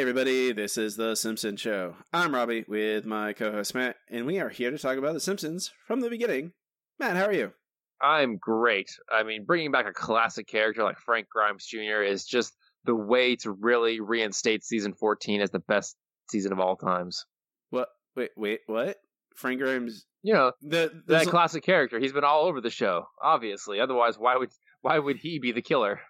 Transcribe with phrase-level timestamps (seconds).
[0.00, 1.94] Hey, everybody, this is The Simpsons Show.
[2.10, 5.20] I'm Robbie with my co host Matt, and we are here to talk about The
[5.20, 6.52] Simpsons from the beginning.
[6.98, 7.52] Matt, how are you?
[8.00, 8.88] I'm great.
[9.12, 12.00] I mean, bringing back a classic character like Frank Grimes Jr.
[12.02, 12.56] is just
[12.86, 15.96] the way to really reinstate season 14 as the best
[16.30, 17.26] season of all times.
[17.68, 17.88] What?
[18.16, 18.96] Wait, wait, what?
[19.36, 20.06] Frank Grimes?
[20.22, 22.00] You know, The, that classic character.
[22.00, 23.80] He's been all over the show, obviously.
[23.80, 24.48] Otherwise, why would
[24.80, 26.00] why would he be the killer?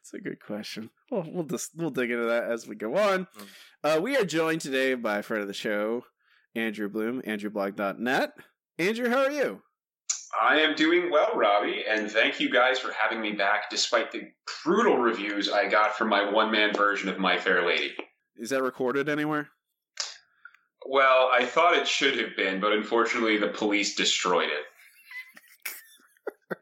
[0.00, 0.90] It's a good question.
[1.10, 3.26] Well, we'll just we'll dig into that as we go on.
[3.84, 6.04] Uh, we are joined today by a friend of the show,
[6.54, 8.32] Andrew Bloom, AndrewBlog.net.
[8.78, 9.62] Andrew, how are you?
[10.40, 14.22] I am doing well, Robbie, and thank you guys for having me back despite the
[14.64, 17.94] brutal reviews I got from my one man version of My Fair Lady.
[18.36, 19.48] Is that recorded anywhere?
[20.88, 24.64] Well, I thought it should have been, but unfortunately the police destroyed it.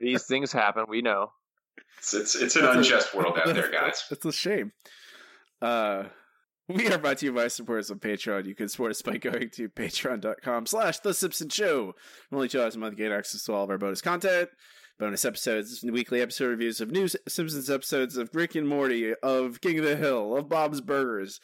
[0.00, 0.86] These things happen.
[0.88, 1.32] We know.
[1.98, 4.05] It's, it's, it's an unjust world out there, guys.
[4.11, 4.72] It's a shame.
[5.62, 6.05] Uh,
[6.69, 8.47] we are brought to you by supporters on Patreon.
[8.47, 11.95] You can support us by going to patreon.com slash The Simpsons Show.
[12.33, 14.48] Only two dollars a month, get access to all of our bonus content,
[14.98, 19.78] bonus episodes, weekly episode reviews of new Simpsons episodes of Rick and Morty, of King
[19.78, 21.41] of the Hill, of Bob's Burgers.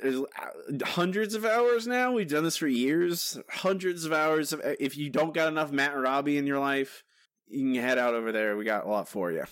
[0.00, 2.12] There's uh, hundreds of hours now.
[2.12, 3.38] We've done this for years.
[3.48, 4.52] Hundreds of hours.
[4.52, 7.02] Of, if you don't got enough Matt and Robbie in your life,
[7.50, 8.56] you can head out over there.
[8.56, 9.44] We got a lot for you.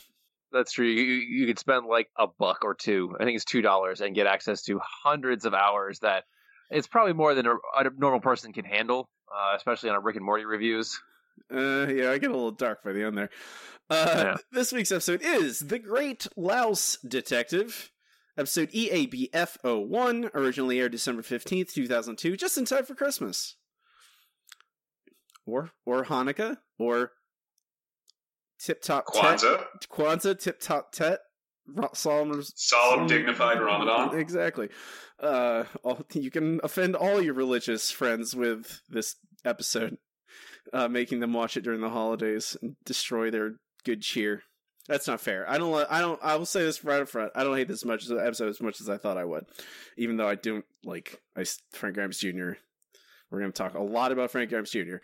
[0.53, 0.87] That's true.
[0.87, 3.15] You, you could spend like a buck or two.
[3.21, 5.99] I think it's two dollars and get access to hundreds of hours.
[6.01, 6.25] That
[6.71, 10.17] it's probably more than a, a normal person can handle, uh, especially on a Rick
[10.17, 10.99] and Morty reviews.
[11.53, 13.31] Uh, yeah, I get a little dark by the end there.
[13.91, 14.37] Uh, Yeah.
[14.53, 17.91] This week's episode is The Great Louse Detective,
[18.37, 23.57] episode E EABF01, originally aired December 15th, 2002, just in time for Christmas.
[25.47, 27.13] Or or Hanukkah, or
[28.59, 29.23] Tip Top Tet.
[29.23, 31.21] Kwanzaa, Kwanzaa, Tip Top Tet.
[31.93, 34.19] Solemn, solemn, dignified Ramadan.
[34.19, 34.71] Exactly.
[35.21, 39.99] Uh, all, you can offend all your religious friends with this episode,
[40.73, 44.45] uh, making them watch it during the holidays and destroy their good cheer.
[44.87, 45.49] That's not fair.
[45.49, 45.87] I don't.
[45.91, 46.19] I don't.
[46.23, 47.33] I will say this right up front.
[47.35, 49.45] I don't hate this much as episode as much as I thought I would,
[49.99, 52.53] even though I don't like I, Frank Grimes Jr.
[53.31, 54.97] We're going to talk a lot about Frank Grimes Jr.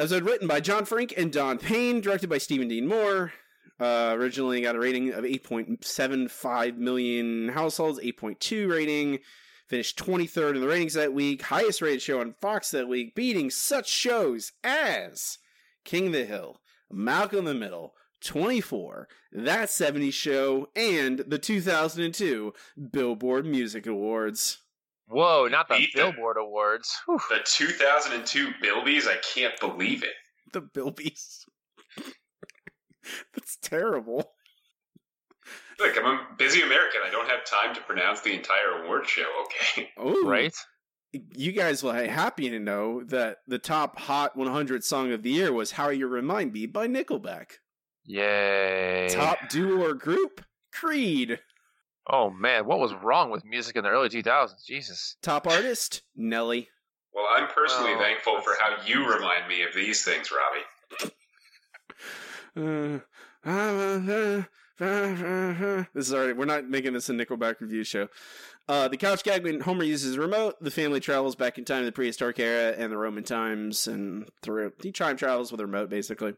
[0.00, 3.34] Episode written by John Frink and Don Payne, directed by Stephen Dean Moore.
[3.78, 9.18] Uh, originally got a rating of 8.75 million households, 8.2 rating.
[9.66, 11.42] Finished 23rd in the ratings that week.
[11.42, 15.36] Highest rated show on Fox that week, beating such shows as
[15.84, 22.54] King of the Hill, Malcolm in the Middle, 24, That 70 Show, and the 2002
[22.90, 24.60] Billboard Music Awards.
[25.10, 26.12] Whoa, not the Beat them.
[26.12, 26.96] Billboard Awards.
[27.06, 27.18] Whew.
[27.28, 30.14] The 2002 Bilbies, I can't believe it.
[30.52, 31.40] The Bilbies.
[33.34, 34.32] That's terrible.
[35.80, 37.00] Look, I'm a busy American.
[37.04, 39.88] I don't have time to pronounce the entire award show, okay?
[39.98, 40.54] Oh, Right?
[41.12, 45.30] you guys will be happy to know that the top Hot 100 song of the
[45.30, 47.46] year was "How You Remind Me" by Nickelback.
[48.04, 49.08] Yay.
[49.10, 51.40] Top duo or group, Creed.
[52.12, 54.64] Oh man, what was wrong with music in the early 2000s?
[54.66, 55.16] Jesus.
[55.22, 56.68] Top artist, Nelly.
[57.14, 61.12] Well, I'm personally Well, thankful for how you remind me of these things, Robbie.
[62.56, 62.98] Uh,
[63.48, 64.42] uh,
[65.94, 66.32] this is already.
[66.32, 68.08] We're not making this a Nickelback review show.
[68.68, 70.56] Uh, the couch gag when Homer uses a remote.
[70.60, 74.28] The family travels back in time to the prehistoric era and the Roman times, and
[74.42, 76.34] through he time travels with a remote, basically.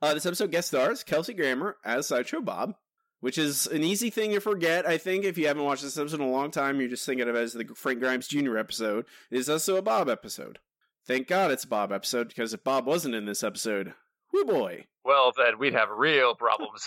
[0.00, 2.74] Uh, this episode guest stars Kelsey Grammer as Sideshow Bob,
[3.20, 4.86] which is an easy thing to forget.
[4.86, 7.28] I think if you haven't watched this episode in a long time, you're just thinking
[7.28, 8.56] of it as the Frank Grimes Jr.
[8.56, 9.06] episode.
[9.30, 10.58] It is also a Bob episode.
[11.06, 13.94] Thank God it's a Bob episode because if Bob wasn't in this episode,
[14.32, 14.86] whoo boy.
[15.04, 16.86] Well, then we'd have real problems.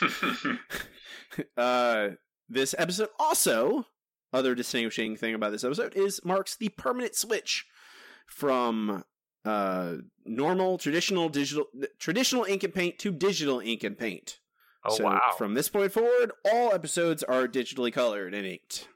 [1.56, 2.08] uh,
[2.48, 3.86] this episode also,
[4.32, 7.66] other distinguishing thing about this episode is marks the permanent switch
[8.26, 9.04] from
[9.44, 11.66] uh normal traditional digital
[11.98, 14.40] traditional ink and paint to digital ink and paint.
[14.84, 15.20] Oh so wow.
[15.38, 18.88] From this point forward, all episodes are digitally colored and inked.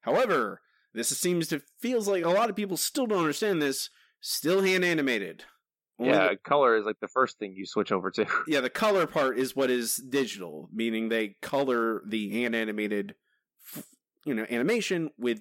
[0.00, 0.62] However,
[0.94, 3.90] this seems to feels like a lot of people still don't understand this.
[4.20, 5.44] Still hand animated.
[5.98, 8.26] Only yeah, the- color is like the first thing you switch over to.
[8.46, 13.14] yeah, the color part is what is digital, meaning they color the hand animated,
[13.76, 13.84] f-
[14.24, 15.40] you know, animation with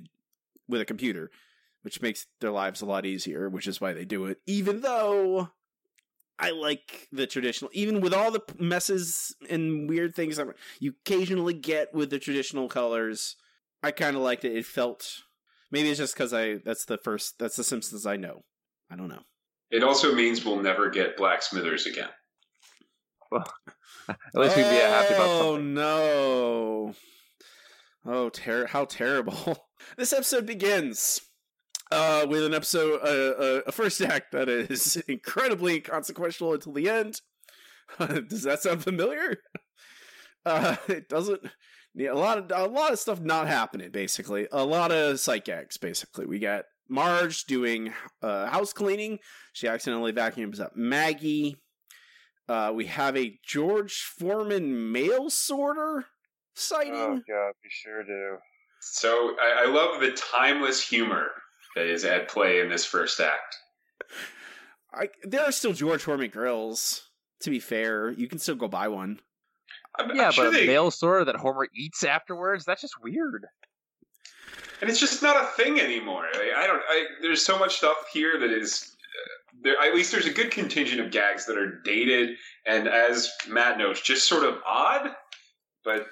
[0.68, 1.32] with a computer,
[1.84, 3.50] which makes their lives a lot easier.
[3.50, 4.40] Which is why they do it.
[4.46, 5.52] Even though
[6.38, 10.48] I like the traditional, even with all the messes and weird things that
[10.80, 13.38] you occasionally get with the traditional colors,
[13.82, 14.56] I kind of liked it.
[14.56, 15.22] It felt
[15.72, 18.44] maybe it's just because I that's the first that's the Simpsons I know.
[18.92, 19.24] I don't know.
[19.72, 22.10] it also means we'll never get Black Smithers again.
[23.32, 23.52] Well,
[24.10, 26.94] at least we'd be happy about Oh no!
[28.06, 29.66] Oh, ter- how terrible!
[29.98, 31.22] this episode begins
[31.92, 36.90] uh, with an episode, uh, uh, a first act that is incredibly inconsequential until the
[36.90, 37.22] end.
[38.00, 39.38] Does that sound familiar?
[40.48, 41.42] Uh, it doesn't.
[41.96, 43.90] Yeah, a lot of a lot of stuff not happening.
[43.90, 45.78] Basically, a lot of psych gags.
[45.78, 47.92] Basically, we got Marge doing
[48.22, 49.18] uh, house cleaning.
[49.54, 51.58] She accidentally vacuums up Maggie.
[52.48, 56.06] Uh, we have a George Foreman mail sorter
[56.54, 56.94] sighting.
[56.94, 58.38] Oh, god, we sure do.
[58.82, 61.32] So I, I love the timeless humor
[61.76, 63.56] that is at play in this first act.
[64.94, 67.02] I, there are still George Foreman grills.
[67.42, 69.20] To be fair, you can still go buy one.
[70.00, 73.02] I'm, I'm Yeah, sure but a they- mail sorter that Homer eats afterwards, that's just
[73.04, 73.46] weird.
[74.82, 76.26] and it's just not a thing anymore.
[76.34, 76.82] Like, I don't.
[76.88, 78.96] I, there's so much stuff here that is.
[78.96, 83.32] Uh, there, at least there's a good contingent of gags that are dated and, as
[83.50, 85.10] Matt knows, just sort of odd.
[85.84, 86.08] But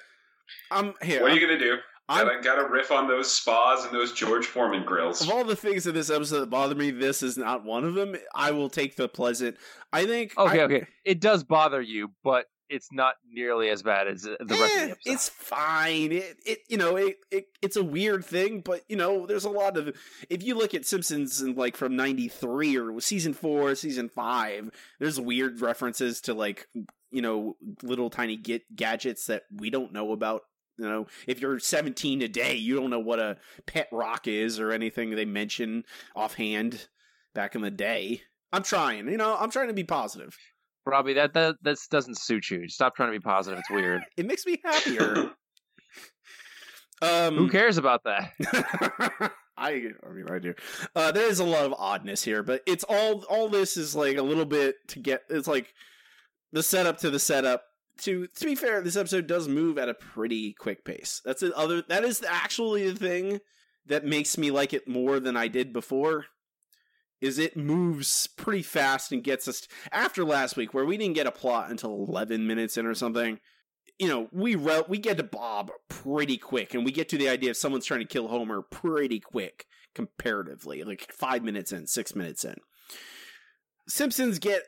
[0.70, 1.20] I'm here.
[1.22, 1.76] what are I'm- you gonna do?
[2.08, 5.22] I'm- Gotta, riff on those spas and those George Foreman grills.
[5.22, 7.94] of all the things in this episode that bother me, this is not one of
[7.94, 8.14] them.
[8.34, 9.56] I will take the pleasant.
[9.92, 10.36] I think.
[10.36, 10.86] Okay, I- okay.
[11.04, 14.56] It does bother you, but it's not nearly as bad as the rest of Eh,
[14.86, 14.96] the episode.
[15.04, 16.12] It's fine.
[16.12, 19.50] It, it you know it, it it's a weird thing, but you know there's a
[19.50, 19.94] lot of
[20.30, 25.20] if you look at Simpsons and like from '93 or season four, season five, there's
[25.20, 26.66] weird references to like
[27.10, 30.40] you know little tiny get gadgets that we don't know about.
[30.78, 33.36] You know, if you're 17 today, you don't know what a
[33.66, 35.84] pet rock is or anything they mention
[36.16, 36.88] offhand
[37.34, 38.22] back in the day.
[38.52, 40.36] I'm trying, you know, I'm trying to be positive.
[40.86, 42.68] Robbie, that that this doesn't suit you.
[42.68, 43.58] Stop trying to be positive.
[43.58, 44.02] It's weird.
[44.16, 45.30] It makes me happier.
[47.02, 48.32] um, Who cares about that?
[49.56, 49.70] I,
[50.06, 50.54] I mean, I do.
[50.96, 54.16] Uh, there is a lot of oddness here, but it's all all this is like
[54.16, 55.22] a little bit to get.
[55.30, 55.72] It's like
[56.52, 57.62] the setup to the setup.
[58.02, 61.20] To to be fair, this episode does move at a pretty quick pace.
[61.24, 61.82] That's the other.
[61.82, 63.40] That is actually the thing
[63.86, 66.26] that makes me like it more than I did before.
[67.20, 71.26] Is it moves pretty fast and gets us after last week where we didn't get
[71.26, 73.38] a plot until eleven minutes in or something
[73.98, 77.28] you know, we re- we get to Bob pretty quick, and we get to the
[77.28, 82.14] idea of someone's trying to kill Homer pretty quick, comparatively, like five minutes in, six
[82.14, 82.56] minutes in.
[83.88, 84.62] Simpsons get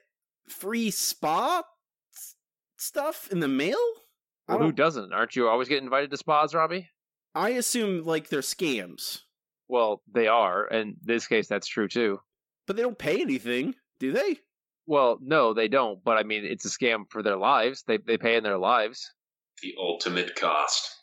[0.49, 1.63] free spa
[2.77, 3.79] stuff in the mail.
[4.49, 5.13] Well, who doesn't?
[5.13, 6.89] Aren't you always getting invited to spas, Robbie?
[7.35, 9.23] I assume like they're scams,
[9.69, 12.21] Well, they are, and in this case, that's true too.
[12.67, 14.39] but they don't pay anything, do they?
[14.87, 16.03] Well, no, they don't.
[16.05, 17.83] But I mean, it's a scam for their lives.
[17.87, 19.13] They they pay in their lives.
[19.63, 20.95] the ultimate cost.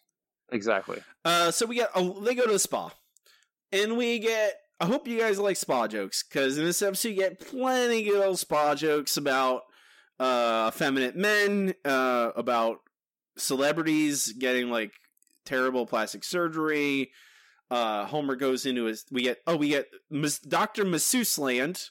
[0.52, 1.02] Exactly.
[1.26, 2.92] Uh, so we get oh, they go to the spa,
[3.72, 4.54] and we get.
[4.80, 8.14] I hope you guys like spa jokes because in this episode you get plenty of
[8.14, 9.64] good old spa jokes about
[10.20, 12.80] uh effeminate men, uh about
[13.38, 14.92] celebrities getting like
[15.46, 17.12] terrible plastic surgery.
[17.72, 19.06] Uh, Homer goes into his.
[19.12, 21.90] We get oh we get Mas- Doctor Masseuse Land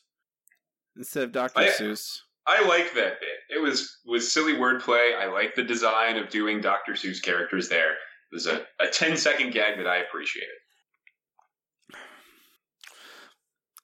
[0.96, 2.18] instead of Doctor Seuss.
[2.46, 3.56] I like that bit.
[3.56, 5.16] It was was silly wordplay.
[5.16, 6.92] I like the design of doing Dr.
[6.92, 7.92] Seuss characters there.
[7.92, 10.50] It was a, a 10 second gag that I appreciated.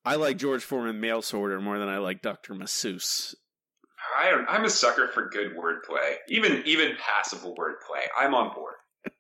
[0.04, 3.34] I like George Foreman mail sorter more than I like Doctor Masseuse.
[4.16, 8.02] I don't, I'm a sucker for good wordplay, even even passable wordplay.
[8.18, 8.74] I'm on board.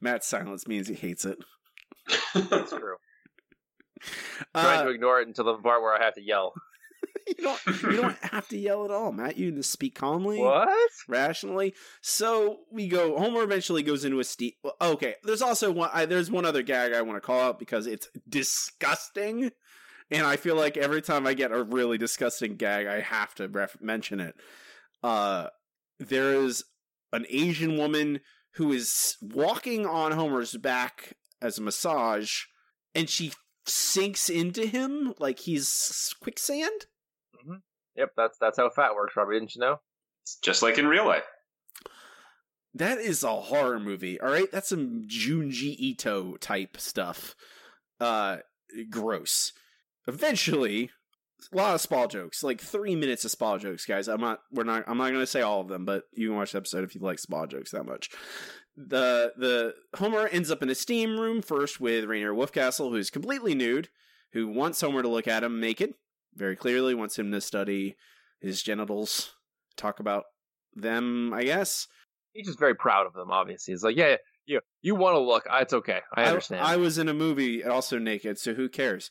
[0.00, 1.38] Matt's silence means he hates it.
[2.34, 2.96] That's true.
[4.54, 6.54] Uh, Trying to ignore it until the part where I have to yell.
[7.28, 9.36] you don't you don't have to yell at all, Matt.
[9.36, 10.70] You just speak calmly, What?
[11.06, 11.74] rationally.
[12.00, 13.18] So we go.
[13.18, 14.56] Homer eventually goes into a steep.
[14.80, 15.90] Okay, there's also one.
[15.92, 19.50] I, there's one other gag I want to call out because it's disgusting,
[20.10, 23.48] and I feel like every time I get a really disgusting gag, I have to
[23.48, 24.34] ref- mention it.
[25.02, 25.48] Uh,
[25.98, 26.64] there is
[27.12, 28.20] an Asian woman
[28.54, 32.44] who is walking on Homer's back as a massage,
[32.94, 33.32] and she
[33.66, 36.86] sinks into him like he's quicksand.
[37.96, 39.34] Yep, that's that's how fat works, Robbie.
[39.34, 39.80] Didn't you know?
[40.42, 41.24] Just like in real life.
[42.74, 44.20] That is a horror movie.
[44.20, 47.34] All right, that's some Junji Ito type stuff.
[47.98, 48.38] Uh,
[48.88, 49.52] gross.
[50.14, 50.90] Eventually,
[51.52, 54.08] a lot of spa jokes, like three minutes of spa jokes, guys.
[54.08, 54.40] I'm not.
[54.52, 54.84] We're not.
[54.86, 56.94] I'm not going to say all of them, but you can watch the episode if
[56.94, 58.10] you like spa jokes that much.
[58.76, 63.54] The the Homer ends up in a steam room first with Rainier Wolfcastle, who's completely
[63.54, 63.88] nude,
[64.32, 65.94] who wants Homer to look at him naked,
[66.34, 67.96] very clearly wants him to study
[68.40, 69.34] his genitals,
[69.76, 70.24] talk about
[70.74, 71.32] them.
[71.32, 71.86] I guess.
[72.32, 73.30] He's just very proud of them.
[73.30, 75.46] Obviously, he's like, yeah, yeah, you want to look?
[75.52, 76.00] It's okay.
[76.14, 76.64] I understand.
[76.64, 79.10] I, was in a movie also naked, so who cares?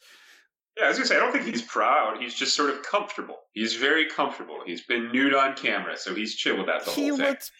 [0.79, 2.21] Yeah, I was gonna say I don't think he's proud.
[2.21, 3.37] He's just sort of comfortable.
[3.53, 4.59] He's very comfortable.
[4.65, 7.25] He's been nude on camera, so he's chill with that the he whole thing.
[7.25, 7.51] He looked.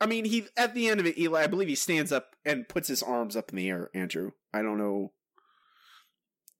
[0.00, 1.42] I mean, he at the end of it, Eli.
[1.42, 3.90] I believe he stands up and puts his arms up in the air.
[3.94, 5.12] Andrew, I don't know.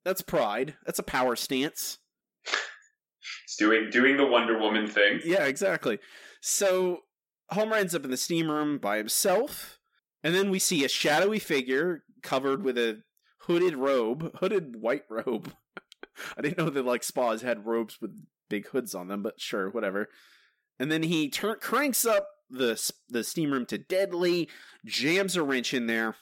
[0.04, 0.74] That's pride.
[0.86, 1.98] That's a power stance.
[2.44, 5.20] He's doing doing the Wonder Woman thing.
[5.24, 5.98] Yeah, exactly.
[6.40, 7.00] So
[7.50, 9.78] Homer ends up in the steam room by himself,
[10.22, 13.02] and then we see a shadowy figure covered with a
[13.40, 15.52] hooded robe, hooded white robe.
[16.36, 18.12] I didn't know that like spas had robes with
[18.48, 20.08] big hoods on them, but sure, whatever.
[20.78, 24.48] And then he turn cranks up the the steam room to deadly,
[24.84, 26.16] jams a wrench in there,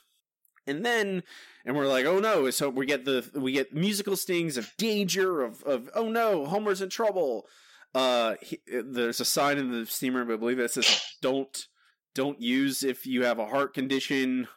[0.67, 1.23] and then
[1.65, 2.51] and we're like, oh no!
[2.51, 6.83] So we get the we get musical stings of danger of of oh no, Homer's
[6.83, 7.47] in trouble.
[7.95, 11.67] Uh, he, there's a sign in the steam room, I believe that says don't
[12.15, 14.49] don't use if you have a heart condition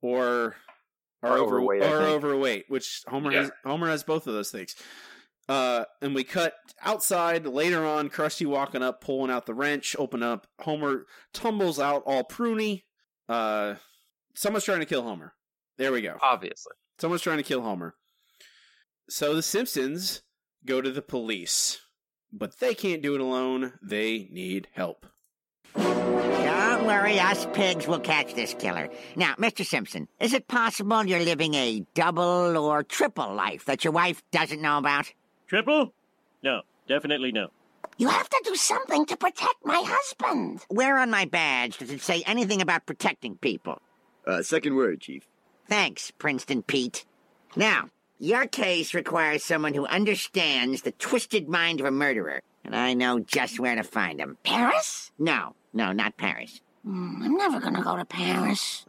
[0.00, 0.56] or
[1.22, 2.08] are over overweight, I or think.
[2.10, 3.40] overweight, which Homer Yeah.
[3.42, 4.74] has Homer has both of those things.
[5.48, 8.08] Uh, and we cut outside later on.
[8.08, 10.46] Krusty walking up, pulling out the wrench, open up.
[10.60, 12.84] Homer tumbles out all pruny.
[13.28, 13.74] Uh,
[14.34, 15.34] someone's trying to kill Homer.
[15.78, 16.16] There we go.
[16.22, 16.72] Obviously.
[16.98, 17.94] Someone's trying to kill Homer.
[19.10, 20.22] So the Simpsons
[20.64, 21.80] go to the police,
[22.32, 23.78] but they can't do it alone.
[23.82, 25.06] They need help.
[26.82, 28.88] Don't worry, us pigs will catch this killer.
[29.14, 29.64] Now, Mr.
[29.64, 34.60] Simpson, is it possible you're living a double or triple life that your wife doesn't
[34.60, 35.12] know about?
[35.46, 35.94] Triple?
[36.42, 37.50] No, definitely no.
[37.98, 40.64] You have to do something to protect my husband.
[40.70, 43.80] Where on my badge does it say anything about protecting people?
[44.26, 45.24] Uh, second word, Chief.
[45.68, 47.04] Thanks, Princeton Pete.
[47.54, 52.94] Now, your case requires someone who understands the twisted mind of a murderer, and I
[52.94, 54.36] know just where to find him.
[54.42, 55.12] Paris?
[55.16, 56.60] No, no, not Paris.
[56.84, 58.84] I'm never gonna go to Paris.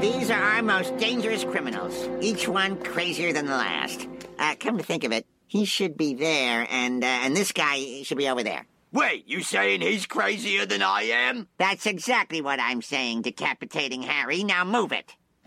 [0.00, 4.06] These are our most dangerous criminals, each one crazier than the last.
[4.38, 8.02] Uh, come to think of it, he should be there, and uh, and this guy
[8.04, 8.66] should be over there.
[8.92, 11.48] Wait, you saying he's crazier than I am?
[11.58, 14.42] That's exactly what I'm saying, decapitating Harry.
[14.44, 15.14] Now move it.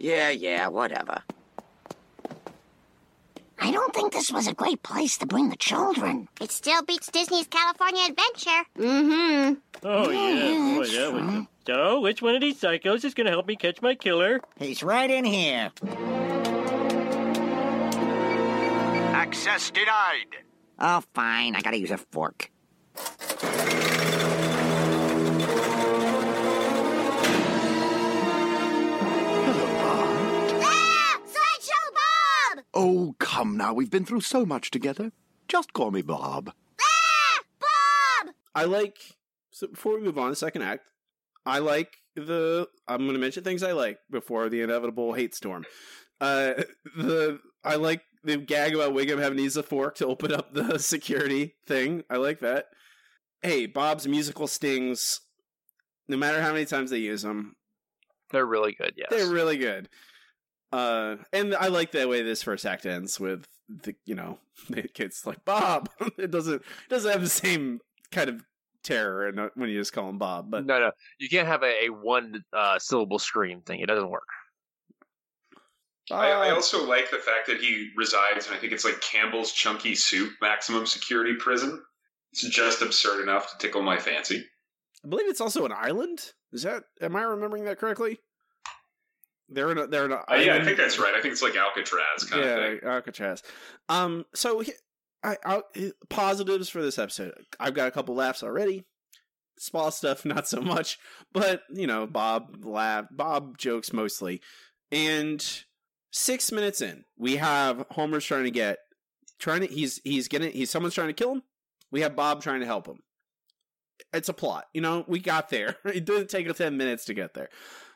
[0.00, 1.22] Yeah, yeah, whatever.
[3.64, 6.28] I don't think this was a great place to bring the children.
[6.40, 8.64] It still beats Disney's California Adventure.
[8.76, 9.54] Mm-hmm.
[9.84, 10.76] Oh, Yeah, yeah.
[10.78, 11.46] Boy, that was true.
[11.66, 14.40] So, which one of these psychos is going to help me catch my killer?
[14.56, 15.70] He's right in here.
[19.14, 20.26] Access denied.
[20.80, 21.54] Oh, fine.
[21.54, 22.50] I gotta use a fork.
[32.74, 33.72] Oh, come now.
[33.74, 35.12] We've been through so much together.
[35.48, 36.52] Just call me Bob.
[36.80, 37.40] Ah!
[37.60, 38.34] Bob!
[38.54, 38.96] I like.
[39.50, 40.84] So before we move on to second act,
[41.44, 42.68] I like the.
[42.88, 45.64] I'm going to mention things I like before the inevitable hate storm.
[46.20, 46.54] Uh,
[46.96, 50.54] the I like the gag about Wiggum having to use a fork to open up
[50.54, 52.04] the security thing.
[52.08, 52.66] I like that.
[53.42, 55.20] Hey, Bob's musical stings.
[56.08, 57.56] No matter how many times they use them,
[58.30, 59.08] They're really good, yes.
[59.10, 59.88] they're really good.
[60.72, 64.38] Uh, and I like the way this first act ends with the you know
[64.70, 65.88] the kids like Bob.
[66.18, 68.44] it doesn't it doesn't have the same kind of
[68.82, 70.92] terror in when you just call him Bob, but no, no.
[71.18, 73.80] You can't have a, a one uh, syllable scream thing.
[73.80, 74.26] It doesn't work.
[76.10, 79.00] I, I Uh, also like the fact that he resides in I think it's like
[79.00, 81.82] Campbell's Chunky Soup maximum security prison.
[82.32, 84.44] It's just absurd enough to tickle my fancy.
[85.04, 86.32] I believe it's also an island.
[86.52, 88.18] Is that am I remembering that correctly?
[89.48, 91.14] They're in a, they're in a Uh, yeah, I think that's right.
[91.14, 92.88] I think it's like Alcatraz kind yeah, of thing.
[92.88, 93.42] Alcatraz.
[93.88, 94.72] Um, so he-
[95.24, 95.62] I, I
[96.08, 97.32] positives for this episode.
[97.60, 98.84] I've got a couple laughs already.
[99.58, 100.98] Small stuff, not so much,
[101.32, 104.40] but you know, Bob laugh, Bob jokes mostly.
[104.90, 105.44] And
[106.10, 108.78] six minutes in, we have Homer's trying to get,
[109.38, 111.42] trying to he's he's getting he's someone's trying to kill him.
[111.90, 113.00] We have Bob trying to help him.
[114.12, 115.04] It's a plot, you know.
[115.06, 115.76] We got there.
[115.84, 117.50] It didn't take us ten minutes to get there.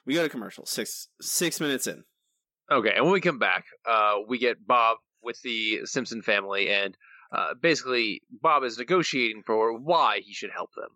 [0.07, 2.05] We go to commercial six six minutes in.
[2.71, 6.97] Okay, and when we come back, uh, we get Bob with the Simpson family, and
[7.33, 10.89] uh, basically Bob is negotiating for why he should help them.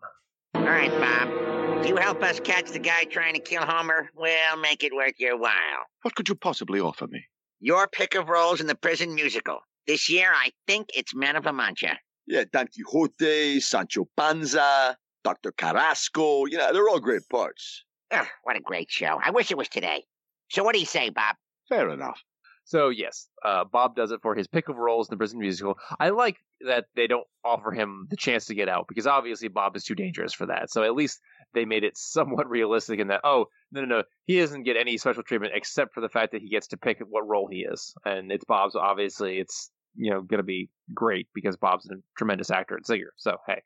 [0.54, 1.80] All right, Bob.
[1.80, 5.14] If you help us catch the guy trying to kill Homer, we'll make it worth
[5.18, 5.86] your while.
[6.02, 7.24] What could you possibly offer me?
[7.60, 9.60] Your pick of roles in the prison musical.
[9.86, 11.98] This year, I think it's Man of La Mancha.
[12.26, 15.52] Yeah, Don Quixote, Sancho Panza, Dr.
[15.52, 16.46] Carrasco.
[16.46, 17.84] You know, they're all great parts.
[18.12, 19.18] Ugh, what a great show.
[19.22, 20.04] I wish it was today.
[20.48, 21.36] So what do you say, Bob?
[21.68, 22.20] Fair enough.
[22.64, 25.76] So yes, uh, Bob does it for his pick of roles in the prison musical.
[25.98, 26.36] I like
[26.66, 29.94] that they don't offer him the chance to get out because obviously Bob is too
[29.94, 30.70] dangerous for that.
[30.70, 31.20] So at least
[31.54, 33.22] they made it somewhat realistic in that.
[33.24, 36.42] Oh no no no, he doesn't get any special treatment except for the fact that
[36.42, 38.76] he gets to pick what role he is, and it's Bob's.
[38.76, 43.12] Obviously, it's you know going to be great because Bob's a tremendous actor and singer.
[43.16, 43.62] So hey,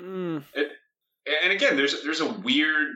[0.00, 0.44] Mm,
[1.42, 2.94] and again, there's there's a weird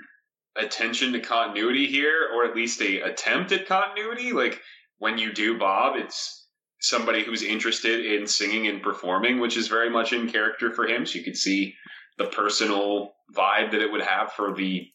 [0.57, 4.33] attention to continuity here, or at least a attempt at continuity.
[4.33, 4.61] Like
[4.99, 6.47] when you do Bob, it's
[6.81, 11.07] somebody who's interested in singing and performing, which is very much in character for him.
[11.07, 11.75] So you could see
[12.19, 14.89] the personal vibe that it would have for the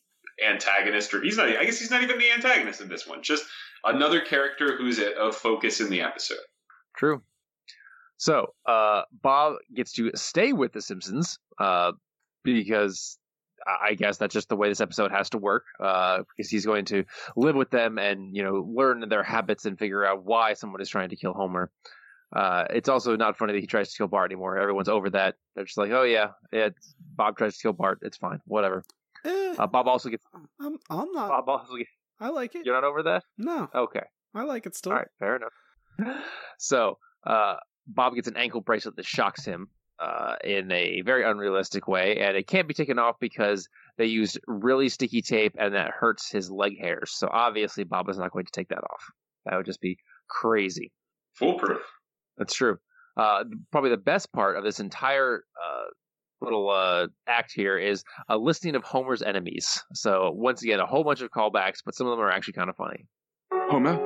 [0.45, 1.47] antagonist, or he's not.
[1.47, 3.23] I guess he's not even the antagonist in this one.
[3.23, 3.45] Just
[3.83, 6.37] another character who's a, focus in the episode.
[6.95, 7.21] True.
[8.17, 11.91] So, uh, Bob gets to stay with the Simpsons, uh,
[12.43, 13.17] because
[13.65, 16.85] I guess that's just the way this episode has to work, uh, because he's going
[16.85, 17.03] to
[17.35, 20.89] live with them and, you know, learn their habits and figure out why someone is
[20.89, 21.71] trying to kill Homer.
[22.35, 24.57] Uh, it's also not funny that he tries to kill Bart anymore.
[24.57, 25.35] Everyone's over that.
[25.55, 27.99] They're just like, oh yeah, yeah it's, Bob tries to kill Bart.
[28.01, 28.39] It's fine.
[28.45, 28.83] Whatever.
[29.25, 30.25] eh, Uh, Bob also gets,
[30.59, 31.29] I'm, I'm not.
[31.29, 32.65] Bob also gets, I like it.
[32.65, 33.23] you're not over that?
[33.37, 34.03] No, Okay.
[34.35, 34.91] I like it still.
[34.91, 36.17] All right, fair enough.
[36.59, 37.55] So, uh,
[37.87, 42.37] Bob gets an ankle bracelet that shocks him uh, in a very unrealistic way, and
[42.37, 46.51] it can't be taken off because they used really sticky tape, and that hurts his
[46.51, 47.11] leg hairs.
[47.11, 49.03] So obviously, Bob is not going to take that off.
[49.45, 49.97] That would just be
[50.29, 50.91] crazy.
[51.35, 51.81] Foolproof.
[52.37, 52.77] That's true.
[53.15, 55.85] Uh, probably the best part of this entire uh,
[56.41, 59.83] little uh, act here is a listing of Homer's enemies.
[59.93, 62.69] So once again, a whole bunch of callbacks, but some of them are actually kind
[62.69, 63.07] of funny.
[63.51, 63.97] Homer,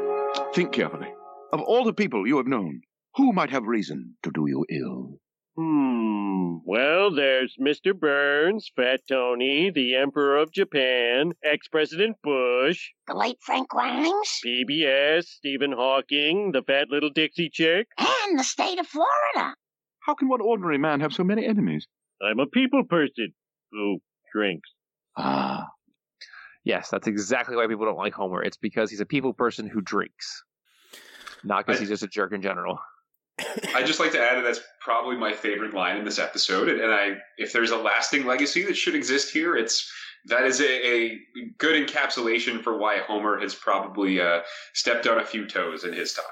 [0.53, 1.09] think carefully.
[1.51, 2.81] Of all the people you have known,
[3.15, 5.19] who might have reason to do you ill?
[5.57, 6.57] Hmm.
[6.65, 7.97] Well, there's Mr.
[7.97, 15.73] Burns, Fat Tony, the Emperor of Japan, ex-President Bush, The late Frank Grimes PBS, Stephen
[15.73, 17.87] Hawking, the fat little Dixie chick.
[17.97, 19.55] and the state of Florida.
[19.99, 21.85] How can one ordinary man have so many enemies?
[22.21, 23.33] I'm a people person
[23.71, 23.99] who
[24.33, 24.69] drinks.
[25.17, 25.67] Ah,
[26.63, 28.43] Yes, that's exactly why people don't like Homer.
[28.43, 30.43] It's because he's a people person who drinks,
[31.43, 32.77] not because he's just a jerk in general.
[33.75, 36.79] I just like to add that that's probably my favorite line in this episode, and,
[36.81, 39.89] and I, if there's a lasting legacy that should exist here, it's
[40.25, 41.19] that is a, a
[41.57, 44.41] good encapsulation for why Homer has probably uh,
[44.73, 46.25] stepped on a few toes in his time.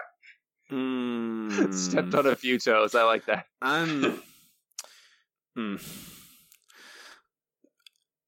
[0.71, 2.93] Mm, Stepped on a few toes.
[2.95, 3.45] I like that.
[3.61, 4.21] I'm.
[5.57, 5.83] Mm.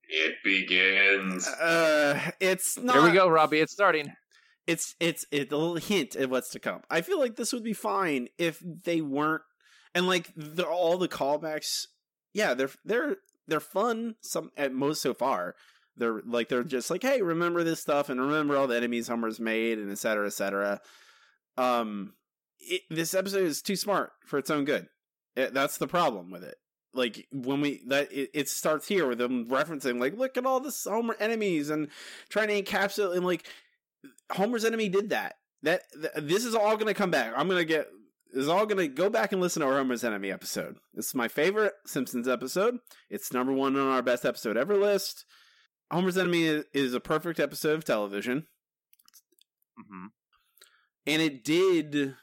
[0.10, 1.48] It begins.
[1.48, 2.96] Uh, it's not.
[2.96, 3.60] Here we go, Robbie.
[3.60, 4.12] It's starting.
[4.68, 6.82] It's it's it's a little hint of what's to come.
[6.90, 9.42] I feel like this would be fine if they weren't,
[9.96, 11.88] and like the, all the callbacks.
[12.34, 14.16] Yeah, they're they're they're fun.
[14.22, 15.56] Some at most so far.
[15.98, 19.40] They're like they're just like, hey, remember this stuff and remember all the enemies Homer's
[19.40, 20.80] made and et cetera, et cetera.
[21.58, 22.14] Um,
[22.60, 24.88] it, this episode is too smart for its own good.
[25.36, 26.56] It, that's the problem with it.
[26.94, 30.60] Like when we that it, it starts here with them referencing like, look at all
[30.60, 31.90] this Homer enemies and
[32.30, 33.46] trying to encapsulate and like
[34.32, 35.36] Homer's enemy did that.
[35.64, 37.34] That th- this is all going to come back.
[37.36, 37.88] I'm going to get
[38.34, 40.78] is all going to go back and listen to our Homer's enemy episode.
[40.94, 42.78] This is my favorite Simpsons episode.
[43.10, 45.26] It's number one on our best episode ever list.
[45.92, 48.48] Homer's enemy is, a perfect episode of television,
[49.76, 50.08] hmm
[51.08, 52.16] and it did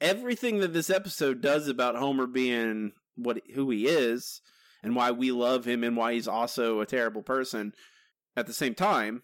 [0.00, 4.42] everything that this episode does about Homer being what who he is
[4.82, 7.72] and why we love him and why he's also a terrible person.
[8.36, 9.22] At the same time,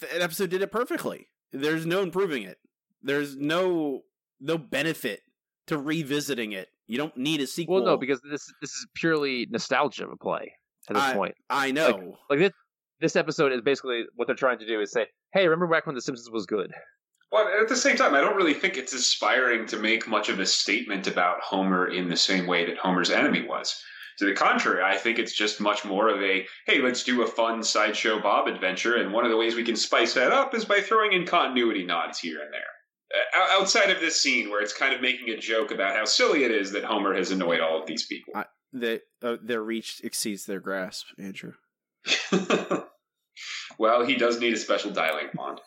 [0.00, 1.28] that episode did it perfectly.
[1.52, 2.58] There's no improving it.
[3.02, 4.02] There's no
[4.40, 5.20] no benefit
[5.68, 6.68] to revisiting it.
[6.86, 7.76] You don't need a sequel.
[7.76, 10.52] Well, no, because this this is purely nostalgia play
[10.88, 11.34] at this point.
[11.50, 12.16] I know.
[12.30, 12.52] Like this
[13.00, 15.94] this episode is basically what they're trying to do is say, hey, remember back when
[15.94, 16.72] The Simpsons was good?
[17.32, 20.38] Well, at the same time, I don't really think it's aspiring to make much of
[20.38, 23.82] a statement about Homer in the same way that Homer's enemy was.
[24.18, 27.26] To the contrary, I think it's just much more of a hey, let's do a
[27.26, 30.64] fun sideshow Bob adventure, and one of the ways we can spice that up is
[30.64, 32.62] by throwing in continuity nods here and there.
[33.14, 36.44] Uh, outside of this scene, where it's kind of making a joke about how silly
[36.44, 38.34] it is that Homer has annoyed all of these people.
[38.72, 41.52] that uh, their reach exceeds their grasp, Andrew.
[43.78, 45.60] well, he does need a special dialing wand.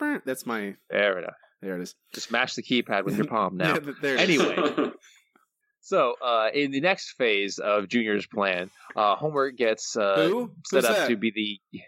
[0.24, 1.34] That's my Fair enough.
[1.62, 1.94] there it is.
[2.14, 3.78] Just mash the keypad with your palm now.
[4.02, 4.16] there.
[4.18, 4.56] Anyway.
[5.86, 10.50] So, uh, in the next phase of Junior's plan, uh, Homer gets uh, Who?
[10.66, 11.08] set Who's up that?
[11.10, 11.80] to be the.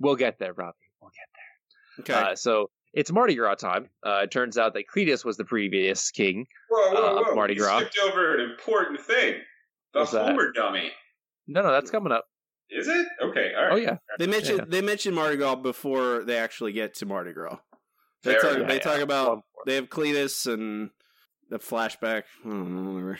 [0.00, 0.72] We'll get there, Robbie.
[1.02, 2.14] We'll get there.
[2.16, 2.24] Okay.
[2.24, 2.32] there.
[2.32, 3.90] Uh, so it's Mardi Gras time.
[4.02, 6.46] Uh, it turns out that Cletus was the previous king.
[6.70, 7.34] Whoa, whoa, Uh, whoa!
[7.34, 7.80] Mardi you Gras.
[7.80, 9.34] skipped over an important thing.
[9.92, 10.34] The What's that?
[10.54, 10.90] Dummy.
[11.46, 12.24] No, no, that's coming up.
[12.70, 13.06] Is it?
[13.22, 13.72] Okay, all right.
[13.72, 14.64] Oh yeah, they mentioned yeah.
[14.66, 17.58] they mentioned Mardi Gras before they actually get to Mardi Gras.
[18.22, 18.68] They Fair talk, enough.
[18.68, 20.88] they Yeah, talk about Well, they have Cletus and
[21.50, 22.22] the flashback.
[22.46, 23.14] I don't know.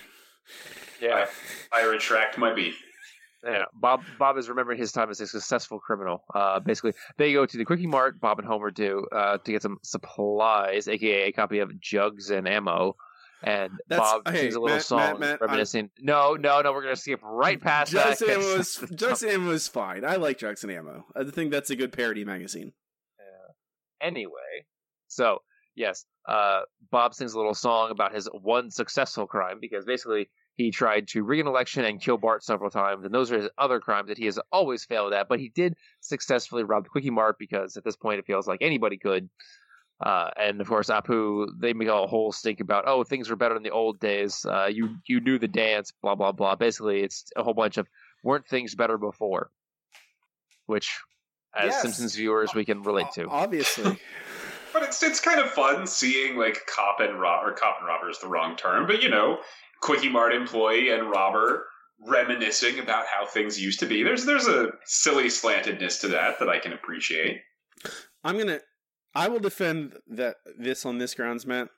[1.00, 1.20] Whatever.
[1.20, 1.26] Yeah,
[1.72, 2.80] I retract my beef.
[3.44, 3.64] yeah.
[3.74, 6.22] Bob Bob is remembering his time as a successful criminal.
[6.34, 8.20] Uh, basically, they go to the Quickie Mart.
[8.20, 12.46] Bob and Homer do uh, to get some supplies, aka a copy of jugs and
[12.48, 12.94] ammo.
[13.44, 16.72] And That's- Bob hey, sings a little Matt, song Matt, Matt, I'm- No, no, no.
[16.72, 18.28] We're gonna skip right past Jugs that.
[18.28, 20.04] and 'cause- Ammo was Jugs and Ammo was fine.
[20.04, 21.06] I like Jugs and Ammo.
[21.16, 22.72] I think that's a good parody magazine.
[24.00, 24.66] anyway.
[25.08, 25.38] So
[25.74, 30.70] yes, uh, Bob sings a little song about his one successful crime because basically he
[30.70, 33.80] tried to rig an election and kill Bart several times, and those are his other
[33.80, 35.28] crimes that he has always failed at.
[35.28, 38.60] But he did successfully rob the Quickie Mart because at this point it feels like
[38.60, 39.28] anybody could.
[40.04, 43.56] Uh, and of course, Apu they make a whole stink about oh things were better
[43.56, 44.44] in the old days.
[44.44, 46.56] Uh, you you knew the dance, blah blah blah.
[46.56, 47.88] Basically, it's a whole bunch of
[48.22, 49.50] weren't things better before,
[50.66, 50.98] which
[51.54, 51.82] as Yes.
[51.82, 53.28] Simpsons viewers we can relate to.
[53.28, 53.98] Obviously.
[54.72, 58.10] But it's it's kind of fun seeing like cop and rob or cop and robber
[58.10, 59.38] is the wrong term, but you know,
[59.80, 61.66] Quickie Mart employee and robber
[62.00, 64.02] reminiscing about how things used to be.
[64.02, 67.40] There's there's a silly slantedness to that that I can appreciate.
[68.24, 68.60] I'm gonna.
[69.14, 71.68] I will defend that this on this grounds, Matt.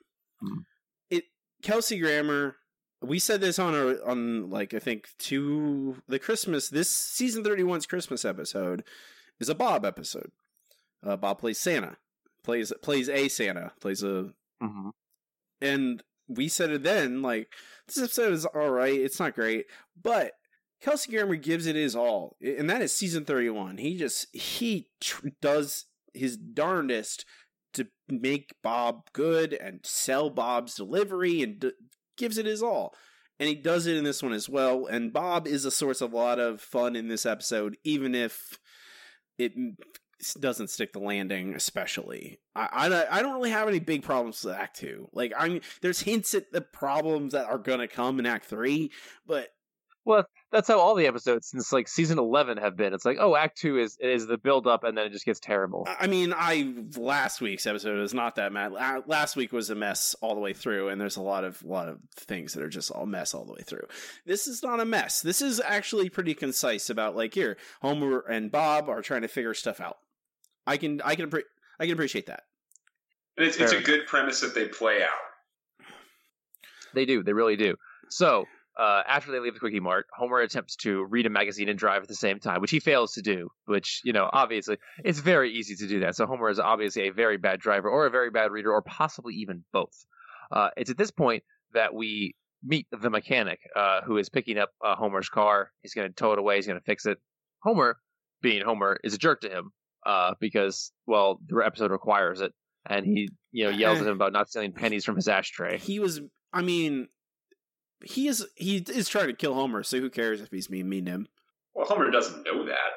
[0.41, 0.65] Mhm.
[1.09, 1.25] It
[1.63, 2.57] Kelsey Grammer.
[3.01, 7.85] We said this on our on like I think two the Christmas this season 31's
[7.85, 8.83] Christmas episode
[9.39, 10.31] is a Bob episode.
[11.05, 11.97] Uh, Bob plays Santa,
[12.45, 14.29] plays plays a Santa, plays a
[14.61, 14.89] hmm
[15.61, 17.47] and we said it then like
[17.87, 19.65] this episode is all right it's not great
[20.01, 20.31] but
[20.81, 25.27] kelsey grammer gives it his all and that is season 31 he just he tr-
[25.41, 27.25] does his darndest
[27.73, 31.71] to make bob good and sell bob's delivery and d-
[32.17, 32.93] gives it his all.
[33.37, 36.13] And he does it in this one as well and bob is a source of
[36.13, 38.57] a lot of fun in this episode even if
[39.37, 39.53] it
[40.39, 42.39] doesn't stick the landing, especially.
[42.55, 45.09] I, I, I don't really have any big problems with Act Two.
[45.13, 48.91] Like I mean, there's hints at the problems that are gonna come in Act Three,
[49.27, 49.49] but
[50.05, 52.93] Well, that's how all the episodes since like season eleven have been.
[52.93, 55.39] It's like, oh, Act Two is is the build up, and then it just gets
[55.39, 55.87] terrible.
[55.99, 58.71] I mean, I last week's episode was not that mad.
[59.07, 61.89] Last week was a mess all the way through, and there's a lot of lot
[61.89, 63.87] of things that are just all mess all the way through.
[64.25, 65.21] This is not a mess.
[65.21, 69.55] This is actually pretty concise about like here, Homer and Bob are trying to figure
[69.55, 69.97] stuff out.
[70.65, 71.43] I can I can appre-
[71.79, 72.43] I can appreciate that.
[73.37, 75.85] And it's, it's a good premise that they play out.
[76.93, 77.75] They do, they really do.
[78.09, 78.45] So
[78.79, 82.01] uh, after they leave the Quickie Mart, Homer attempts to read a magazine and drive
[82.01, 83.49] at the same time, which he fails to do.
[83.65, 86.15] Which you know, obviously, it's very easy to do that.
[86.15, 89.35] So Homer is obviously a very bad driver, or a very bad reader, or possibly
[89.35, 90.05] even both.
[90.51, 94.69] Uh, it's at this point that we meet the mechanic uh, who is picking up
[94.83, 95.71] uh, Homer's car.
[95.81, 96.55] He's going to tow it away.
[96.55, 97.17] He's going to fix it.
[97.59, 97.97] Homer,
[98.41, 99.71] being Homer, is a jerk to him
[100.05, 102.53] uh, because, well, the episode requires it,
[102.85, 105.77] and he, you know, yells at him about not stealing pennies from his ashtray.
[105.77, 106.21] He was.
[106.53, 107.07] I mean,
[108.03, 108.45] he is.
[108.55, 109.83] He is trying to kill Homer.
[109.83, 111.27] So who cares if he's being mean to him?
[111.73, 112.93] Well, Homer doesn't know that.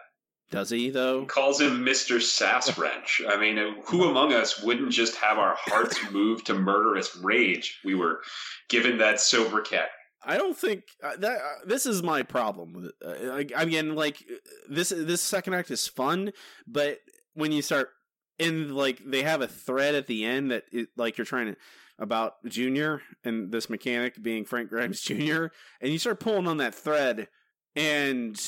[0.51, 1.21] Does he though?
[1.21, 1.27] He though?
[1.27, 2.21] calls him Mr.
[2.21, 3.23] Sass Wrench.
[3.29, 7.81] I mean, who among us wouldn't just have our hearts moved to murderous rage?
[7.85, 8.21] We were
[8.69, 9.89] given that sobriquet.
[10.23, 12.91] I don't think uh, that uh, this is my problem.
[13.05, 14.23] Uh, like, again, like
[14.69, 16.33] this this second act is fun,
[16.67, 16.99] but
[17.35, 17.91] when you start
[18.39, 21.57] in like they have a thread at the end that it, like you're trying to
[21.99, 25.47] about Junior and this mechanic being Frank Grimes Jr.
[25.81, 27.29] and you start pulling on that thread
[27.75, 28.41] and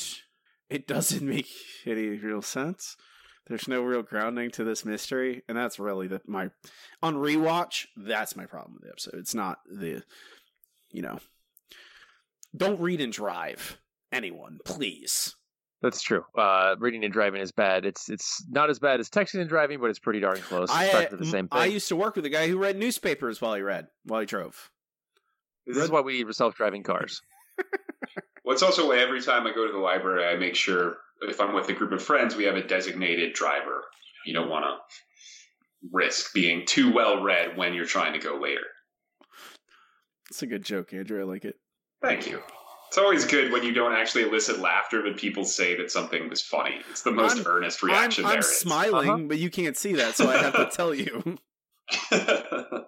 [0.69, 1.47] it doesn't make
[1.85, 2.95] any real sense.
[3.47, 6.51] There's no real grounding to this mystery, and that's really the my
[7.01, 7.87] on rewatch.
[7.97, 9.15] That's my problem with the episode.
[9.15, 10.03] It's not the
[10.91, 11.19] you know
[12.55, 13.79] don't read and drive.
[14.11, 15.35] Anyone, please.
[15.81, 16.23] That's true.
[16.37, 17.85] Uh, reading and driving is bad.
[17.85, 20.69] It's it's not as bad as texting and driving, but it's pretty darn close.
[20.69, 21.59] It's I practically the same thing.
[21.59, 24.27] I used to work with a guy who read newspapers while he read while he
[24.27, 24.69] drove.
[25.65, 27.21] this is why we need self-driving cars.
[28.43, 31.39] What's it's also why every time I go to the library, I make sure if
[31.39, 33.83] I'm with a group of friends, we have a designated driver.
[34.25, 34.77] You don't want to
[35.91, 38.61] risk being too well read when you're trying to go later.
[40.29, 41.21] It's a good joke, Andrew.
[41.21, 41.55] I like it.
[42.01, 42.41] Thank you.
[42.87, 46.41] It's always good when you don't actually elicit laughter, but people say that something was
[46.41, 46.79] funny.
[46.89, 48.47] It's the most I'm- earnest reaction I'm, I'm there is.
[48.59, 49.23] smiling, Uh-huh.
[49.27, 51.37] but you can't see that, so I have to tell you.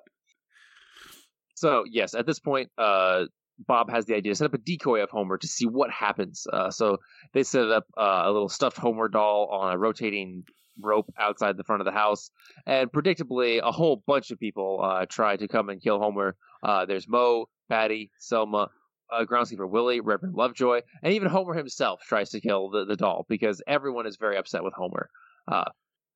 [1.55, 3.25] So yes, at this point, uh,
[3.67, 6.45] Bob has the idea to set up a decoy of Homer to see what happens.
[6.51, 6.97] Uh, so
[7.33, 10.43] they set up uh, a little stuffed Homer doll on a rotating
[10.81, 12.31] rope outside the front of the house,
[12.65, 16.35] and predictably, a whole bunch of people uh, try to come and kill Homer.
[16.61, 18.69] Uh, there's Moe, Patty, Selma.
[19.11, 23.25] Uh, groundskeeper Willie, Reverend Lovejoy, and even Homer himself tries to kill the, the doll
[23.29, 25.09] because everyone is very upset with Homer.
[25.47, 25.65] Uh,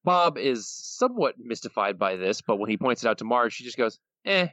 [0.04, 3.64] Bob is somewhat mystified by this, but when he points it out to Marge, she
[3.64, 4.48] just goes, "Eh,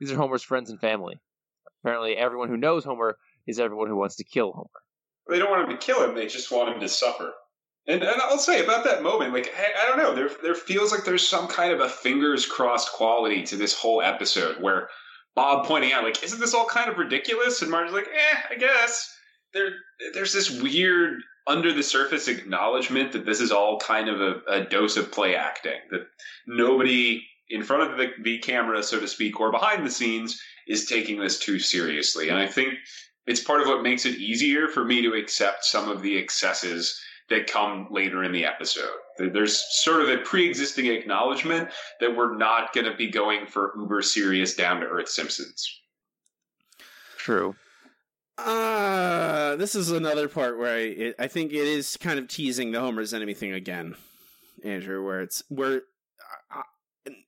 [0.00, 1.20] these are Homer's friends and family."
[1.82, 4.68] Apparently, everyone who knows Homer is everyone who wants to kill Homer.
[5.28, 7.32] They don't want him to kill him; they just want him to suffer.
[7.86, 10.90] And, and I'll say about that moment, like I, I don't know, there there feels
[10.90, 14.88] like there's some kind of a fingers crossed quality to this whole episode where
[15.34, 17.62] Bob pointing out, like, isn't this all kind of ridiculous?
[17.62, 19.10] And Marge's like, eh, I guess.
[19.52, 19.70] There,
[20.12, 24.64] there's this weird under the surface acknowledgement that this is all kind of a, a
[24.64, 25.78] dose of play acting.
[25.90, 26.06] That
[26.46, 30.86] nobody in front of the, the camera, so to speak, or behind the scenes is
[30.86, 32.28] taking this too seriously.
[32.28, 32.74] And I think
[33.26, 36.98] it's part of what makes it easier for me to accept some of the excesses
[37.28, 38.98] that come later in the episode.
[39.18, 41.68] There's sort of a pre-existing acknowledgement
[42.00, 45.80] that we're not going to be going for uber serious down to earth Simpsons.
[47.16, 47.54] True.
[48.36, 52.72] Uh, this is another part where I it, I think it is kind of teasing
[52.72, 53.94] the Homer's enemy thing again,
[54.64, 55.04] Andrew.
[55.04, 55.82] Where it's where
[56.52, 56.62] uh,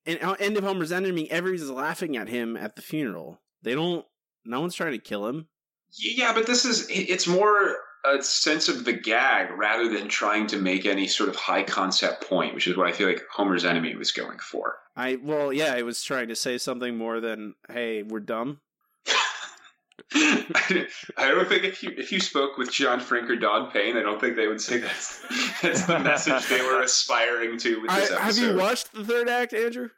[0.04, 3.40] in end of Homer's enemy, everybody's laughing at him at the funeral.
[3.62, 4.04] They don't.
[4.44, 5.46] No one's trying to kill him.
[5.92, 10.56] Yeah, but this is it's more a sense of the gag rather than trying to
[10.56, 13.94] make any sort of high concept point, which is what I feel like Homer's enemy
[13.96, 14.78] was going for.
[14.96, 18.60] I well, yeah, I was trying to say something more than "Hey, we're dumb."
[20.14, 20.88] I
[21.18, 24.20] don't think if you if you spoke with John Frink or Don Payne, I don't
[24.20, 25.22] think they would say that's
[25.60, 28.18] that's the message they were aspiring to with this I, episode.
[28.20, 29.90] have you watched the third act, Andrew?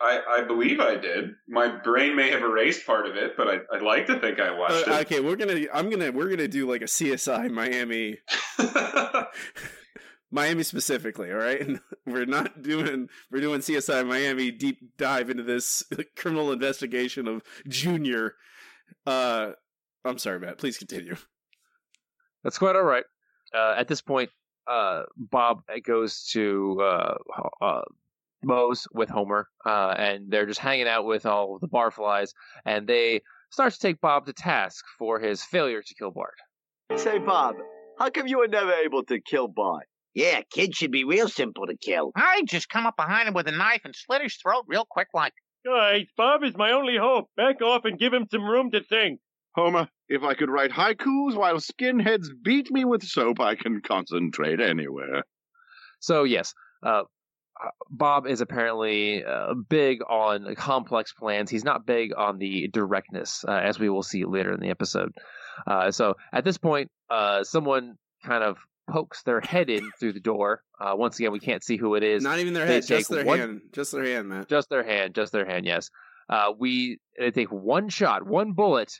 [0.00, 1.30] I, I believe I did.
[1.48, 4.50] My brain may have erased part of it, but I, I'd like to think I
[4.50, 5.00] watched Uh, it.
[5.06, 5.58] okay, we're gonna.
[5.72, 6.12] I'm gonna.
[6.12, 8.18] We're gonna do like a CSI Miami,
[10.30, 11.30] Miami specifically.
[11.32, 13.08] All right, and we're not doing.
[13.30, 15.82] We're doing CSI Miami deep dive into this
[16.16, 18.34] criminal investigation of Junior.
[19.06, 19.52] Uh,
[20.04, 20.58] I'm sorry, Matt.
[20.58, 21.16] Please continue.
[22.44, 23.04] That's quite all right.
[23.54, 24.30] Uh, at this point,
[24.66, 27.14] uh, Bob goes to uh,
[27.60, 27.80] uh,
[28.46, 32.30] Moe's with Homer, uh, and they're just hanging out with all of the barflies,
[32.64, 36.36] and they start to take Bob to task for his failure to kill Bart.
[36.96, 37.56] Say, Bob,
[37.98, 39.86] how come you were never able to kill Bart?
[40.14, 42.12] Yeah, kids should be real simple to kill.
[42.16, 45.08] I just come up behind him with a knife and slit his throat real quick
[45.12, 45.34] like.
[45.66, 47.28] Guys, Bob is my only hope.
[47.36, 49.20] Back off and give him some room to think.
[49.56, 54.60] Homer, if I could write haikus while skinheads beat me with soap, I can concentrate
[54.60, 55.24] anywhere.
[55.98, 57.02] So yes, uh,
[57.90, 61.50] Bob is apparently uh, big on complex plans.
[61.50, 65.12] He's not big on the directness, uh, as we will see later in the episode.
[65.66, 68.58] Uh, so at this point, uh, someone kind of
[68.90, 70.62] pokes their head in through the door.
[70.80, 72.22] Uh, once again, we can't see who it is.
[72.22, 73.60] Not even their They head, just their one- hand.
[73.72, 74.48] Just their hand, Matt.
[74.48, 75.64] Just their hand, just their hand.
[75.66, 75.90] Yes.
[76.28, 78.92] Uh, we they take one shot, one bullet,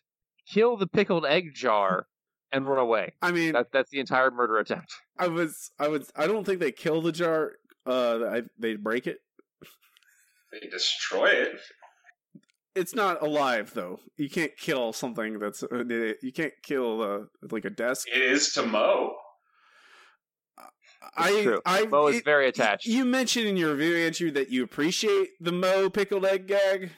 [0.49, 2.07] kill the pickled egg jar,
[2.53, 3.14] and run away.
[3.21, 4.95] I mean, That, that's the entire murder attempt.
[5.19, 7.53] I was, I was, I don't think they kill the jar.
[7.87, 9.18] Uh, I, they break it.
[10.53, 11.61] they destroy it.
[12.75, 14.01] It's not alive though.
[14.16, 15.62] You can't kill something that's.
[15.62, 15.85] Uh,
[16.22, 17.18] you can't kill uh,
[17.51, 18.07] like a desk.
[18.14, 19.14] It is to Moe.
[21.16, 21.61] I, true.
[21.64, 22.87] I, Moe is it- very attached.
[22.87, 26.90] You mentioned in your review, Andrew, that you appreciate the Moe pickled egg gag.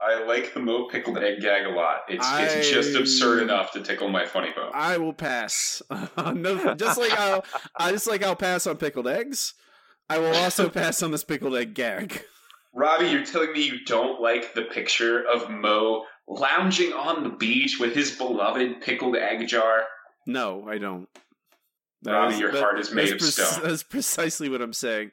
[0.00, 2.02] I like the Moe pickled egg gag a lot.
[2.08, 4.70] It's it's just absurd enough to tickle my funny bone.
[4.72, 5.82] I will pass.
[6.16, 7.44] no, just like I'll,
[7.76, 9.54] I just like I'll pass on pickled eggs.
[10.10, 12.22] I will also pass on this pickled egg gag.
[12.74, 17.78] Robbie, you're telling me you don't like the picture of Moe lounging on the beach
[17.80, 19.84] with his beloved pickled egg jar?
[20.26, 21.08] No, I don't.
[22.02, 23.64] That Robbie, is- your that- heart is made of prec- stone.
[23.68, 25.10] That's precisely what I'm saying.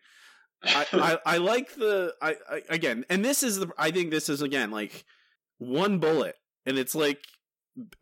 [0.64, 4.30] I, I, I like the I, I again, and this is the I think this
[4.30, 5.04] is again like
[5.58, 7.20] one bullet, and it's like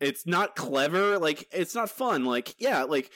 [0.00, 3.10] it's not clever, like it's not fun, like yeah, like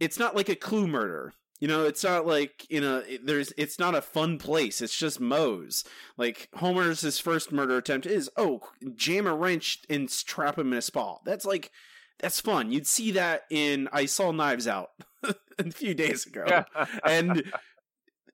[0.00, 1.32] it's not like a clue murder.
[1.60, 2.98] You know, it's not like you know.
[2.98, 4.80] it- There's, it's not a fun place.
[4.80, 5.84] It's just Moe's.
[6.18, 8.60] Like Homer's his first murder attempt is oh,
[8.94, 11.18] jam a wrench and trap him in a spa.
[11.24, 11.70] That's like,
[12.18, 12.72] that's fun.
[12.72, 14.90] You'd see that in I saw Knives Out
[15.58, 16.44] a few days ago,
[17.04, 17.42] and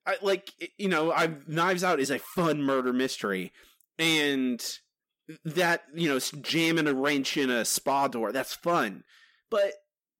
[0.06, 3.52] I, like you know, I Knives Out is a fun murder mystery,
[3.98, 4.62] and
[5.44, 9.04] that you know, jamming a wrench in a spa door that's fun,
[9.50, 9.72] but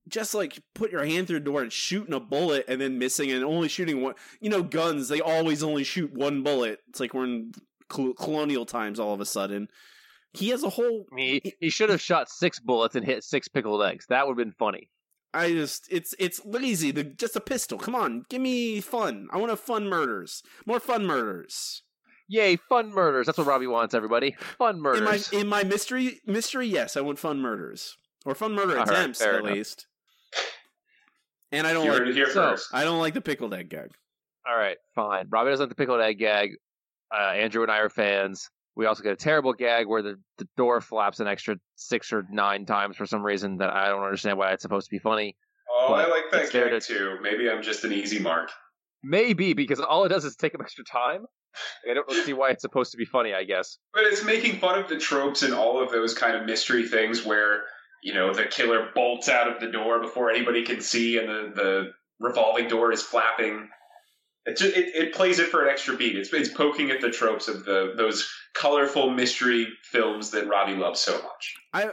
[0.08, 3.30] just like put your hand through the door and shooting a bullet and then missing
[3.30, 4.14] and only shooting one.
[4.40, 6.80] You know, guns they always only shoot one bullet.
[6.88, 7.52] It's like we're in
[7.88, 9.68] col- colonial times all of a sudden.
[10.34, 11.04] He has a whole.
[11.16, 14.06] He, he should have shot six bullets and hit six pickled eggs.
[14.08, 14.88] That would have been funny.
[15.34, 16.90] I just it's it's lazy.
[16.90, 17.78] The, just a pistol.
[17.78, 19.28] Come on, give me fun.
[19.32, 20.42] I want to fun murders.
[20.66, 21.82] More fun murders.
[22.28, 23.26] Yay, fun murders.
[23.26, 24.36] That's what Robbie wants, everybody.
[24.58, 25.30] Fun In murders.
[25.32, 28.88] my in my mystery mystery, yes, I want fun murders or fun murder All right,
[28.88, 29.54] attempts fair at enough.
[29.54, 29.86] least.
[31.52, 32.68] And I don't You like heard it here so- first.
[32.72, 33.90] I don't like the pickled egg gag.
[34.48, 35.26] All right, fine.
[35.30, 36.50] Robbie doesn't like the pickled egg gag.
[37.14, 38.48] Uh, Andrew and I are fans.
[38.74, 42.24] We also get a terrible gag where the, the door flaps an extra six or
[42.30, 45.36] nine times for some reason that I don't understand why it's supposed to be funny.
[45.70, 47.18] Oh, But I like that gag to- too.
[47.20, 48.50] Maybe I'm just an easy mark.
[49.04, 51.26] Maybe because all it does is take up extra time.
[51.88, 53.34] I don't see why it's supposed to be funny.
[53.34, 53.76] I guess.
[53.92, 57.26] But it's making fun of the tropes and all of those kind of mystery things
[57.26, 57.64] where,
[58.02, 61.52] you know, the killer bolts out of the door before anybody can see and the,
[61.54, 63.68] the revolving door is flapping.
[64.44, 66.16] It, just, it, it plays it for an extra beat.
[66.16, 70.98] It's, it's poking at the tropes of the those colorful mystery films that Robbie loves
[71.00, 71.54] so much.
[71.72, 71.90] I, I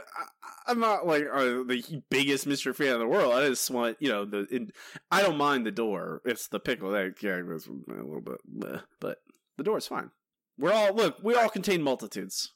[0.66, 3.32] I'm not like uh, the biggest mystery fan in the world.
[3.32, 4.46] I just want you know the.
[4.50, 4.72] In,
[5.12, 6.22] I don't mind the door.
[6.24, 9.18] It's the pickle egg gag was a little bit, bleh, but
[9.56, 10.10] the door is fine.
[10.58, 11.18] We're all look.
[11.22, 12.52] We all contain multitudes.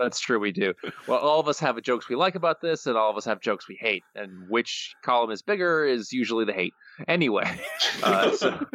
[0.00, 0.40] That's true.
[0.40, 0.72] We do.
[1.06, 3.40] Well, all of us have jokes we like about this, and all of us have
[3.40, 4.02] jokes we hate.
[4.14, 6.72] And which column is bigger is usually the hate.
[7.06, 7.60] Anyway,
[8.02, 8.66] uh, so,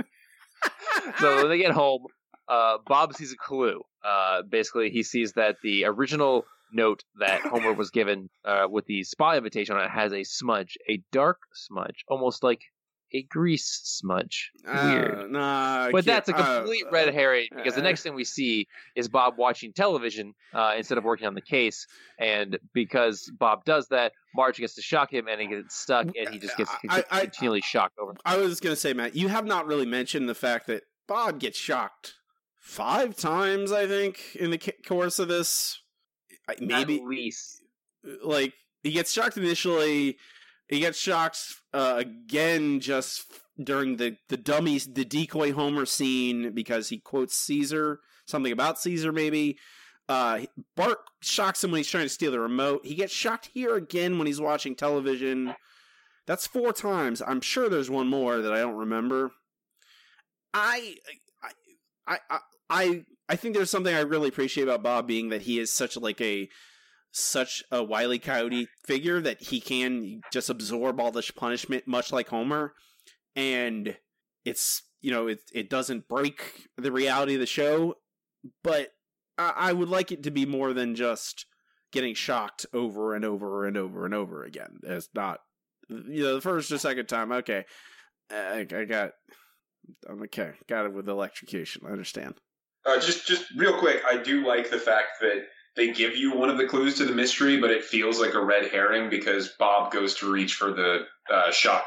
[1.20, 2.06] so when they get home,
[2.48, 3.82] uh, Bob sees a clue.
[4.04, 9.04] Uh, basically, he sees that the original note that Homer was given uh, with the
[9.04, 12.62] spy invitation on it has a smudge, a dark smudge, almost like
[13.14, 14.52] a grease smudge.
[14.66, 15.20] Weird.
[15.20, 18.24] Uh, nah, But that's a uh, complete red herring because the uh, next thing we
[18.24, 21.88] see is Bob watching television uh, instead of working on the case,
[22.20, 26.30] and because Bob does that, Marge gets to shock him, and he gets stuck, and
[26.30, 28.16] he just gets I- I- continually shocked over.
[28.26, 31.58] I was gonna say, Matt, you have not really mentioned the fact that Bob gets
[31.58, 32.16] shocked
[32.60, 33.72] five times.
[33.72, 35.80] I think in the course of this,
[36.60, 37.62] maybe At least
[38.24, 40.18] like he gets shocked initially.
[40.68, 41.40] He gets shocked
[41.74, 43.26] uh, again just
[43.62, 49.12] during the the dummies the decoy Homer scene because he quotes Caesar something about Caesar
[49.12, 49.58] maybe.
[50.08, 50.42] Uh,
[50.76, 52.86] Bart shocks him when he's trying to steal the remote.
[52.86, 55.56] He gets shocked here again when he's watching television.
[56.28, 57.22] That's four times.
[57.26, 59.32] I'm sure there's one more that I don't remember.
[60.54, 60.96] I
[61.44, 61.52] I
[62.08, 65.60] I I I, I think there's something I really appreciate about Bob being that he
[65.60, 66.50] is such like a
[67.16, 72.28] such a wily coyote figure that he can just absorb all this punishment much like
[72.28, 72.74] Homer.
[73.36, 73.98] And
[74.44, 77.96] it's you know it it doesn't break the reality of the show
[78.64, 78.90] but
[79.38, 81.46] I, I would like it to be more than just
[81.92, 84.80] getting shocked over and over and over and over again.
[84.84, 85.40] It's not
[85.90, 87.66] you know the first or second time okay
[88.32, 89.12] I, I got
[90.10, 92.36] I'm okay got it with electrocution I understand.
[92.86, 96.50] Uh, just, just real quick, I do like the fact that they give you one
[96.50, 99.92] of the clues to the mystery, but it feels like a red herring because Bob
[99.92, 101.84] goes to reach for the uh, shock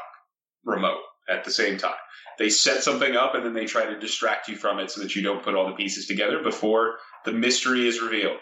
[0.63, 1.95] remote at the same time.
[2.37, 5.15] They set something up and then they try to distract you from it so that
[5.15, 8.37] you don't put all the pieces together before the mystery is revealed.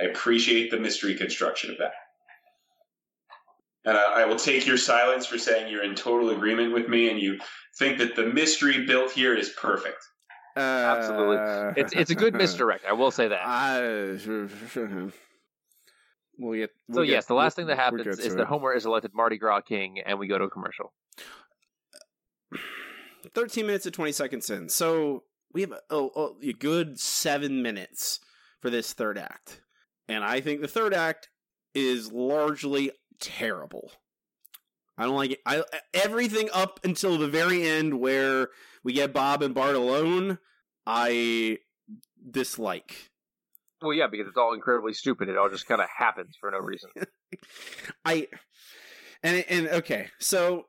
[0.00, 1.92] I appreciate the mystery construction of that.
[3.84, 7.08] And I, I will take your silence for saying you're in total agreement with me
[7.08, 7.38] and you
[7.78, 9.98] think that the mystery built here is perfect.
[10.56, 11.82] Uh, Absolutely.
[11.82, 12.84] it's it's a good misdirect.
[12.86, 13.40] I will say that.
[13.44, 13.80] I,
[16.38, 18.46] we'll get, so we'll yes, get- the last thing that happens is that it.
[18.46, 20.92] Homer is elected Mardi Gras king, and we go to a commercial.
[23.34, 24.68] 13 minutes and 20 seconds in.
[24.68, 28.20] So we have a, oh, a good seven minutes
[28.60, 29.62] for this third act.
[30.08, 31.28] And I think the third act
[31.74, 33.90] is largely terrible.
[34.98, 35.40] I don't like it.
[35.44, 38.48] I everything up until the very end where
[38.86, 40.38] we get Bob and Bart alone,
[40.86, 41.58] I
[42.30, 43.10] dislike.
[43.82, 45.28] Well, yeah, because it's all incredibly stupid.
[45.28, 46.90] It all just kind of happens for no reason.
[48.04, 48.28] I
[49.24, 50.66] and and okay, so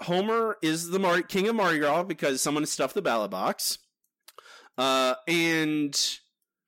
[0.00, 3.78] Homer is the Mar- king of Mardi Gras because someone stuffed the ballot box,
[4.76, 5.96] uh, and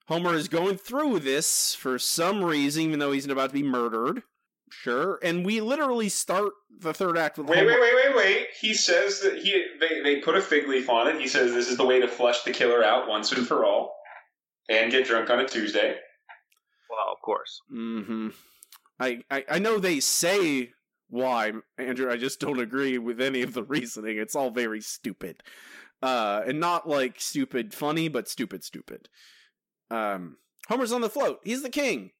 [0.07, 4.23] Homer is going through this for some reason, even though he's about to be murdered.
[4.81, 7.71] Sure, and we literally start the third act with Wait, Homer.
[7.71, 8.47] wait, wait, wait, wait.
[8.59, 11.21] He says that he they, they put a fig leaf on it.
[11.21, 13.95] He says this is the way to flush the killer out once and for all,
[14.69, 15.95] and get drunk on a Tuesday.
[16.89, 17.61] Well, of course.
[17.73, 18.29] Mm-hmm.
[18.99, 20.71] I, I I know they say
[21.09, 22.11] why, Andrew.
[22.11, 24.17] I just don't agree with any of the reasoning.
[24.17, 25.43] It's all very stupid,
[26.01, 29.07] uh, and not like stupid funny, but stupid stupid.
[29.89, 31.39] Um, Homer's on the float.
[31.43, 32.11] He's the king.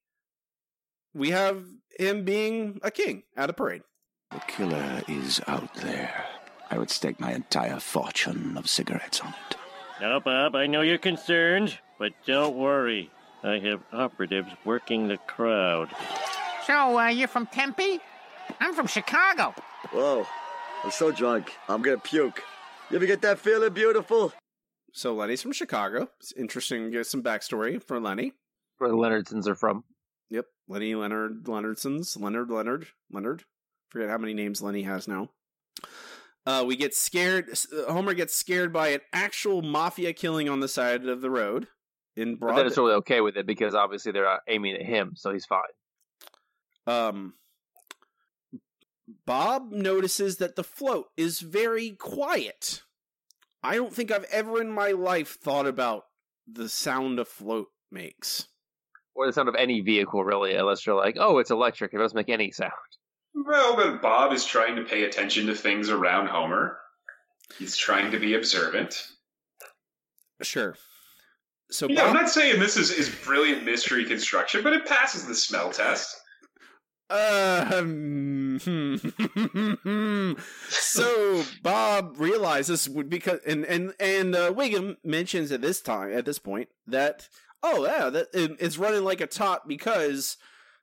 [1.13, 1.63] We have
[1.99, 3.83] him being a king at a parade.
[4.31, 6.25] The killer is out there.
[6.71, 9.57] I would stake my entire fortune of cigarettes on it.
[10.01, 13.11] Now, Bob, I know you're concerned, but don't worry.
[13.43, 15.89] I have operatives working the crowd.
[16.65, 17.99] So, uh, you're from Tempe?
[18.59, 19.53] I'm from Chicago.
[19.91, 20.25] Whoa,
[20.83, 21.51] I'm so drunk.
[21.69, 22.41] I'm gonna puke.
[22.89, 24.33] You ever get that feeling beautiful?
[24.93, 26.09] So Lenny's from Chicago.
[26.19, 28.33] It's interesting to get some backstory for Lenny.
[28.77, 29.83] Where the Leonardsons are from.
[30.67, 32.15] Lenny Leonard Leonardsons.
[32.17, 33.43] Leonard Leonard Leonard.
[33.89, 35.29] Forget how many names Lenny has now.
[36.45, 37.47] Uh, we get scared.
[37.87, 41.67] Homer gets scared by an actual mafia killing on the side of the road
[42.15, 42.57] in But broad.
[42.57, 45.45] then it's totally okay with it because obviously they're uh, aiming at him, so he's
[45.45, 45.61] fine.
[46.87, 47.33] um,
[49.25, 52.81] Bob notices that the float is very quiet.
[53.61, 56.03] I don't think I've ever in my life thought about
[56.47, 58.47] the sound a float makes.
[59.15, 61.93] Or the sound of any vehicle, really, unless you're like, oh, it's electric.
[61.93, 62.71] It doesn't make any sound.
[63.35, 66.79] Well, but Bob is trying to pay attention to things around Homer.
[67.57, 69.07] He's trying to be observant.
[70.41, 70.75] Sure.
[71.71, 75.35] So Yeah, I'm not saying this is, is brilliant mystery construction, but it passes the
[75.35, 76.15] smell test.
[77.09, 78.59] Um,
[80.69, 86.25] so Bob realizes would because and and and uh, Wiggum mentions at this time at
[86.25, 87.27] this point that
[87.63, 90.37] oh yeah that it, it's running like a top because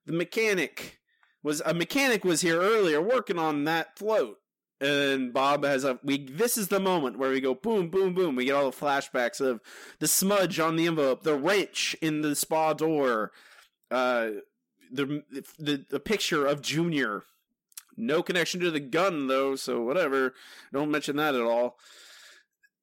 [0.07, 0.99] the mechanic
[1.43, 4.39] was a mechanic was here earlier working on that float
[4.81, 8.35] and Bob has a we this is the moment where we go boom boom boom
[8.35, 9.61] we get all the flashbacks of
[9.99, 13.31] the smudge on the envelope the wrench in the spa door
[13.91, 14.31] uh
[14.91, 15.23] the
[15.59, 17.23] the the picture of Junior.
[17.97, 20.35] No connection to the gun though, so whatever.
[20.73, 21.79] Don't mention that at all.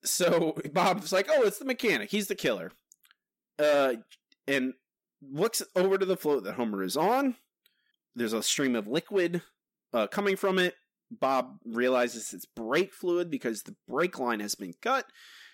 [0.03, 2.11] So Bob's like, "Oh, it's the mechanic.
[2.11, 2.71] He's the killer."
[3.59, 3.95] Uh,
[4.47, 4.73] and
[5.21, 7.35] looks over to the float that Homer is on.
[8.15, 9.41] There's a stream of liquid
[9.93, 10.75] uh, coming from it.
[11.09, 15.05] Bob realizes it's brake fluid because the brake line has been cut.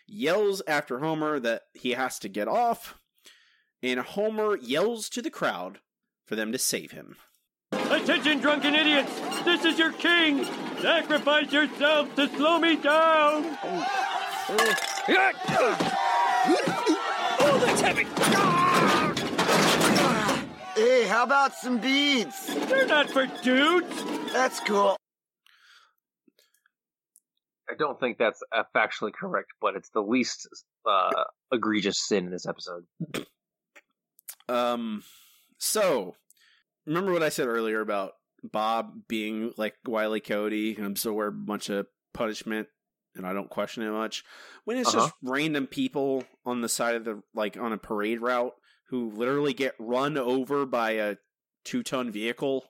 [0.07, 2.95] Yells after Homer that he has to get off,
[3.81, 5.79] and Homer yells to the crowd
[6.25, 7.15] for them to save him.
[7.71, 9.11] Attention, drunken idiots!
[9.43, 10.45] This is your king!
[10.81, 13.57] Sacrifice yourself to slow me down!
[17.65, 18.03] That's heavy!
[20.75, 22.47] Hey, how about some beads?
[22.67, 24.03] They're not for dudes!
[24.33, 24.97] That's cool.
[27.69, 30.47] I don't think that's uh, factually correct, but it's the least
[30.85, 32.85] uh, egregious sin in this episode.
[34.49, 35.03] Um,
[35.57, 36.15] so
[36.85, 41.27] remember what I said earlier about Bob being like Wiley Cody, and I'm still wear
[41.27, 42.67] a bunch of punishment,
[43.15, 44.23] and I don't question it much.
[44.65, 48.53] When it's just random people on the side of the like on a parade route
[48.89, 51.15] who literally get run over by a
[51.63, 52.65] two ton vehicle,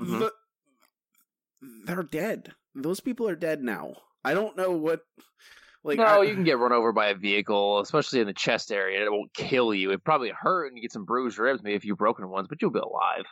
[0.00, 0.18] Mhm.
[0.20, 0.32] the,
[1.86, 2.54] they're dead.
[2.74, 3.94] Those people are dead now.
[4.24, 5.00] I don't know what.
[5.82, 8.72] Like, no, I- you can get run over by a vehicle, especially in the chest
[8.72, 9.04] area.
[9.04, 9.90] It won't kill you.
[9.90, 12.62] It probably hurt and you get some bruised ribs, maybe a few broken ones, but
[12.62, 13.24] you'll be alive.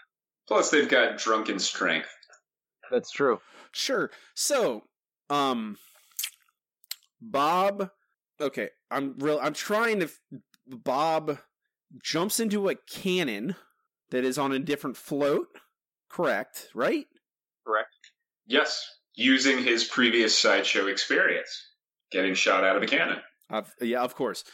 [0.46, 2.10] Plus, they've got drunken strength.
[2.90, 3.40] That's true.
[3.72, 4.10] Sure.
[4.34, 4.82] So,
[5.32, 5.78] um,
[7.20, 7.90] Bob.
[8.40, 9.38] Okay, I'm real.
[9.42, 10.08] I'm trying to.
[10.66, 11.38] Bob
[12.02, 13.56] jumps into a cannon
[14.10, 15.48] that is on a different float.
[16.08, 17.06] Correct, right?
[17.66, 17.88] Correct.
[18.46, 21.66] Yes, using his previous sideshow experience,
[22.10, 23.18] getting shot out of a cannon.
[23.50, 24.44] Of yeah, of course.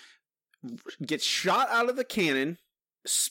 [1.04, 2.58] Gets shot out of the cannon,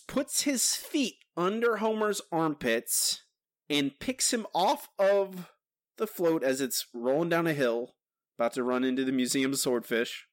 [0.08, 3.24] puts his feet under Homer's armpits,
[3.70, 5.52] and picks him off of
[5.98, 7.96] the float as it's rolling down a hill,
[8.38, 10.28] about to run into the Museum of Swordfish.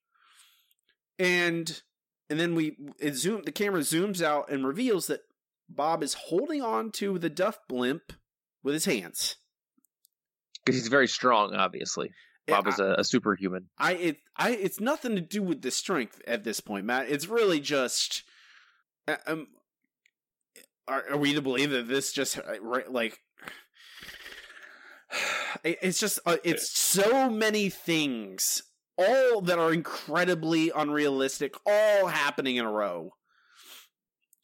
[1.18, 1.82] And
[2.28, 5.20] and then we it zoom the camera zooms out and reveals that
[5.68, 8.12] Bob is holding on to the Duff blimp
[8.62, 9.36] with his hands.
[10.64, 12.10] Because he's very strong, obviously.
[12.46, 13.68] Bob is a, a superhuman.
[13.78, 17.08] I it I it's nothing to do with the strength at this point, Matt.
[17.08, 18.22] It's really just
[19.08, 19.48] uh, um
[20.86, 22.42] are, are we to believe that this just uh,
[22.90, 23.20] like
[25.62, 28.62] it's just uh, it's so many things
[28.96, 33.11] all that are incredibly unrealistic all happening in a row.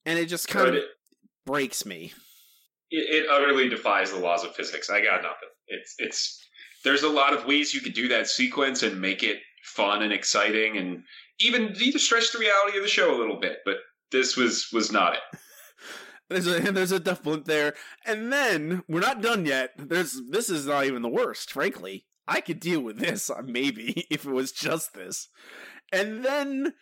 [0.06, 0.88] And it just kind But of it,
[1.46, 2.12] breaks me.
[2.90, 4.90] it, it utterly defies the laws of physics.
[4.90, 5.48] I got nothing.
[5.68, 6.44] It's it's
[6.84, 10.12] there's a lot of ways you could do that sequence and make it fun and
[10.12, 11.02] exciting, and
[11.38, 13.58] even even stretch the reality of the show a little bit.
[13.64, 13.76] But
[14.10, 15.38] this was was not it.
[16.30, 17.74] There's a there's a duff blimp there,
[18.06, 19.72] and then we're not done yet.
[19.76, 22.06] There's this is not even the worst, frankly.
[22.28, 25.28] I could deal with this uh, maybe if it was just this,
[25.92, 26.74] and then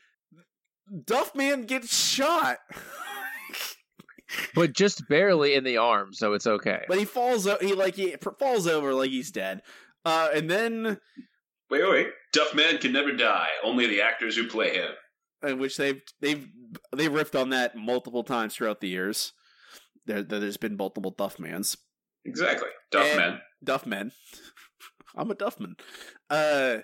[0.93, 2.59] Duffman gets shot,
[4.55, 6.85] But just barely in the arm, so it's okay.
[6.87, 7.47] but he falls.
[7.47, 9.63] o- He like he falls over like he's dead.
[10.05, 10.99] Uh, and then
[11.71, 12.09] Wait, wait, wait.
[12.33, 13.49] Duff Man can never die.
[13.65, 14.91] Only the actors who play him.
[15.43, 16.47] in which they've they've
[16.95, 19.33] they've riffed on that multiple times throughout the years.
[20.09, 21.77] There, there's been multiple Duffmans.
[22.25, 22.69] Exactly.
[22.91, 23.41] Duffman.
[23.65, 24.13] Duffman.
[25.17, 25.79] I'm a Duffman.
[26.31, 26.79] Uh,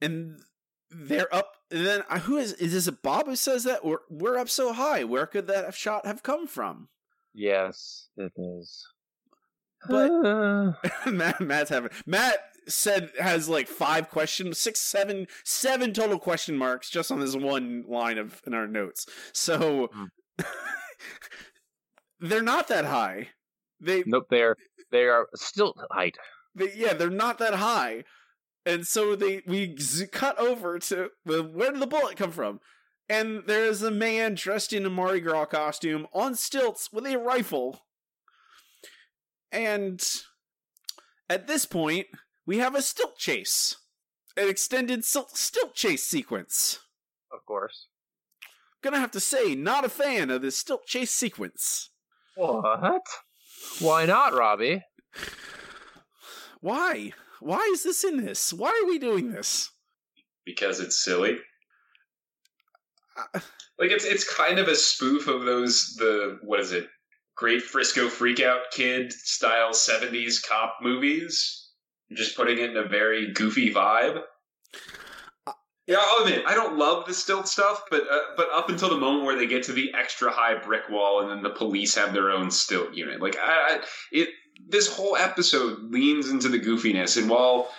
[0.00, 0.38] and
[0.90, 1.54] they're up.
[1.70, 2.86] And then uh, who is is this?
[2.86, 5.04] A Bob who says that we're we're up so high?
[5.04, 6.88] Where could that shot have come from?
[7.34, 8.86] Yes, it is.
[9.88, 10.10] But
[11.06, 16.90] Matt, Matt's having Matt said has like five questions, six, seven, seven total question marks
[16.90, 19.06] just on this one line of in our notes.
[19.32, 19.90] So
[22.20, 23.28] they're not that high.
[23.80, 24.56] They Nope, they are
[24.90, 26.16] they are still height.
[26.54, 28.04] they, yeah, they're not that high.
[28.64, 32.60] And so they we z- cut over to well, where did the bullet come from?
[33.08, 37.82] And there's a man dressed in a Mardi Gras costume on stilts with a rifle.
[39.52, 40.04] And
[41.30, 42.06] at this point,
[42.46, 43.76] we have a stilt chase,
[44.36, 46.80] an extended sil- stilt chase sequence.
[47.32, 47.86] Of course.
[48.82, 51.90] Gonna have to say, not a fan of this stilt chase sequence.
[52.36, 53.02] What?
[53.80, 54.82] Why not, Robbie?
[56.60, 57.12] Why?
[57.40, 58.52] Why is this in this?
[58.52, 59.70] Why are we doing this?
[60.44, 61.38] because it's silly.
[63.34, 63.40] Uh,
[63.78, 66.86] Like it's it's kind of a spoof of those the what is it?
[67.36, 71.68] Great Frisco Freakout Kid style '70s cop movies.
[72.14, 74.22] Just putting it in a very goofy vibe.
[75.86, 78.98] Yeah, I'll admit I don't love the stilt stuff, but uh, but up until the
[78.98, 82.12] moment where they get to the extra high brick wall and then the police have
[82.12, 83.80] their own stilt unit, like I, I
[84.10, 84.30] it
[84.68, 87.70] this whole episode leans into the goofiness, and while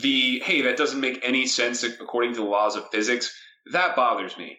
[0.00, 3.36] the hey that doesn't make any sense according to the laws of physics,
[3.72, 4.58] that bothers me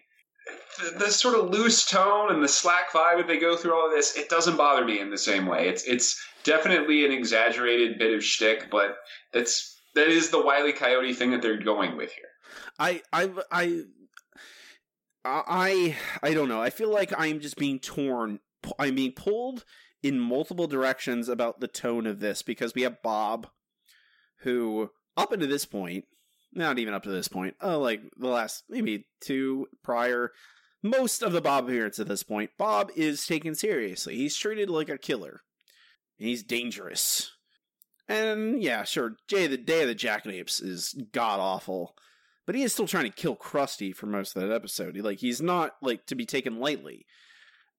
[0.78, 3.86] the, the sort of loose tone and the slack vibe that they go through all
[3.86, 5.68] of this, it doesn't bother me in the same way.
[5.68, 8.96] It's it's definitely an exaggerated bit of shtick, but
[9.32, 12.29] that's that is the Wiley Coyote thing that they're going with here.
[12.80, 13.82] I I I
[15.24, 16.62] I I don't know.
[16.62, 18.40] I feel like I'm just being torn.
[18.78, 19.64] I'm being pulled
[20.02, 23.48] in multiple directions about the tone of this because we have Bob,
[24.40, 26.06] who up until this point,
[26.54, 30.32] not even up to this point, uh, like the last maybe two prior,
[30.82, 34.16] most of the Bob appearance at this point, Bob is taken seriously.
[34.16, 35.40] He's treated like a killer.
[36.16, 37.30] He's dangerous.
[38.08, 41.94] And yeah, sure, Jay the Day of the Jackanapes is god awful
[42.50, 44.96] but he is still trying to kill Krusty for most of that episode.
[44.96, 47.06] He, like he's not like to be taken lightly,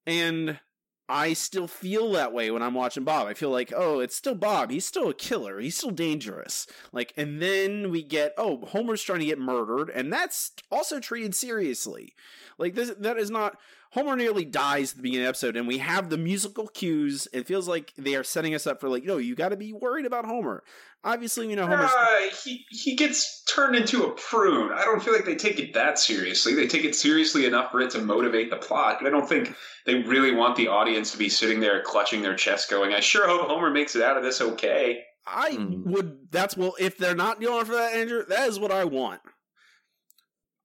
[0.08, 0.62] and
[1.10, 3.28] I still feel that way when I'm watching Bob.
[3.28, 4.72] I feel like, oh, it's still Bob.
[4.72, 5.60] He's still a killer.
[5.60, 6.68] He's still dangerous.
[6.94, 11.36] Like, and then we get, oh, Homer's trying to get murdered, and that's also treated
[11.36, 12.14] seriously.
[12.58, 13.58] Like this, that is not.
[13.92, 17.28] Homer nearly dies at the beginning of the episode, and we have the musical cues.
[17.34, 19.74] It feels like they are setting us up for like, no, you got to be
[19.74, 20.64] worried about Homer.
[21.04, 21.84] Obviously, you know Homer.
[21.84, 24.72] Uh, he he gets turned into a prune.
[24.72, 26.54] I don't feel like they take it that seriously.
[26.54, 29.54] They take it seriously enough for it to motivate the plot, but I don't think
[29.86, 33.28] they really want the audience to be sitting there clutching their chest, going, "I sure
[33.28, 36.32] hope Homer makes it out of this okay." I would.
[36.32, 36.76] That's well.
[36.80, 39.22] If they're not going for that, Andrew, that is what I want.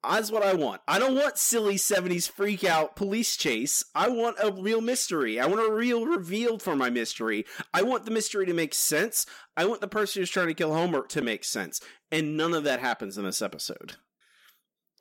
[0.09, 0.83] That's what I want.
[0.87, 3.85] I don't want silly '70s freak out police chase.
[3.95, 5.41] I want a real mystery.
[5.41, 7.45] I want a real reveal for my mystery.
[7.73, 9.27] I want the mystery to make sense.
[9.57, 11.81] I want the person who's trying to kill Homer to make sense.
[12.11, 13.97] And none of that happens in this episode.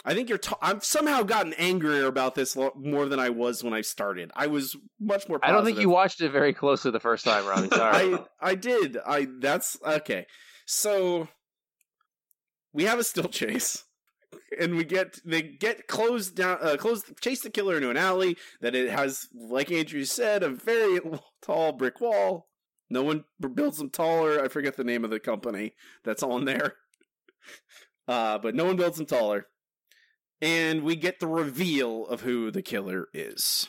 [0.06, 0.40] I think you're.
[0.62, 4.32] i I've somehow gotten angrier about this lo- more than I was when I started.
[4.36, 5.40] I was much more.
[5.42, 7.70] I don't think you watched it very closely the first time, Robbie.
[7.76, 8.16] Sorry.
[8.16, 8.98] I I did.
[9.06, 10.28] I that's okay.
[10.68, 11.28] So
[12.72, 13.85] we have a still chase,
[14.60, 18.38] and we get they get closed down, uh, close chase the killer into an alley
[18.62, 21.00] that it has, like Andrew said, a very
[21.42, 22.48] tall brick wall.
[22.90, 24.44] No one builds them taller.
[24.44, 25.74] I forget the name of the company
[26.04, 26.76] that's on there,
[28.08, 29.48] uh, but no one builds them taller.
[30.42, 33.68] And we get the reveal of who the killer is.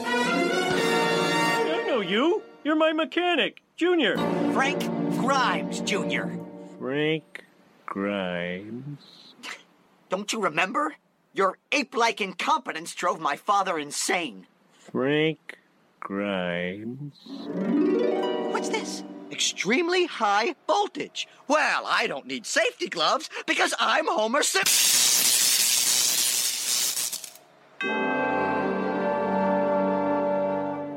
[0.00, 2.42] I know you.
[2.62, 4.18] You're my mechanic, Junior.
[4.52, 4.80] Frank
[5.18, 6.24] Grimes Jr.
[6.78, 7.44] Frank
[7.86, 9.29] Grimes.
[10.10, 10.96] Don't you remember?
[11.32, 14.48] Your ape like incompetence drove my father insane.
[14.76, 15.56] Frank
[16.00, 17.14] Grimes.
[18.50, 19.04] What's this?
[19.30, 21.28] Extremely high voltage.
[21.46, 24.88] Well, I don't need safety gloves because I'm Homer Simpson.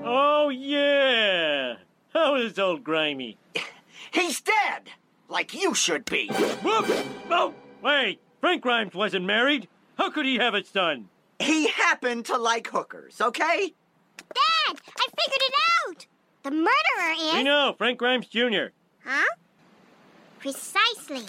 [0.06, 1.76] Oh, yeah.
[2.14, 3.38] How is old Grimy?
[4.12, 4.90] He's dead,
[5.30, 6.30] like you should be.
[6.64, 6.88] Whoop!
[7.30, 7.54] Oh,
[7.84, 8.20] wait.
[8.44, 9.70] Frank Grimes wasn't married.
[9.98, 11.08] How could he have a son?
[11.40, 13.74] He happened to like hookers, okay?
[14.18, 15.54] Dad, I figured it
[15.88, 16.06] out.
[16.44, 17.34] The murderer is.
[17.36, 18.74] We know, Frank Grimes Jr.
[19.06, 19.24] Huh?
[20.40, 21.24] Precisely.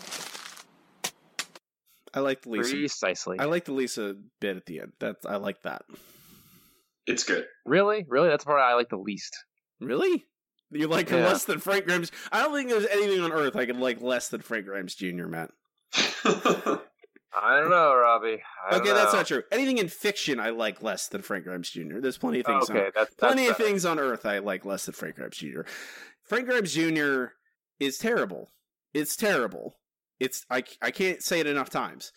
[2.13, 2.75] I like the Lisa.
[2.75, 3.39] Precisely.
[3.39, 4.91] I like the Lisa bit at the end.
[4.99, 5.83] That I like that.
[7.07, 7.47] It's good.
[7.65, 8.05] Really?
[8.09, 8.29] Really?
[8.29, 9.39] That's the part I like the least.
[9.81, 10.27] Really?
[10.73, 11.29] You like her Yeah.
[11.29, 12.11] less than Frank Grimes?
[12.33, 15.27] I don't think there's anything on earth I could like less than Frank Grimes Jr.
[15.29, 15.53] Matt.
[17.37, 18.43] I don't know, Robbie.
[18.71, 19.19] I okay, that's know.
[19.21, 19.43] not true.
[19.51, 21.99] Anything in fiction I like less than Frank Grimes Jr.
[22.01, 22.71] There's plenty of things.
[22.71, 25.37] Okay, on, that's- plenty that's of things on earth I like less than Frank Grimes
[25.37, 25.63] Jr.
[26.23, 27.27] Frank Grimes Jr.
[27.81, 28.51] is terrible,
[28.93, 29.77] It's terrible.
[30.21, 32.13] It's I I can't say it enough times.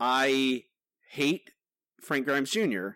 [0.00, 0.64] I
[1.10, 1.50] hate
[2.00, 2.90] Frank Grimes Jr.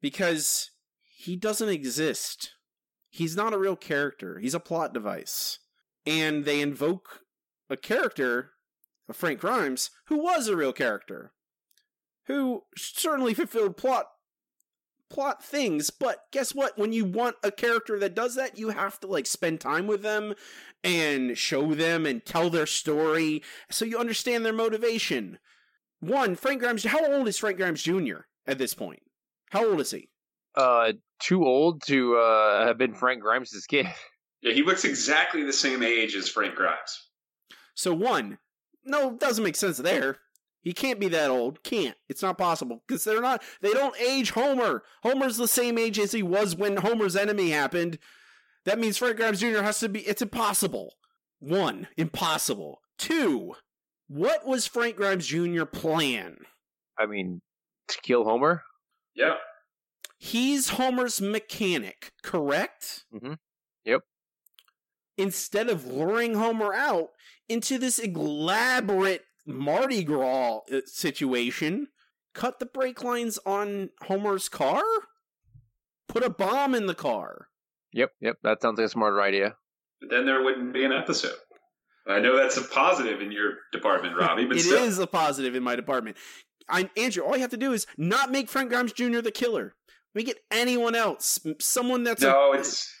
[0.00, 0.70] because
[1.02, 2.52] he doesn't exist.
[3.10, 4.38] He's not a real character.
[4.40, 5.60] He's a plot device.
[6.04, 7.20] And they invoke
[7.70, 8.50] a character,
[9.12, 11.32] Frank Grimes, who was a real character,
[12.26, 14.06] who certainly fulfilled plot
[15.10, 16.76] plot things, but guess what?
[16.76, 20.02] When you want a character that does that, you have to like spend time with
[20.02, 20.34] them
[20.82, 25.38] and show them and tell their story so you understand their motivation.
[26.00, 28.22] One, Frank Grimes, how old is Frank Grimes Jr.
[28.46, 29.02] at this point?
[29.50, 30.08] How old is he?
[30.56, 33.86] Uh, too old to uh, have been Frank Grimes' kid.
[34.42, 37.08] Yeah, he looks exactly the same age as Frank Grimes.
[37.74, 38.38] So one,
[38.84, 40.18] no, it doesn't make sense there.
[40.62, 41.62] He can't be that old.
[41.62, 41.96] Can't.
[42.08, 43.42] It's not possible because they're not.
[43.60, 44.82] They don't age Homer.
[45.02, 47.98] Homer's the same age as he was when Homer's enemy happened.
[48.64, 49.60] That means Frank Grimes Jr.
[49.62, 50.00] has to be.
[50.00, 50.94] It's impossible.
[51.38, 52.80] One, impossible.
[52.98, 53.54] Two,
[54.08, 55.64] what was Frank Grimes Jr.
[55.64, 56.38] plan?
[56.98, 57.42] I mean,
[57.88, 58.62] to kill Homer.
[59.14, 59.34] Yeah.
[60.16, 63.04] He's Homer's mechanic, correct?
[63.14, 63.34] Mm-hmm.
[63.84, 64.00] Yep.
[65.18, 67.10] Instead of luring Homer out
[67.48, 71.88] into this elaborate Mardi Gras uh, situation,
[72.34, 74.82] cut the brake lines on Homer's car?
[76.08, 77.48] Put a bomb in the car.
[77.92, 78.36] Yep, yep.
[78.42, 79.56] That sounds like a smarter idea.
[80.00, 81.34] But then there wouldn't be an episode.
[82.06, 84.84] I know that's a positive in your department, Robbie, but It still.
[84.84, 86.16] is a positive in my department.
[86.68, 89.20] I, Andrew, all you have to do is not make Frank Grimes Jr.
[89.20, 89.74] the killer.
[90.14, 91.40] Make it anyone else.
[91.60, 92.93] Someone that's No, a, it's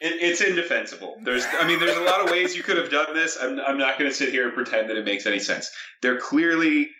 [0.00, 1.16] it, it's indefensible.
[1.24, 3.38] There's, I mean, there's a lot of ways you could have done this.
[3.40, 5.70] I'm, I'm not going to sit here and pretend that it makes any sense.
[6.02, 6.90] They're clearly.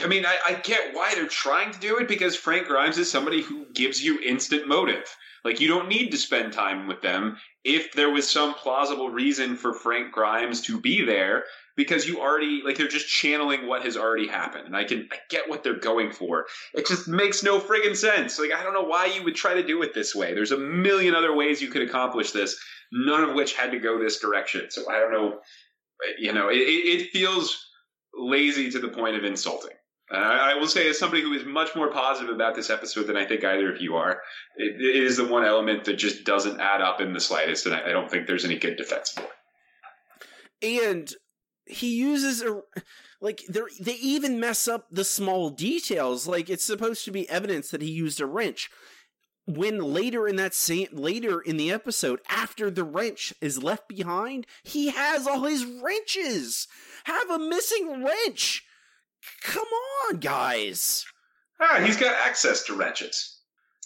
[0.00, 3.10] I mean, I, I get why they're trying to do it because Frank Grimes is
[3.10, 5.04] somebody who gives you instant motive.
[5.46, 9.54] Like you don't need to spend time with them if there was some plausible reason
[9.54, 11.44] for Frank Grimes to be there
[11.76, 14.66] because you already like they're just channeling what has already happened.
[14.66, 16.46] And I can I get what they're going for.
[16.74, 18.40] It just makes no friggin' sense.
[18.40, 20.34] Like I don't know why you would try to do it this way.
[20.34, 22.58] There's a million other ways you could accomplish this,
[22.90, 24.66] none of which had to go this direction.
[24.70, 25.38] So I don't know.
[26.18, 27.56] You know, it, it feels
[28.12, 29.75] lazy to the point of insulting.
[30.10, 33.16] I, I will say, as somebody who is much more positive about this episode than
[33.16, 34.20] I think either of you are,
[34.56, 37.74] it, it is the one element that just doesn't add up in the slightest, and
[37.74, 40.88] I, I don't think there's any good defense for it.
[40.88, 41.12] and
[41.66, 42.62] he uses a
[43.20, 46.26] like they they even mess up the small details.
[46.26, 48.70] Like it's supposed to be evidence that he used a wrench.
[49.48, 54.46] When later in that same later in the episode after the wrench is left behind
[54.64, 56.66] he has all his wrenches.
[57.04, 58.64] Have a missing wrench
[59.42, 59.66] come
[60.08, 61.04] on guys
[61.60, 63.32] Ah, he's got access to wrenches.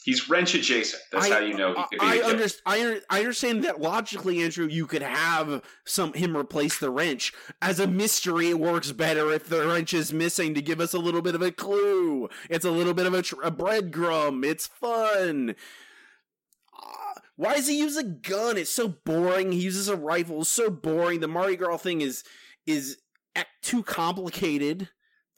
[0.02, 1.02] He's wrench adjacent.
[1.12, 1.98] That's how you know he could be.
[2.00, 2.54] I.
[2.64, 4.66] I, I understand that logically, Andrew.
[4.66, 8.48] You could have some him replace the wrench as a mystery.
[8.48, 11.42] It works better if the wrench is missing to give us a little bit of
[11.42, 12.30] a clue.
[12.48, 14.42] It's a little bit of a, tr- a breadcrumb.
[14.42, 15.54] It's fun.
[16.74, 18.56] Uh, why does he use a gun?
[18.56, 19.52] It's so boring.
[19.52, 20.40] He uses a rifle.
[20.40, 21.20] It's so boring.
[21.20, 22.24] The Mardi Gras thing is
[22.66, 22.96] is
[23.60, 24.88] too complicated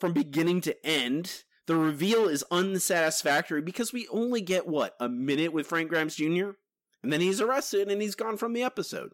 [0.03, 1.45] from beginning to end.
[1.69, 6.51] The reveal is unsatisfactory because we only get what a minute with Frank Grimes Jr.
[7.05, 9.13] and then he's arrested and he's gone from the episode.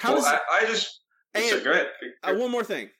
[0.00, 1.02] How well, does I, I just.
[1.34, 1.86] And-
[2.24, 2.90] uh, one more thing?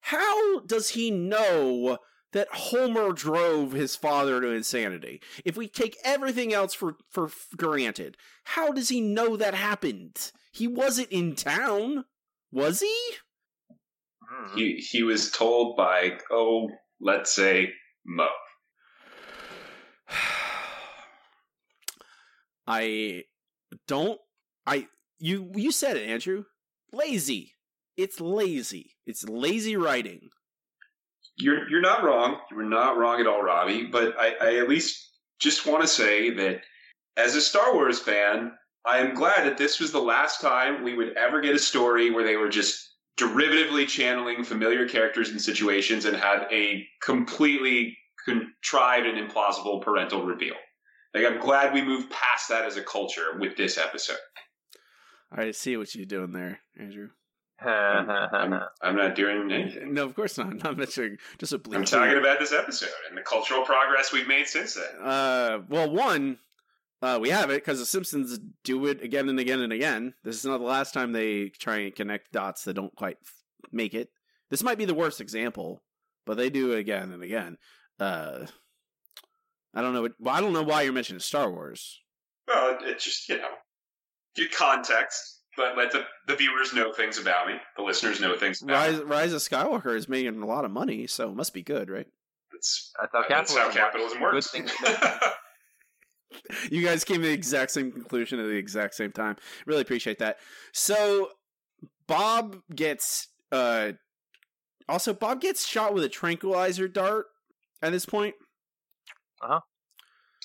[0.00, 1.98] How does he know
[2.32, 5.20] that Homer drove his father to insanity?
[5.44, 10.32] If we take everything else for for granted, how does he know that happened?
[10.50, 12.06] He wasn't in town,
[12.50, 12.96] was he?
[14.32, 14.56] Mm-hmm.
[14.56, 16.70] He he was told by oh,
[17.00, 17.72] let's say
[18.06, 18.28] Moe.
[22.66, 23.24] I
[23.88, 24.18] don't.
[24.66, 24.86] I
[25.18, 26.44] you you said it, Andrew.
[26.92, 27.52] Lazy.
[27.96, 28.96] It's lazy.
[29.06, 30.30] It's lazy writing.
[31.36, 32.38] You're you're not wrong.
[32.50, 33.86] You're not wrong at all, Robbie.
[33.86, 35.10] But I, I at least
[35.40, 36.60] just want to say that
[37.16, 38.52] as a Star Wars fan,
[38.86, 42.10] I am glad that this was the last time we would ever get a story
[42.10, 49.06] where they were just derivatively channeling familiar characters and situations and had a completely contrived
[49.06, 50.54] and implausible parental reveal.
[51.14, 54.16] Like I'm glad we moved past that as a culture with this episode.
[55.30, 57.08] I see what you're doing there, Andrew.
[57.64, 59.94] I'm, I'm not doing anything.
[59.94, 60.48] No, of course not.
[60.48, 61.76] I'm not mentioning just a bleep.
[61.76, 65.06] I'm talking about this episode and the cultural progress we've made since then.
[65.06, 66.38] Uh, well, one,
[67.02, 70.14] uh, we have it because the Simpsons do it again and again and again.
[70.24, 73.32] This is not the last time they try and connect dots that don't quite f-
[73.72, 74.08] make it.
[74.50, 75.82] This might be the worst example,
[76.26, 77.56] but they do it again and again.
[77.98, 78.46] Uh,
[79.74, 80.02] I don't know.
[80.02, 82.00] What, well, I don't know why you're mentioning Star Wars.
[82.46, 83.48] Well, it, it just you know,
[84.36, 85.40] your context.
[85.56, 87.54] but let the, the viewers know things about me.
[87.76, 89.04] The listeners know things about Rise, me.
[89.04, 92.06] Rise of Skywalker is making a lot of money, so it must be good, right?
[92.52, 94.54] That's, That's how that's how capitalism capitalism works.
[96.32, 96.42] works.
[96.48, 99.36] Good things You guys came to the exact same conclusion at the exact same time.
[99.66, 100.38] Really appreciate that.
[100.72, 101.30] So
[102.06, 103.92] Bob gets uh
[104.88, 107.26] also Bob gets shot with a tranquilizer dart
[107.80, 108.34] at this point.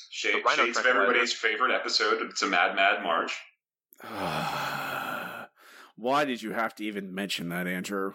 [0.10, 2.22] Shade, The Rhino Shades of everybody's favorite episode.
[2.30, 3.38] It's a Mad Mad Marge.
[5.98, 8.14] Why did you have to even mention that, Andrew?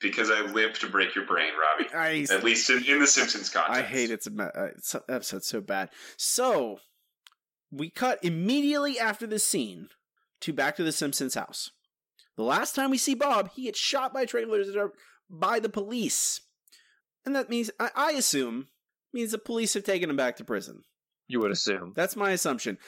[0.00, 1.92] Because I live to break your brain, Robbie.
[1.94, 3.78] I At least in, in the Simpsons context.
[3.78, 5.90] I hate it's a uh, it's a episode so bad.
[6.16, 6.78] So
[7.70, 9.88] we cut immediately after this scene
[10.40, 11.70] to back to the Simpsons house.
[12.36, 14.68] The last time we see Bob, he gets shot by trailers
[15.28, 16.40] by the police,
[17.26, 18.68] and that means I, I assume
[19.12, 20.82] means the police have taken him back to prison.
[21.26, 21.92] You would assume.
[21.96, 22.78] That's my assumption.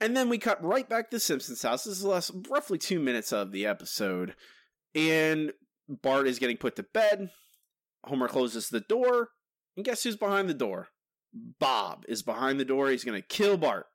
[0.00, 1.84] And then we cut right back to Simpsons house.
[1.84, 4.34] This is the last roughly two minutes of the episode,
[4.94, 5.52] and
[5.88, 7.30] Bart is getting put to bed.
[8.04, 9.30] Homer closes the door,
[9.76, 10.88] and guess who's behind the door?
[11.32, 12.90] Bob is behind the door.
[12.90, 13.86] He's going to kill Bart.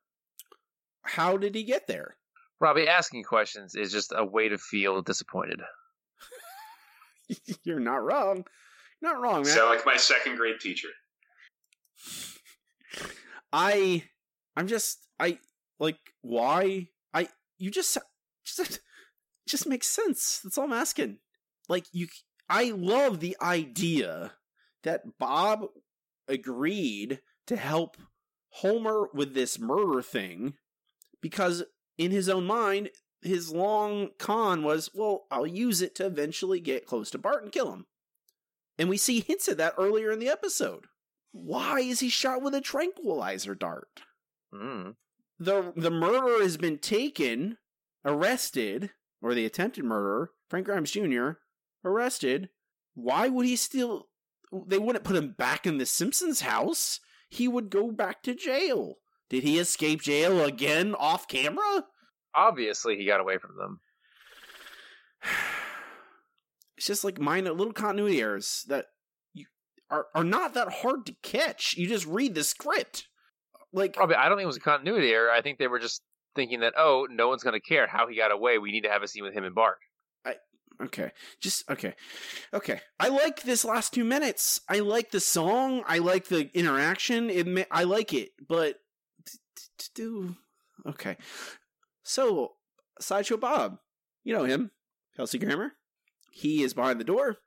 [1.02, 2.16] How did he get there?
[2.60, 5.60] Robbie, asking questions is just a way to feel disappointed.
[7.64, 8.44] You're not wrong.
[9.00, 9.44] You're not wrong, man.
[9.44, 10.88] Sound like my second grade teacher.
[13.52, 14.04] I
[14.56, 15.38] I'm just I
[15.78, 17.28] like why I
[17.58, 17.96] you just
[18.44, 18.80] just
[19.48, 20.40] just makes sense.
[20.42, 21.18] That's all I'm asking.
[21.68, 22.08] Like you
[22.48, 24.32] I love the idea
[24.82, 25.66] that Bob
[26.26, 27.96] agreed to help
[28.50, 30.54] Homer with this murder thing
[31.20, 31.64] because
[31.96, 32.90] in his own mind
[33.22, 37.52] his long con was, well, I'll use it to eventually get close to Bart and
[37.52, 37.86] kill him.
[38.78, 40.86] And we see hints of that earlier in the episode.
[41.32, 44.02] Why is he shot with a tranquilizer dart?
[44.54, 44.94] Mm.
[45.38, 47.58] The the murderer has been taken,
[48.04, 48.90] arrested,
[49.20, 51.32] or the attempted murderer, Frank Grimes Jr.,
[51.84, 52.48] arrested.
[52.94, 54.08] Why would he still
[54.52, 57.00] they wouldn't put him back in the Simpsons house?
[57.28, 58.96] He would go back to jail.
[59.30, 61.84] Did he escape jail again off camera?
[62.34, 63.80] Obviously, he got away from them.
[66.76, 68.86] It's just like minor little continuity errors that
[69.34, 69.46] you
[69.90, 71.74] are are not that hard to catch.
[71.76, 73.08] You just read the script.
[73.72, 75.28] Like Robbie, I don't think it was a continuity error.
[75.28, 76.02] I think they were just
[76.36, 78.58] thinking that, oh, no one's going to care how he got away.
[78.58, 79.78] We need to have a scene with him and Bart.
[80.24, 80.34] I
[80.80, 81.10] Okay.
[81.42, 81.94] Just okay.
[82.54, 82.80] Okay.
[83.00, 84.60] I like this last 2 minutes.
[84.68, 85.82] I like the song.
[85.84, 87.28] I like the interaction.
[87.28, 88.87] It ma- I like it, but t- t- to
[89.94, 90.36] do
[90.86, 91.16] Okay.
[92.04, 92.52] So,
[93.00, 93.78] Sideshow Bob.
[94.24, 94.70] You know him.
[95.16, 95.72] Kelsey Grammer.
[96.30, 97.38] He is behind the door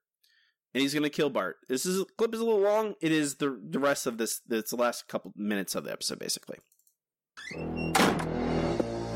[0.73, 1.57] and he's going to kill Bart.
[1.67, 2.95] This is clip is a little long.
[3.01, 6.19] It is the the rest of this it's the last couple minutes of the episode
[6.19, 6.57] basically.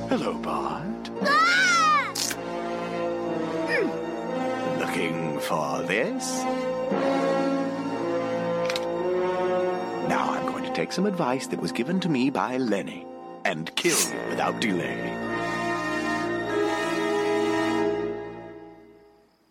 [0.10, 1.10] Hello, Bart.
[1.22, 2.14] Ah!
[4.80, 6.44] Looking for this?
[10.08, 10.35] Now I'm going to
[10.76, 13.08] take some advice that was given to me by Lenny
[13.46, 13.98] and kill
[14.28, 15.10] without delay.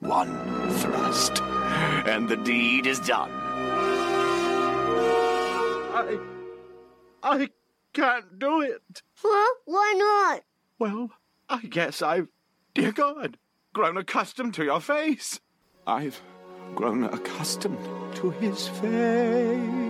[0.01, 3.31] One thrust, and the deed is done.
[5.95, 6.19] I.
[7.23, 7.49] I
[7.95, 9.03] can't do it.
[9.15, 9.55] Huh?
[9.65, 10.43] Why not?
[10.79, 11.11] Well,
[11.49, 12.29] I guess I've,
[12.75, 13.39] dear God,
[13.73, 15.41] grown accustomed to your face.
[15.87, 16.21] I've
[16.75, 17.79] grown accustomed
[18.17, 19.84] to his face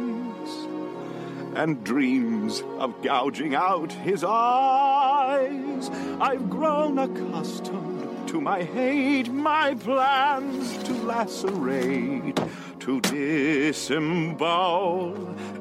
[1.57, 5.91] and dreams of gouging out his eyes.
[6.21, 12.39] I've grown accustomed to my hate, my plans to lacerate,
[12.81, 14.37] to disembowel,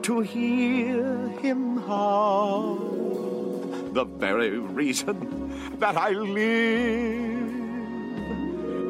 [0.01, 2.79] to hear him howl.
[3.91, 7.43] The very reason that I live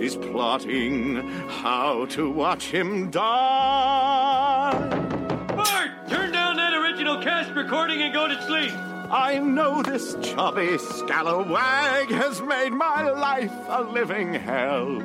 [0.02, 4.93] is plotting how to watch him die.
[7.64, 8.74] Recording and go to sleep.
[9.10, 15.00] I know this chubby scalawag has made my life a living hell.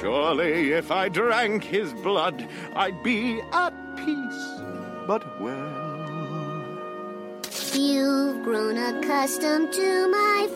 [0.00, 4.60] Surely, if I drank his blood, I'd be at peace.
[5.06, 5.80] But well,
[7.74, 10.48] You've grown accustomed to my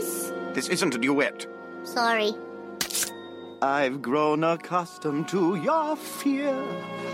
[0.00, 0.32] face.
[0.54, 1.46] this isn't a duet.
[1.84, 2.32] Sorry.
[3.60, 6.64] I've grown accustomed to your fear,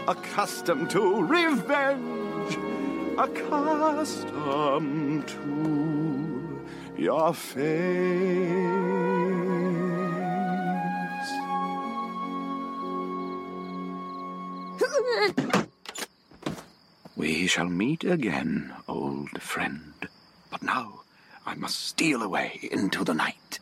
[0.07, 2.59] accustomed to revenge,
[3.17, 6.61] accustomed to
[6.99, 7.65] your face.
[17.17, 19.95] We shall meet again, old friend.
[20.51, 21.05] But now
[21.47, 23.61] I must steal away into the night.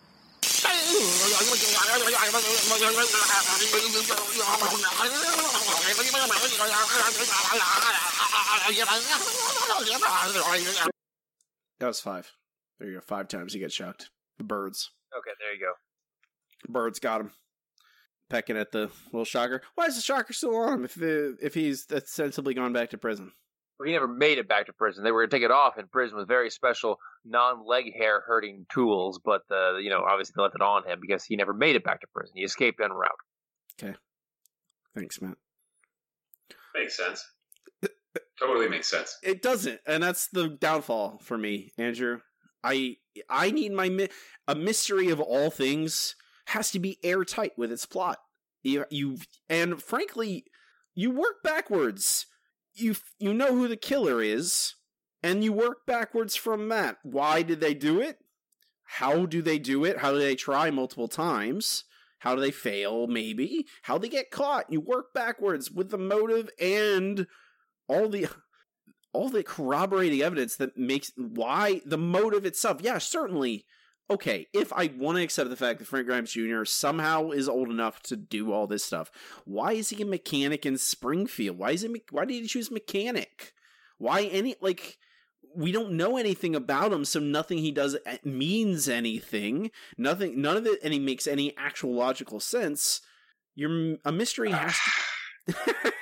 [11.80, 12.30] That was five.
[12.78, 13.01] There you go.
[13.01, 14.11] Five times he gets shocked.
[14.38, 14.90] The birds.
[15.16, 15.72] Okay, there you go.
[16.68, 17.32] Birds got him.
[18.30, 19.62] Pecking at the little shocker.
[19.74, 22.99] Why is the shocker still on him if the, if he's ostensibly gone back to
[22.99, 23.32] prison?
[23.83, 25.03] Well, he never made it back to prison.
[25.03, 28.66] They were going to take it off in prison with very special non-leg hair hurting
[28.72, 31.74] tools, but uh, you know, obviously they left it on him because he never made
[31.74, 32.35] it back to prison.
[32.37, 33.11] He escaped en route.
[33.83, 33.97] Okay.
[34.97, 35.35] Thanks, Matt.
[36.76, 37.26] Makes sense.
[38.39, 39.18] totally makes sense.
[39.20, 42.20] It doesn't, and that's the downfall for me, Andrew.
[42.62, 44.11] I I need my mi-
[44.47, 46.14] a mystery of all things
[46.47, 48.18] has to be airtight with its plot.
[48.62, 49.18] You you
[49.49, 50.45] and frankly,
[50.95, 52.26] you work backwards.
[52.75, 54.75] You you know who the killer is,
[55.23, 56.99] and you work backwards from that.
[57.03, 58.18] Why did they do it?
[58.85, 59.99] How do they do it?
[59.99, 61.85] How do they try multiple times?
[62.18, 63.07] How do they fail?
[63.07, 63.66] Maybe.
[63.83, 64.70] How they get caught?
[64.70, 67.27] You work backwards with the motive and
[67.89, 68.29] all the
[69.12, 72.81] all the corroborating evidence that makes why the motive itself.
[72.81, 73.66] Yeah, certainly.
[74.13, 76.67] Okay, if I want to accept the fact that Frank Grimes Jr.
[76.67, 79.11] somehow is old enough to do all this stuff,
[79.47, 81.57] why is he a mechanic in Springfield?
[81.57, 82.03] Why is he?
[82.11, 83.55] Why did he choose mechanic?
[83.97, 84.99] Why any like?
[85.57, 89.71] We don't know anything about him, so nothing he does eh, means anything.
[89.97, 93.01] Nothing, none of it, and he makes any actual logical sense.
[93.55, 94.77] You're a mystery has
[95.49, 95.55] to.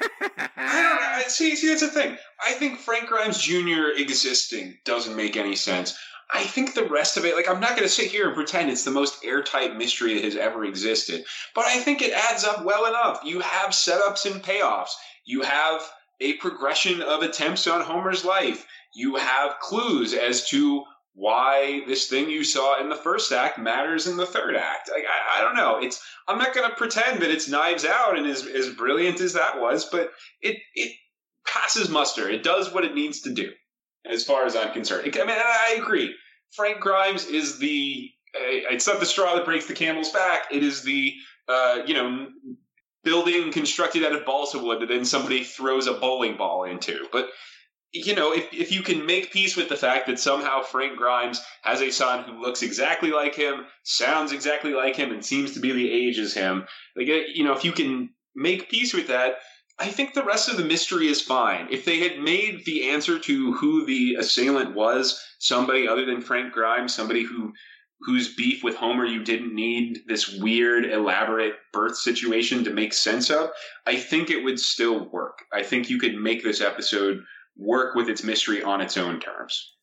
[0.56, 1.28] I don't know.
[1.28, 2.18] See, see, that's the thing.
[2.44, 3.90] I think Frank Grimes Jr.
[3.96, 5.96] existing doesn't make any sense.
[6.32, 8.70] I think the rest of it, like, I'm not going to sit here and pretend
[8.70, 11.24] it's the most airtight mystery that has ever existed,
[11.54, 13.20] but I think it adds up well enough.
[13.24, 14.90] You have setups and payoffs.
[15.24, 15.82] You have
[16.20, 18.66] a progression of attempts on Homer's life.
[18.94, 24.06] You have clues as to why this thing you saw in the first act matters
[24.06, 24.90] in the third act.
[24.92, 25.78] Like, I, I don't know.
[25.82, 29.32] It's I'm not going to pretend that it's Knives Out and as as brilliant as
[29.32, 30.10] that was, but
[30.40, 30.92] it it
[31.46, 32.28] passes muster.
[32.28, 33.50] It does what it needs to do,
[34.08, 35.10] as far as I'm concerned.
[35.14, 36.14] I mean, I agree.
[36.52, 38.10] Frank Grimes is the.
[38.34, 40.42] Uh, it's not the straw that breaks the camel's back.
[40.52, 41.14] It is the
[41.48, 42.28] uh, you know
[43.02, 47.06] building constructed out of balsa wood that then somebody throws a bowling ball into.
[47.12, 47.30] But
[47.92, 51.40] you know, if if you can make peace with the fact that somehow Frank Grimes
[51.62, 55.60] has a son who looks exactly like him, sounds exactly like him, and seems to
[55.60, 59.38] be the age as him, like you know, if you can make peace with that,
[59.80, 61.66] I think the rest of the mystery is fine.
[61.70, 66.52] If they had made the answer to who the assailant was somebody other than Frank
[66.52, 67.54] Grimes, somebody who
[68.02, 73.30] whose beef with Homer you didn't need this weird, elaborate birth situation to make sense
[73.30, 73.50] of,
[73.86, 75.44] I think it would still work.
[75.52, 77.22] I think you could make this episode
[77.58, 79.74] work with its mystery on its own terms.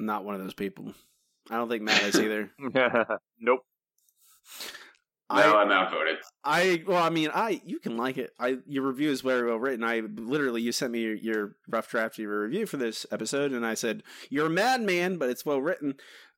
[0.00, 0.92] I'm not one of those people.
[1.50, 2.50] I don't think Matt is either.
[3.38, 3.64] nope.
[5.32, 6.18] No, I, am outvoted.
[6.44, 8.32] I well, I mean, I you can like it.
[8.38, 9.82] I your review is very well written.
[9.82, 13.52] I literally you sent me your, your rough draft of your review for this episode,
[13.52, 15.94] and I said you're a madman, but it's well written.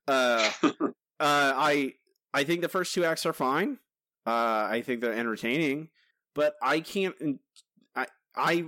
[0.07, 0.71] Uh, uh,
[1.19, 1.95] I
[2.33, 3.79] I think the first two acts are fine.
[4.25, 5.89] Uh, I think they're entertaining,
[6.33, 7.15] but I can't.
[7.93, 8.07] I
[8.37, 8.65] I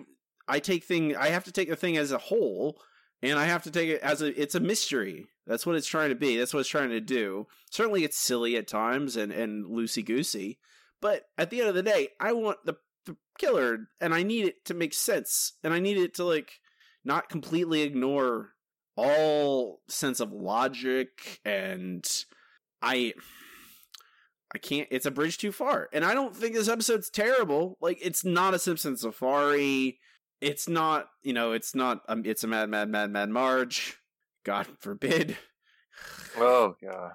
[0.49, 1.15] I take thing.
[1.15, 2.81] I have to take the thing as a whole,
[3.21, 4.41] and I have to take it as a.
[4.41, 5.27] It's a mystery.
[5.47, 6.37] That's what it's trying to be.
[6.37, 7.47] That's what it's trying to do.
[7.71, 10.59] Certainly, it's silly at times and and loosey goosey,
[11.01, 14.45] but at the end of the day, I want the, the killer, and I need
[14.45, 16.59] it to make sense, and I need it to like
[17.03, 18.51] not completely ignore
[18.99, 22.05] all sense of logic and
[22.81, 23.13] I
[24.53, 25.89] I can't it's a bridge too far.
[25.93, 27.77] And I don't think this episode's terrible.
[27.81, 29.99] Like it's not a Simpson Safari.
[30.41, 33.97] It's not, you know, it's not um, it's a mad mad mad mad Marge.
[34.45, 35.37] God forbid.
[36.37, 37.11] Oh god.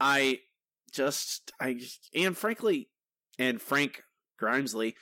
[0.00, 0.40] I
[0.92, 1.80] just I
[2.14, 2.88] and frankly
[3.38, 4.02] and Frank
[4.40, 4.94] Grimesley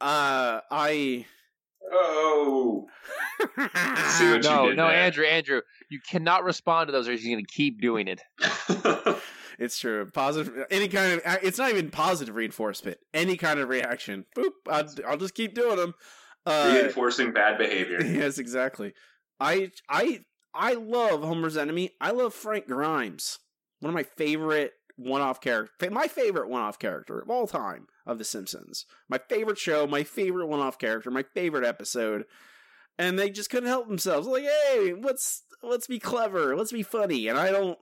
[0.00, 1.26] uh I
[1.92, 2.86] Oh.
[3.56, 4.86] no, no, there.
[4.86, 5.60] Andrew, Andrew,
[5.90, 8.20] you cannot respond to those, or he's going to keep doing it.
[9.60, 10.06] it's true.
[10.06, 11.38] Positive, any kind of.
[11.42, 12.96] It's not even positive reinforcement.
[13.12, 14.24] Any kind of reaction.
[14.36, 14.52] Boop.
[14.66, 15.94] I'll, I'll just keep doing them.
[16.46, 18.00] Uh, Reinforcing bad behavior.
[18.04, 18.94] Yes, exactly.
[19.38, 20.20] I, I,
[20.54, 21.90] I love Homer's enemy.
[22.00, 23.38] I love Frank Grimes.
[23.80, 25.90] One of my favorite one-off character.
[25.90, 28.86] My favorite one-off character of all time of The Simpsons.
[29.10, 32.24] My favorite show, my favorite one-off character, my favorite episode.
[32.98, 34.26] And they just couldn't help themselves.
[34.26, 37.28] Like, hey, let's let's be clever, let's be funny.
[37.28, 37.78] And I don't.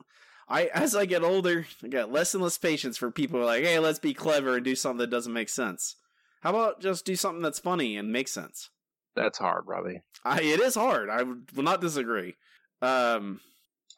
[0.49, 3.79] I as I get older, I got less and less patience for people like, hey,
[3.79, 5.97] let's be clever and do something that doesn't make sense.
[6.43, 8.71] How about just do something that's funny and makes sense?
[9.17, 10.03] That's hard, Robbie.
[10.25, 11.11] I, it is hard.
[11.11, 12.37] I will not disagree.
[12.81, 13.41] Um,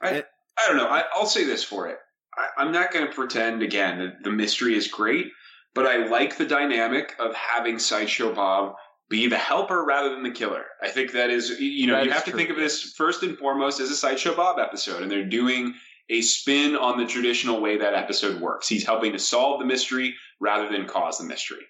[0.01, 0.27] I, It-
[0.59, 0.89] I don't know.
[0.89, 1.99] I, I'll say this for it.
[2.37, 5.27] I, I'm not going to pretend again that the mystery is great,
[5.75, 8.75] but I like the dynamic of having Sideshow Bob
[9.09, 10.65] be the helper rather than the killer.
[10.83, 13.23] I think that is, you know, That you is have to think of this first
[13.23, 15.75] and foremost as a Sideshow Bob episode, and they're doing
[16.11, 18.69] a spin on the traditional way that episode works.
[18.69, 21.65] He's helping to solve the mystery rather than cause the mystery.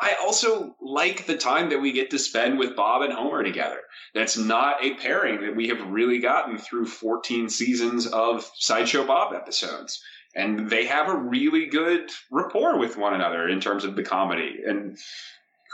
[0.00, 3.80] I also like the time that we get to spend with Bob and Homer together.
[4.14, 9.34] That's not a pairing that we have really gotten through 14 seasons of Sideshow Bob
[9.34, 10.02] episodes.
[10.34, 14.60] And they have a really good rapport with one another in terms of the comedy.
[14.66, 14.96] And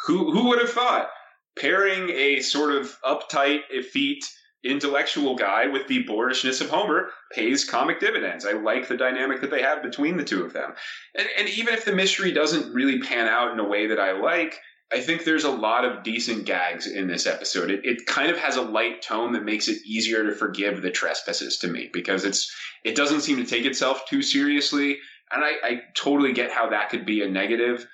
[0.06, 1.08] who who would have thought
[1.56, 4.24] pairing a sort of uptight, effete,
[4.70, 8.44] intellectual guy with the boorishness of Homer pays comic dividends.
[8.44, 10.72] I like the dynamic that they have between the two of them.
[11.14, 14.12] And, and even if the mystery doesn't really pan out in a way that I
[14.12, 14.58] like,
[14.92, 17.70] I think there's a lot of decent gags in this episode.
[17.70, 20.90] It, it kind of has a light tone that makes it easier to forgive the
[20.90, 22.54] trespasses to me because it's
[22.84, 24.98] it doesn't seem to take itself too seriously,
[25.32, 27.84] and I, I totally get how that could be a negative.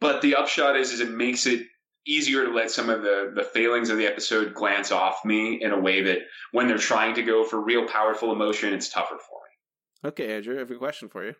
[0.00, 1.66] But the upshot is, is it makes it
[2.08, 5.70] easier to let some of the the failings of the episode glance off me in
[5.70, 6.18] a way that
[6.52, 10.08] when they're trying to go for real powerful emotion, it's tougher for me.
[10.08, 11.34] okay, Andrew, I have a question for you.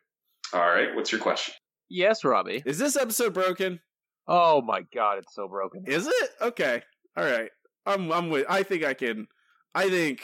[0.53, 1.55] All right, what's your question?
[1.89, 2.63] Yes, Robbie.
[2.67, 3.81] Is this episode broken?
[4.27, 5.85] Oh my god, it's so broken.
[5.87, 6.31] Is it?
[6.41, 6.83] Okay.
[7.17, 7.51] All right.
[7.87, 9.27] I'm I'm with I think I can
[9.75, 10.23] I think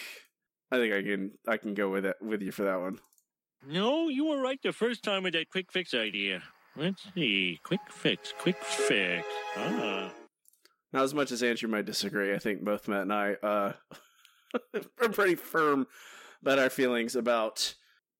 [0.70, 2.98] I think I can I can go with it with you for that one.
[3.66, 6.42] No, you were right the first time with that quick fix idea.
[6.76, 7.60] Let's see.
[7.62, 9.26] Quick fix, quick fix.
[9.56, 10.10] Ah.
[10.94, 13.72] Not as much as Andrew might disagree, I think both Matt and I uh
[15.02, 15.86] are pretty firm
[16.40, 17.74] about our feelings about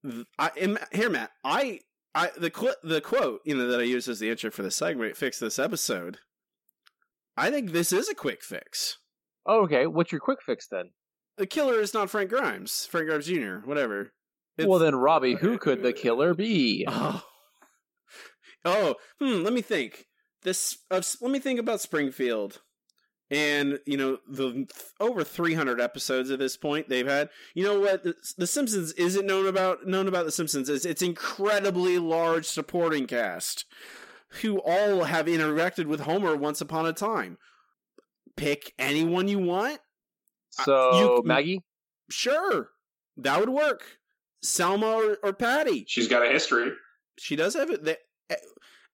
[0.05, 1.81] th- I and here Matt, I
[2.15, 4.71] I the qu- the quote, you know, that I used as the intro for the
[4.71, 6.19] segment fix this episode.
[7.37, 8.99] I think this is a quick fix.
[9.47, 10.91] Oh, okay, what's your quick fix then?
[11.37, 14.13] The killer is not Frank Grimes, Frank Grimes Jr., whatever.
[14.57, 16.85] It's- well, then, Robbie, who could the killer be?
[16.89, 17.23] Oh,
[18.65, 19.43] oh, hmm.
[19.43, 20.07] Let me think.
[20.45, 20.79] This.
[20.91, 22.61] Uh, let me think about Springfield,
[23.31, 24.69] and you know the th-
[25.01, 27.31] over three hundred episodes at this point they've had.
[27.55, 28.05] You know what?
[28.05, 33.07] The, the Simpsons isn't known about known about the Simpsons is its incredibly large supporting
[33.07, 33.65] cast,
[34.43, 37.39] who all have interacted with Homer once upon a time.
[38.37, 39.81] Pick anyone you want.
[40.51, 41.63] So, you- Maggie?
[42.11, 42.69] Sure,
[43.17, 43.83] that would work.
[44.43, 45.87] Selma or, or Patty.
[45.89, 46.71] She's got a history.
[47.19, 47.83] She does have it.
[47.83, 47.97] They,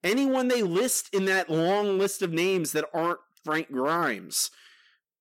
[0.02, 4.50] anyone they list in that long list of names that aren't Frank Grimes.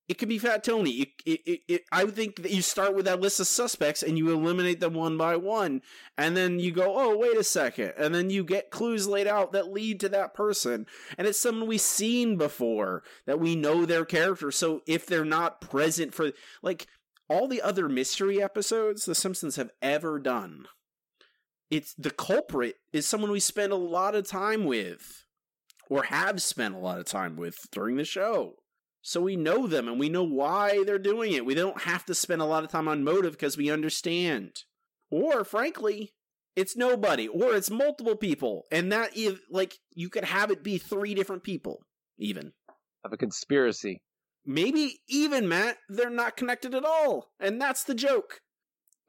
[0.08, 1.14] It could be Fat Tony.
[1.24, 4.32] It, it, it, I think that you start with that list of suspects and you
[4.32, 5.84] eliminate them one by one,
[6.18, 7.94] and then you go, "Oh, wait a second.
[7.96, 11.70] and then you get clues laid out that lead to that person, and it's someone
[11.70, 14.50] we've seen before that we know their character.
[14.50, 16.32] So if they're not present for
[16.64, 16.88] like
[17.30, 20.66] all the other mystery episodes The Simpsons have ever done,
[21.70, 25.26] it's the culprit is someone we spend a lot of time with
[25.90, 28.56] or have spent a lot of time with during the show.
[29.02, 31.46] So we know them and we know why they're doing it.
[31.46, 34.64] We don't have to spend a lot of time on motive because we understand.
[35.10, 36.14] Or frankly,
[36.56, 40.78] it's nobody or it's multiple people and that if like you could have it be
[40.78, 41.82] three different people
[42.18, 42.52] even.
[43.04, 44.02] Of a conspiracy.
[44.46, 47.32] Maybe even Matt, they're not connected at all.
[47.40, 48.42] And that's the joke.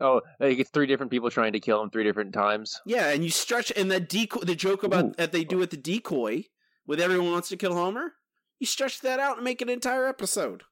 [0.01, 2.81] Oh, like it's three different people trying to kill him three different times.
[2.87, 5.15] Yeah, and you stretch and the decoy, the joke about Ooh.
[5.19, 6.45] that they do with the decoy,
[6.87, 8.13] with everyone wants to kill Homer.
[8.59, 10.63] You stretch that out and make an entire episode.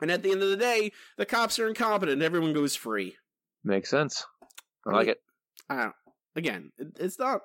[0.00, 2.22] And at the end of the day, the cops are incompetent.
[2.22, 3.16] Everyone goes free.
[3.64, 4.24] Makes sense.
[4.86, 5.18] I like it.
[5.68, 5.94] I don't.
[6.36, 7.42] Again, it, it's not.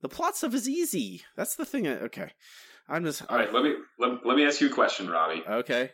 [0.00, 1.22] The plot stuff is easy.
[1.36, 1.86] That's the thing.
[1.86, 2.32] I- Okay,
[2.88, 3.22] I'm just.
[3.30, 5.42] All right, let me let, let me ask you a question, Robbie.
[5.48, 5.90] Okay.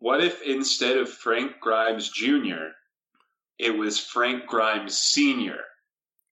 [0.00, 2.72] What if instead of Frank Grimes Jr.,
[3.62, 5.60] it was Frank Grimes Sr.?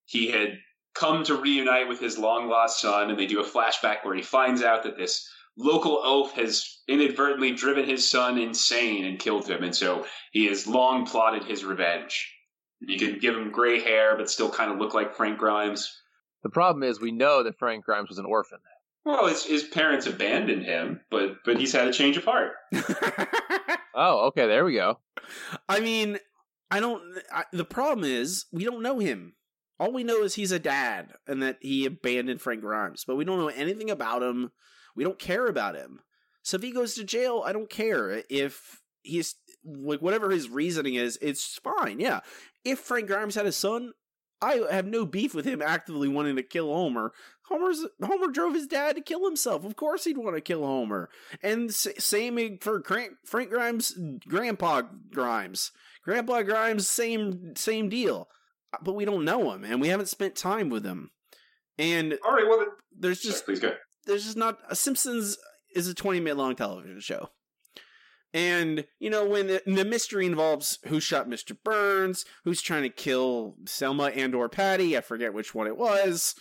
[0.06, 0.58] He had
[0.94, 4.22] come to reunite with his long lost son, and they do a flashback where he
[4.22, 9.62] finds out that this local oaf has inadvertently driven his son insane and killed him,
[9.62, 12.34] and so he has long plotted his revenge.
[12.80, 16.00] You can give him gray hair, but still kind of look like Frank Grimes.
[16.42, 18.58] The problem is we know that Frank Grimes was an orphan.
[19.04, 22.52] Well, his, his parents abandoned him, but but he's had a change of heart.
[23.94, 24.98] Oh, okay, there we go.
[25.68, 26.18] I mean,
[26.70, 27.02] I don't.
[27.32, 29.34] I, the problem is we don't know him.
[29.78, 33.24] All we know is he's a dad and that he abandoned Frank Grimes, but we
[33.24, 34.50] don't know anything about him.
[34.94, 36.00] We don't care about him.
[36.42, 38.22] So if he goes to jail, I don't care.
[38.28, 41.98] If he's like whatever his reasoning is, it's fine.
[41.98, 42.20] Yeah.
[42.64, 43.92] If Frank Grimes had a son,
[44.42, 47.12] I have no beef with him actively wanting to kill Homer.
[47.44, 49.64] Homer's Homer drove his dad to kill himself.
[49.64, 51.08] Of course, he'd want to kill Homer.
[51.42, 53.98] And s- same for Frank, Frank Grimes,
[54.28, 55.72] Grandpa Grimes,
[56.02, 56.88] Grandpa Grimes.
[56.88, 58.28] Same same deal.
[58.72, 61.10] Uh, but we don't know him, and we haven't spent time with him.
[61.78, 63.72] And All right, well, then, there's sorry, just please go.
[64.06, 65.38] there's just not a Simpsons
[65.74, 67.30] is a 20 minute long television show.
[68.32, 71.56] And you know when the, the mystery involves who shot Mr.
[71.64, 76.34] Burns, who's trying to kill Selma and or Patty, I forget which one it was.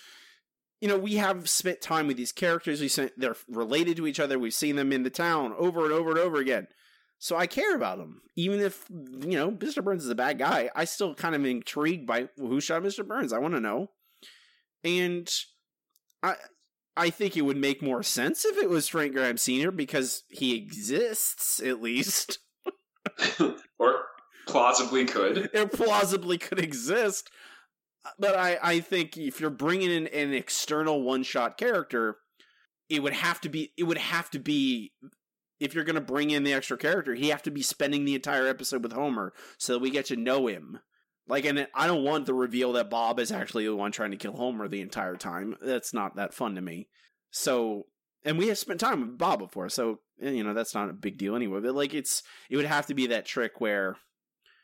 [0.82, 2.80] You know, we have spent time with these characters.
[2.80, 4.39] We sent, they're related to each other.
[4.39, 6.68] We've seen them in the town over and over and over again.
[7.20, 8.22] So I care about him.
[8.38, 9.84] even if you know Mr.
[9.84, 10.70] Burns is a bad guy.
[10.74, 13.05] I still kind of intrigued by who shot Mr.
[13.05, 13.34] Burns.
[13.34, 13.91] I want to know,
[14.84, 15.30] and
[16.24, 16.36] I
[16.95, 19.72] I think it would make more sense if it was Frank Grimes Sr.
[19.72, 22.39] because he exists at least.
[23.80, 24.03] or
[24.47, 25.49] plausibly could.
[25.53, 27.30] It plausibly could exist.
[28.17, 32.17] But I, I think if you're bringing in an external one shot character,
[32.89, 33.72] it would have to be.
[33.78, 34.91] It would have to be.
[35.60, 38.16] If you're going to bring in the extra character, he have to be spending the
[38.16, 40.80] entire episode with Homer so that we get to know him.
[41.28, 44.18] Like, and I don't want the reveal that Bob is actually the one trying to
[44.18, 45.55] kill Homer the entire time.
[45.62, 46.88] That's not that fun to me.
[47.30, 47.86] So,
[48.26, 50.93] and we have spent time with Bob before, so eh, you know that's not a
[50.93, 51.60] big deal anyway.
[51.62, 53.97] But like, it's it would have to be that trick where,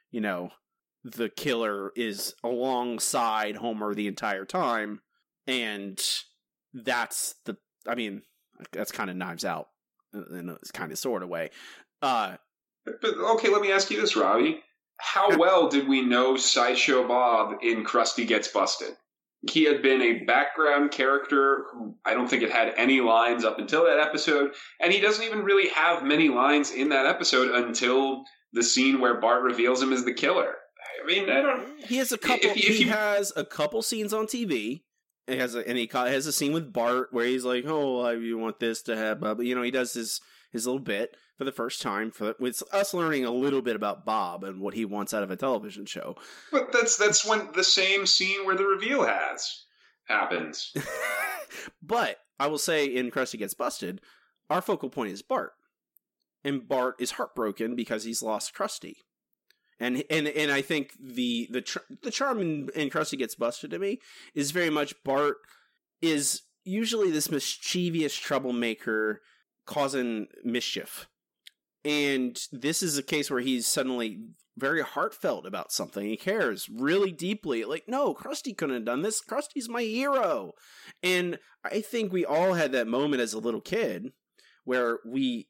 [0.10, 0.50] you know,
[1.04, 5.02] the killer is alongside Homer the entire time,
[5.46, 6.02] and
[6.74, 7.58] that's the.
[7.88, 8.24] I mean,
[8.72, 9.68] that's kind of Knives Out
[10.16, 11.50] in a kind of sort of way.
[12.02, 12.38] Uh,
[12.86, 14.62] But okay, let me ask you this, Robbie.
[15.00, 18.94] How well did we know Sideshow Bob in Krusty Gets Busted?
[19.52, 23.60] He had been a background character who I don't think it had any lines up
[23.60, 24.52] until that episode,
[24.82, 29.20] and he doesn't even really have many lines in that episode until the scene where
[29.20, 30.56] Bart reveals him as the killer.
[31.04, 31.80] I mean, I don't.
[31.82, 32.50] he has a couple.
[32.50, 34.82] If- if he you- has a couple scenes on TV.
[35.28, 38.14] It has a, and he has a scene with Bart where he's like, "Oh, I,
[38.14, 40.22] you want this to have," blah, blah." you know, he does his
[40.52, 44.06] his little bit for the first time for with us learning a little bit about
[44.06, 46.16] Bob and what he wants out of a television show.
[46.52, 49.66] But that's that's when the same scene where the reveal has
[50.06, 50.74] happens.
[51.82, 54.02] but I will say, in Krusty Gets Busted,
[54.50, 55.54] our focal point is Bart,
[56.44, 58.98] and Bart is heartbroken because he's lost Krusty,
[59.80, 63.72] and and and I think the the tr- the charm in, in Krusty Gets Busted
[63.72, 64.00] to me
[64.34, 65.38] is very much Bart
[66.02, 69.22] is usually this mischievous troublemaker
[69.66, 71.08] causing mischief.
[71.84, 74.20] And this is a case where he's suddenly
[74.58, 76.08] very heartfelt about something.
[76.08, 77.64] He cares really deeply.
[77.66, 79.22] Like, no, Krusty couldn't have done this.
[79.22, 80.54] Krusty's my hero.
[81.04, 84.14] And I think we all had that moment as a little kid
[84.64, 85.48] where we,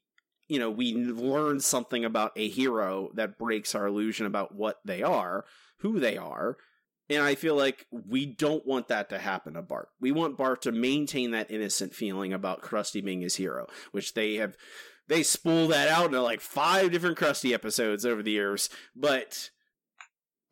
[0.48, 5.02] you know, we learn something about a hero that breaks our illusion about what they
[5.02, 5.44] are,
[5.78, 6.56] who they are.
[7.08, 9.88] And I feel like we don't want that to happen to Bart.
[10.00, 14.34] We want Bart to maintain that innocent feeling about Krusty being his hero, which they
[14.36, 14.56] have
[15.08, 18.68] they spool that out in like five different Krusty episodes over the years.
[18.96, 19.50] But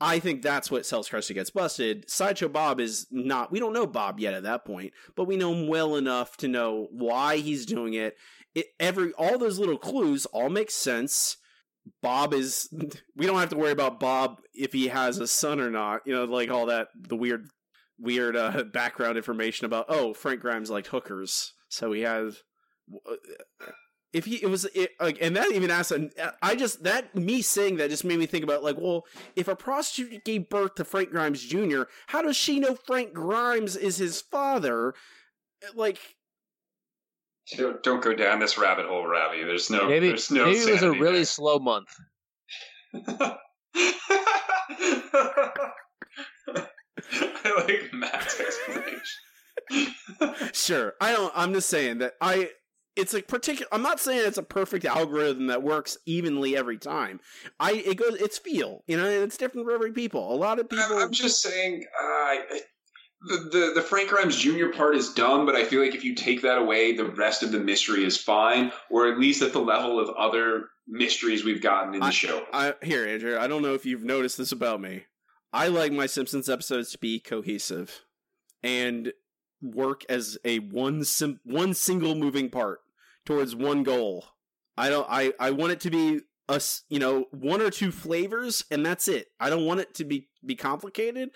[0.01, 2.11] I think that's what sells Krusty Gets Busted.
[2.11, 5.53] Sideshow Bob is not, we don't know Bob yet at that point, but we know
[5.53, 8.17] him well enough to know why he's doing it.
[8.55, 11.37] It every all those little clues all make sense.
[12.03, 12.69] Bob is
[13.17, 16.03] we don't have to worry about Bob if he has a son or not.
[16.07, 17.49] You know, like all that the weird
[17.99, 22.43] weird uh, background information about oh Frank Grimes liked hookers, so he has
[24.15, 25.93] if he it was it, like and that even asked
[26.41, 29.05] i just that me saying that just made me think about like well
[29.37, 33.77] if a prostitute gave birth to frank grimes jr how does she know frank grimes
[33.77, 34.95] is his father
[35.75, 35.99] like
[37.57, 39.45] Don't, don't go down this rabbit hole, Robbie.
[39.45, 39.89] There's no.
[39.89, 41.25] maybe there's no maybe it was a really there.
[41.25, 41.89] slow month.
[42.97, 43.37] I
[47.67, 49.01] like Matt's explanation.
[50.53, 52.51] sure i don't i'm just saying that i
[52.97, 57.19] it's a particular i'm not saying it's a perfect algorithm that works evenly every time
[57.61, 60.59] i it goes it's feel you know and it's different for every people a lot
[60.59, 62.61] of people I'm, I'm just saying, uh, I-
[63.27, 64.69] the, the the Frank Grimes Jr.
[64.69, 67.53] part is dumb, but I feel like if you take that away, the rest of
[67.53, 71.95] the mystery is fine, or at least at the level of other mysteries we've gotten
[71.95, 72.45] in the show.
[72.53, 75.05] I, here, Andrew, I don't know if you've noticed this about me.
[75.53, 78.03] I like my Simpsons episodes to be cohesive
[78.63, 79.13] and
[79.63, 82.81] work as a one sim- one single moving part
[83.25, 84.27] towards one goal.
[84.77, 85.07] I don't.
[85.09, 86.83] I I want it to be us.
[86.91, 89.29] you know one or two flavors and that's it.
[89.41, 91.31] I don't want it to be be complicated,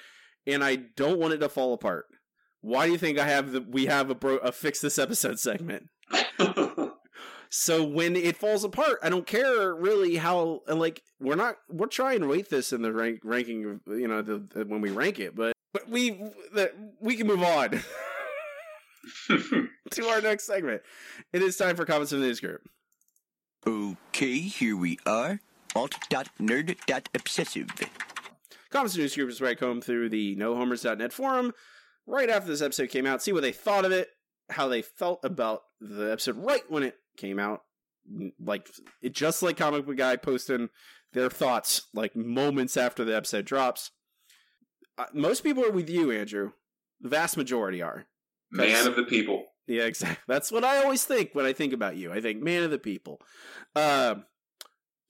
[0.49, 2.07] and I don't want it to fall apart.
[2.61, 5.39] Why do you think I have the we have a bro a fix this episode
[5.49, 5.89] segment?
[7.51, 10.61] So when it falls apart, I don't care really how.
[10.67, 14.21] and, Like we're not we're trying to rate this in the rank ranking, you know,
[14.23, 16.11] the, the when we rank it, but But we
[16.53, 17.71] the, we can move on
[19.29, 20.83] to our next segment.
[21.33, 22.61] It is time for comments from the news group.
[23.67, 25.41] Okay, here we are.
[25.75, 27.69] Alt.nerd.obsessive.
[28.71, 31.53] The news group is I comb through the nohomers.net forum
[32.09, 34.09] right after this episode came out, see what they thought of it,
[34.51, 37.63] how they felt about the episode right when it came out.
[38.43, 38.69] Like
[39.03, 40.71] it just like comic book guy posting
[41.13, 43.91] their thoughts like moments after the episode drops.
[44.97, 46.53] Uh, most people are with you, Andrew.
[47.01, 48.07] The vast majority are.
[48.51, 49.45] Man of the people.
[49.67, 50.17] Yeah, exactly.
[50.27, 52.11] That's what I always think when I think about you.
[52.11, 53.21] I think man of the people.
[53.77, 54.25] Um,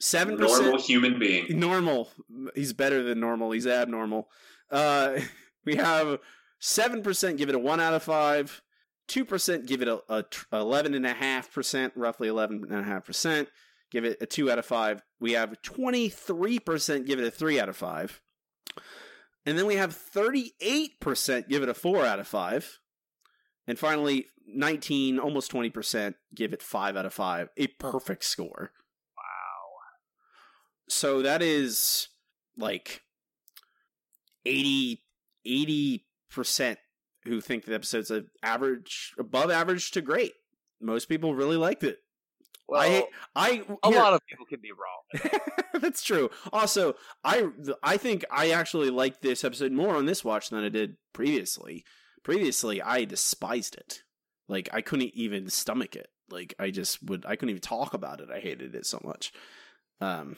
[0.01, 1.59] Seven percent Normal human being.
[1.59, 2.11] normal.
[2.55, 3.51] He's better than normal.
[3.51, 4.29] He's abnormal.
[4.71, 5.21] Uh,
[5.65, 6.21] we have
[6.61, 8.63] seven percent give it a one out of five.
[9.09, 13.07] Two percent give it a, eleven and a half percent, roughly eleven and a half
[13.07, 13.49] percent.
[13.91, 15.03] Give it a two out of five.
[15.19, 18.21] We have twenty three percent give it a three out of five,
[19.47, 22.79] and then we have thirty eight percent give it a four out of five,
[23.67, 27.49] and finally nineteen, almost twenty percent give it five out of five.
[27.57, 28.73] A perfect score.
[30.89, 32.09] So that is
[32.57, 33.03] like
[34.45, 35.03] 80
[36.31, 36.79] percent
[37.25, 40.33] who think the episode's a average above average to great.
[40.81, 41.99] Most people really liked it.
[42.69, 45.41] Well, I I a here- lot of people can be wrong.
[45.81, 46.31] That's true.
[46.53, 46.95] Also,
[47.25, 47.49] I
[47.83, 51.85] I think I actually liked this episode more on this watch than I did previously.
[52.23, 54.03] Previously, I despised it.
[54.49, 56.09] Like I couldn't even stomach it.
[56.31, 58.29] Like I just would I couldn't even talk about it.
[58.31, 59.33] I hated it so much.
[60.01, 60.37] Um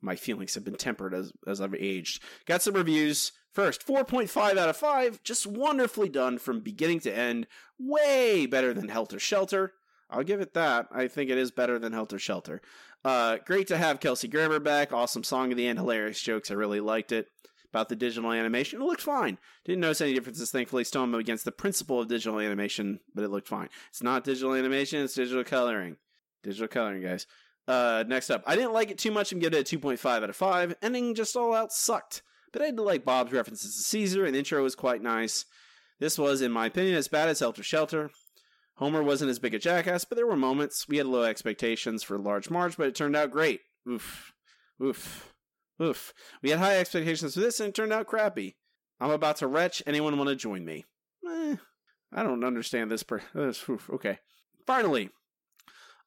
[0.00, 2.22] my feelings have been tempered as as I've aged.
[2.46, 3.32] Got some reviews.
[3.52, 7.48] First, 4.5 out of 5, just wonderfully done from beginning to end.
[7.80, 9.72] Way better than Helter Shelter.
[10.08, 10.86] I'll give it that.
[10.92, 12.62] I think it is better than Helter Shelter.
[13.04, 14.92] Uh, great to have Kelsey Grammer back.
[14.92, 15.78] Awesome song at the end.
[15.78, 16.50] Hilarious jokes.
[16.50, 17.26] I really liked it.
[17.72, 19.38] About the digital animation, it looked fine.
[19.64, 20.82] Didn't notice any differences, thankfully.
[20.82, 23.68] Still, I'm against the principle of digital animation, but it looked fine.
[23.90, 25.96] It's not digital animation, it's digital coloring.
[26.42, 27.28] Digital coloring, guys.
[27.68, 29.32] Uh, next up, I didn't like it too much.
[29.32, 30.74] I'm giving it a 2.5 out of 5.
[30.82, 32.22] Ending just all out sucked.
[32.52, 35.44] But I did like Bob's references to Caesar, and the intro was quite nice.
[36.00, 38.10] This was, in my opinion, as bad as Helter Shelter.
[38.76, 40.88] Homer wasn't as big a jackass, but there were moments.
[40.88, 43.60] We had low expectations for Large Marge, but it turned out great.
[43.88, 44.32] Oof.
[44.82, 45.34] Oof.
[45.80, 46.14] Oof.
[46.42, 48.56] We had high expectations for this, and it turned out crappy.
[48.98, 49.82] I'm about to retch.
[49.86, 50.86] Anyone want to join me?
[51.26, 51.56] Eh,
[52.12, 53.02] I don't understand this.
[53.02, 53.22] Per-
[53.90, 54.18] okay.
[54.66, 55.10] Finally,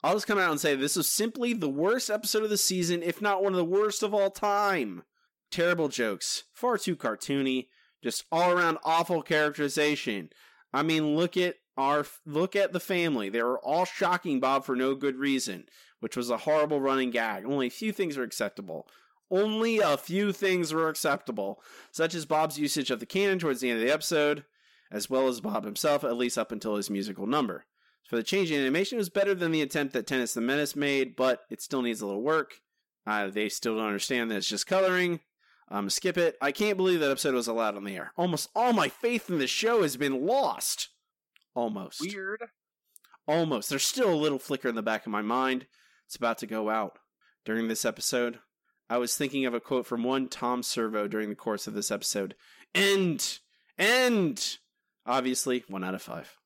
[0.03, 3.01] I'll just come out and say this is simply the worst episode of the season,
[3.01, 5.03] if not one of the worst of all time.
[5.49, 7.67] Terrible jokes, far too cartoony,
[8.03, 10.29] just all around awful characterization.
[10.73, 13.29] I mean, look at our look at the family.
[13.29, 15.67] They were all shocking Bob for no good reason,
[16.01, 17.45] which was a horrible running gag.
[17.45, 18.89] Only a few things were acceptable.
[19.31, 21.61] Only a few things were acceptable,
[21.91, 24.43] such as Bob's usage of the cannon towards the end of the episode,
[24.91, 27.65] as well as Bob himself, at least up until his musical number.
[28.07, 30.75] For the change in animation, it was better than the attempt that Tennis the Menace
[30.75, 32.55] made, but it still needs a little work.
[33.07, 35.19] Uh, they still don't understand that it's just coloring.
[35.69, 36.37] Um, skip it.
[36.41, 38.11] I can't believe that episode was allowed on the air.
[38.17, 40.89] Almost all my faith in the show has been lost.
[41.55, 42.01] Almost.
[42.01, 42.43] Weird.
[43.27, 43.69] Almost.
[43.69, 45.65] There's still a little flicker in the back of my mind.
[46.05, 46.99] It's about to go out.
[47.45, 48.39] During this episode,
[48.89, 51.91] I was thinking of a quote from one Tom Servo during the course of this
[51.91, 52.35] episode.
[52.75, 53.39] End!
[53.77, 54.57] End!
[55.05, 56.37] Obviously, one out of five.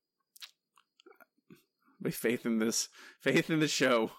[2.08, 2.88] My faith in this,
[3.20, 4.12] faith in the show,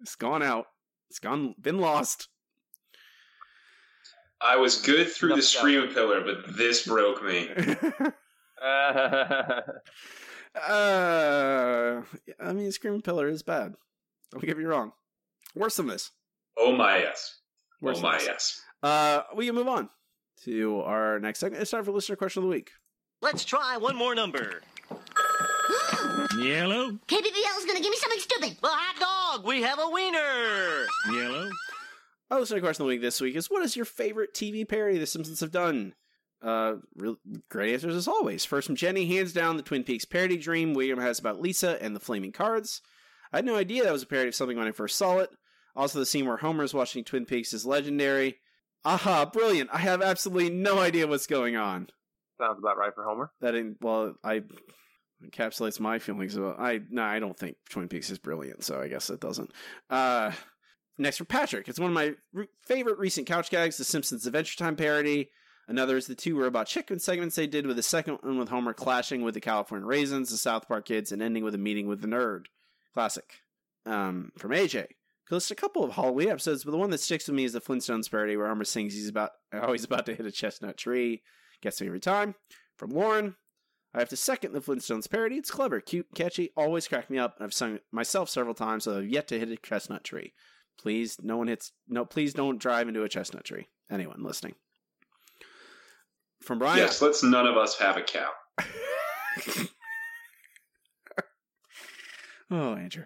[0.00, 0.66] it's gone out.
[1.10, 2.28] It's gone, been lost.
[4.40, 5.58] I was good through Enough the said.
[5.58, 7.48] Scream Pillar, but this broke me.
[8.62, 9.62] uh,
[12.38, 13.74] I mean, Screaming Pillar is bad.
[14.30, 14.92] Don't get me wrong.
[15.56, 16.12] Worse than this.
[16.56, 17.40] Oh my yes.
[17.80, 18.26] Worse oh my this.
[18.28, 18.60] yes.
[18.84, 19.88] Uh, we can move on
[20.44, 21.60] to our next segment.
[21.60, 22.70] It's time for listener question of the week.
[23.20, 24.60] Let's try one more number.
[26.38, 28.56] Yellow, KBBL is gonna give me something stupid.
[28.62, 29.46] Well, hot dog.
[29.46, 30.86] We have a wiener.
[31.12, 31.50] yellow,
[32.30, 34.98] Our listener question of the week this week is: What is your favorite TV parody
[34.98, 35.94] The Simpsons have done?
[36.40, 37.16] Uh, real,
[37.50, 38.44] great answers as always.
[38.46, 41.94] First from Jenny, hands down the Twin Peaks parody dream Wiggum has about Lisa and
[41.94, 42.80] the flaming cards.
[43.32, 45.30] I had no idea that was a parody of something when I first saw it.
[45.76, 48.38] Also, the scene where Homer's watching Twin Peaks is legendary.
[48.84, 49.70] Aha, brilliant!
[49.72, 51.88] I have absolutely no idea what's going on.
[52.40, 53.30] Sounds about right for Homer.
[53.42, 54.42] That in, well, I
[55.22, 56.58] encapsulates my feelings about.
[56.58, 59.52] I no, I don't think Twin Peaks is brilliant, so I guess it doesn't.
[59.90, 60.32] Uh,
[60.98, 64.56] next for Patrick, it's one of my re- favorite recent couch gags, the Simpsons Adventure
[64.56, 65.30] Time parody.
[65.68, 68.74] Another is the two robot chicken segments they did with the second one with Homer
[68.74, 72.00] clashing with the California Raisins, the South Park kids, and ending with a meeting with
[72.00, 72.46] the nerd.
[72.92, 73.40] Classic.
[73.86, 74.86] Um, from AJ.
[75.30, 77.60] Just a couple of Halloween episodes, but the one that sticks with me is the
[77.60, 81.22] Flintstones parody where Homer sings he's about oh he's about to hit a chestnut tree.
[81.62, 82.34] Gets me every time.
[82.76, 83.36] From Lauren,
[83.94, 85.36] I have to second the Flintstones parody.
[85.36, 87.36] It's clever, cute, catchy, always cracked me up.
[87.40, 90.32] I've sung it myself several times, so I've yet to hit a chestnut tree.
[90.78, 91.72] Please, no one hits.
[91.88, 93.68] No, please don't drive into a chestnut tree.
[93.90, 94.54] Anyone listening.
[96.42, 96.78] From Brian.
[96.78, 98.30] yes, let's none of us have a cow.
[102.50, 103.04] Oh, Andrew.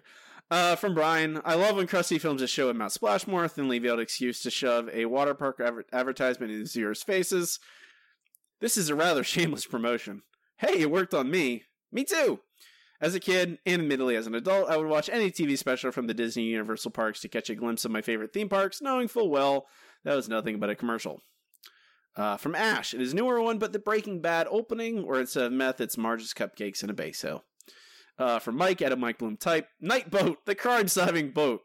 [0.51, 3.85] Uh, from Brian, I love when Krusty films a show at Mount Splashmore, then leave
[3.85, 7.59] out excuse to shove a water park adver- advertisement in viewers' faces.
[8.59, 10.23] This is a rather shameless promotion.
[10.57, 11.63] Hey, it worked on me.
[11.91, 12.39] Me too.
[12.99, 16.07] As a kid, and admittedly as an adult, I would watch any TV special from
[16.07, 19.29] the Disney Universal parks to catch a glimpse of my favorite theme parks, knowing full
[19.29, 19.67] well
[20.03, 21.21] that was nothing but a commercial.
[22.15, 25.51] Uh, from Ash, it is newer one, but the Breaking Bad opening, where it's a
[25.51, 27.43] meth, it's Marge's cupcakes and a base hill.
[28.17, 31.61] Uh, from Mike at a Mike Bloom type, Night Boat, the crime-solving boat.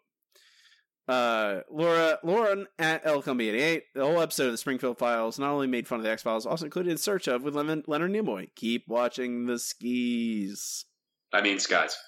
[1.13, 5.87] Uh, Laura, Lauren at LCombi88, the whole episode of the Springfield Files not only made
[5.87, 8.49] fun of the X Files, also included in Search of with Leonard, Leonard Nimoy.
[8.57, 10.87] Keep watching the skis.
[11.31, 11.99] I mean, skies.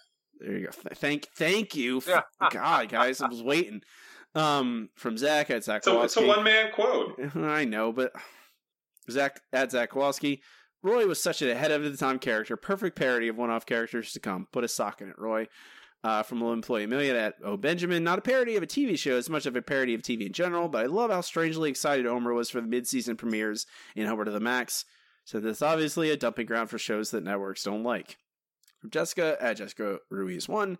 [0.40, 0.72] There you go.
[0.94, 2.02] Thank, thank you.
[2.50, 3.82] God, guys, I was waiting.
[4.34, 5.84] Um, from Zach at Zach.
[5.84, 7.20] So it's a one man quote.
[7.36, 8.10] I know, but
[9.10, 10.40] Zach at Zach Kowalski.
[10.82, 14.14] Roy was such an ahead of the time character, perfect parody of one off characters
[14.14, 14.48] to come.
[14.50, 15.46] Put a sock in it, Roy.
[16.04, 18.04] Uh, from Low Employee Million at Oh Benjamin.
[18.04, 20.34] Not a parody of a TV show as much of a parody of TV in
[20.34, 23.64] general, but I love how strangely excited Omer was for the mid season premieres
[23.96, 24.84] in Homer to the Max.
[25.24, 28.18] So that's obviously a dumping ground for shows that networks don't like.
[28.80, 30.76] From Jessica at Jessica Ruiz 1.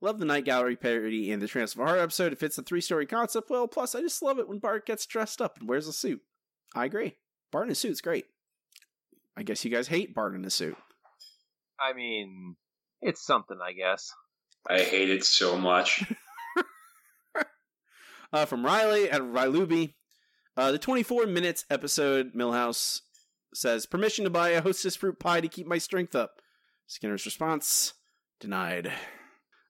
[0.00, 2.32] Love the Night Gallery parody and the Transfer Heart episode.
[2.32, 3.66] It fits the three story concept well.
[3.66, 6.20] Plus, I just love it when Bart gets dressed up and wears a suit.
[6.72, 7.16] I agree.
[7.50, 8.26] Bart in a suit's great.
[9.36, 10.76] I guess you guys hate Bart in a suit.
[11.80, 12.54] I mean,
[13.00, 14.12] it's something, I guess.
[14.66, 16.04] I hate it so much.
[18.30, 19.94] Uh, from Riley at Ryluby.
[20.56, 23.00] Uh, the 24 minutes episode, Milhouse
[23.54, 26.42] says, Permission to buy a hostess fruit pie to keep my strength up.
[26.86, 27.94] Skinner's response,
[28.40, 28.92] denied.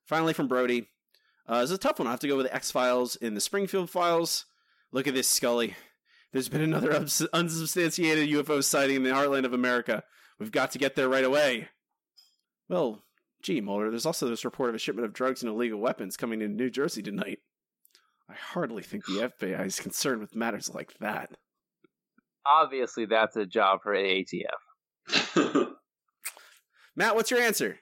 [0.06, 0.88] Finally, from Brody.
[1.48, 2.08] Uh, it's a tough one.
[2.08, 4.46] I have to go with the X Files in the Springfield Files.
[4.90, 5.76] Look at this, Scully.
[6.32, 10.02] There's been another ubs- unsubstantiated UFO sighting in the heartland of America.
[10.38, 11.68] We've got to get there right away.
[12.68, 13.04] Well,
[13.42, 16.42] gee, Mulder, there's also this report of a shipment of drugs and illegal weapons coming
[16.42, 17.38] into New Jersey tonight.
[18.28, 21.30] I hardly think the FBI is concerned with matters like that.
[22.46, 24.44] Obviously, that's a job for ATF.
[26.96, 27.78] Matt, what's your answer?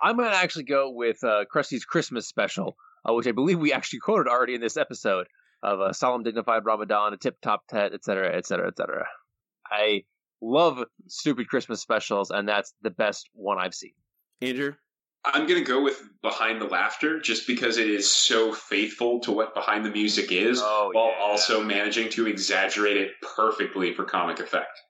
[0.00, 2.76] I'm going to actually go with uh, Krusty's Christmas special,
[3.08, 5.26] uh, which I believe we actually quoted already in this episode
[5.62, 9.06] of a solemn, dignified Ramadan, a tip top tet, etc., etc., etc.
[9.66, 10.04] I
[10.40, 13.92] love stupid Christmas specials, and that's the best one I've seen.
[14.40, 14.74] Andrew?
[15.24, 19.32] I'm going to go with Behind the Laughter just because it is so faithful to
[19.32, 24.40] what Behind the Music is Oh, while also managing to exaggerate it perfectly for comic
[24.40, 24.80] effect.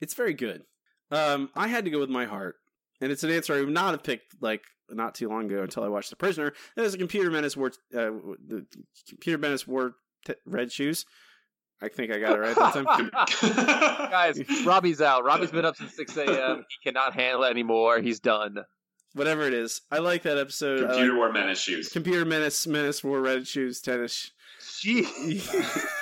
[0.00, 0.62] It's very good.
[1.10, 2.56] Um, I had to go with my heart,
[3.00, 5.84] and it's an answer I would not have picked like not too long ago until
[5.84, 6.52] I watched The Prisoner.
[6.74, 8.10] That is a computer menace wore uh,
[8.46, 8.66] the
[9.08, 9.94] computer menace wore
[10.24, 11.04] t- red shoes.
[11.80, 13.10] I think I got it right that time.
[14.10, 15.24] Guys, Robbie's out.
[15.24, 16.64] Robbie's been up since 6 a.m.
[16.68, 18.00] He cannot handle it anymore.
[18.00, 18.56] He's done.
[19.16, 20.80] Whatever it is, I like that episode.
[20.80, 21.88] Computer like- wore menace shoes.
[21.88, 24.30] Computer menace menace wore red shoes tennis.
[24.80, 25.40] Gee, you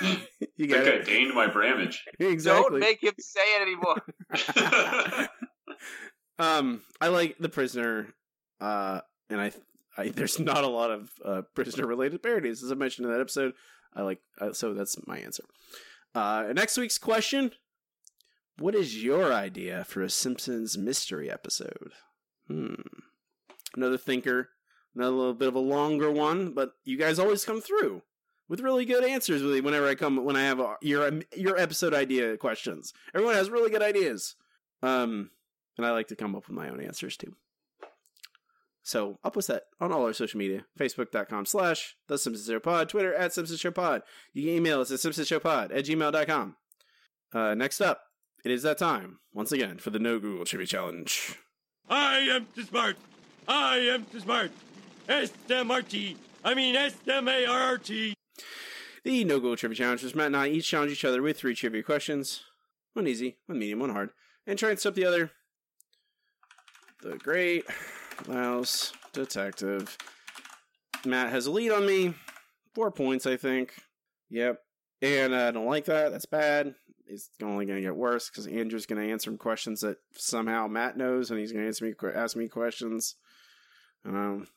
[0.01, 2.03] I got think I it gained my bramage.
[2.19, 2.81] exactly.
[2.81, 5.27] don't make him say it anymore.
[6.37, 8.13] Um, I like the prisoner,
[8.59, 9.53] uh, and I,
[9.97, 13.21] I there's not a lot of uh, prisoner related parodies as I mentioned in that
[13.21, 13.53] episode.
[13.93, 15.45] I like uh, so that's my answer.
[16.13, 17.51] Uh, next week's question:
[18.59, 21.93] What is your idea for a Simpsons mystery episode?
[22.47, 22.75] Hmm,
[23.75, 24.49] another thinker,
[24.95, 28.03] another little bit of a longer one, but you guys always come through
[28.47, 29.41] with really good answers.
[29.41, 33.49] Really, whenever I come, when I have uh, your your episode idea questions, everyone has
[33.49, 34.35] really good ideas.
[34.83, 35.31] Um,
[35.77, 37.35] and I like to come up with my own answers too.
[38.83, 40.65] So I'll post that on all our social media.
[40.79, 42.87] Facebook.com slash The Simpsons Show Pod.
[42.87, 44.03] Twitter at Simpsons Show Pod.
[44.31, 46.55] You can email us at Simpsons Show Pod at gmail.com.
[47.33, 48.03] Uh, next up,
[48.45, 51.35] it is that time, once again, for the No Google Trivia Challenge.
[51.89, 52.97] I am too smart.
[53.47, 54.51] I am too smart.
[55.07, 56.17] S-M-R-T.
[56.43, 58.13] I mean S-M-A-R-R-T.
[59.03, 61.53] The No Google Trivia Challenge is Matt and I each challenge each other with three
[61.53, 62.41] trivia questions.
[62.93, 64.09] One easy, one medium, one hard.
[64.47, 65.31] And try and stop the other.
[67.01, 67.65] The Great
[68.27, 69.95] Louse Detective.
[71.05, 72.15] Matt has a lead on me.
[72.73, 73.75] Four points, I think.
[74.29, 74.59] Yep.
[75.01, 76.11] And I don't like that.
[76.11, 76.73] That's bad.
[77.07, 80.67] It's only going to get worse because Andrew's going to answer some questions that somehow
[80.67, 83.15] Matt knows, and he's going to answer me, ask me questions.
[84.05, 84.47] Um,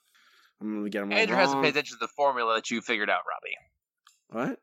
[0.61, 1.45] I'm going to get all Andrew wrong.
[1.45, 3.21] hasn't paid attention to the formula that you figured out,
[4.31, 4.49] Robbie.
[4.49, 4.59] What?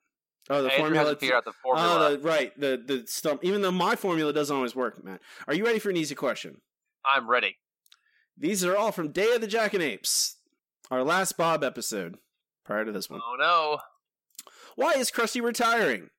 [0.50, 1.00] Oh, the Andrew formula.
[1.04, 2.08] hasn't figured out the formula.
[2.08, 2.60] Oh, the, right.
[2.60, 3.44] The the stump.
[3.44, 5.22] Even though my formula doesn't always work, Matt.
[5.48, 6.62] Are you ready for an easy question?
[7.06, 7.58] I'm ready.
[8.38, 10.34] These are all from Day of the Jackanapes,
[10.92, 12.18] our last Bob episode.
[12.66, 13.80] Prior to this one, Oh no.
[14.76, 16.10] why is Krusty retiring?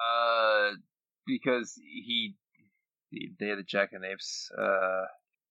[0.00, 0.70] Uh,
[1.26, 2.34] because he,
[3.12, 4.46] the Day of the Jackanapes.
[4.56, 5.06] Uh,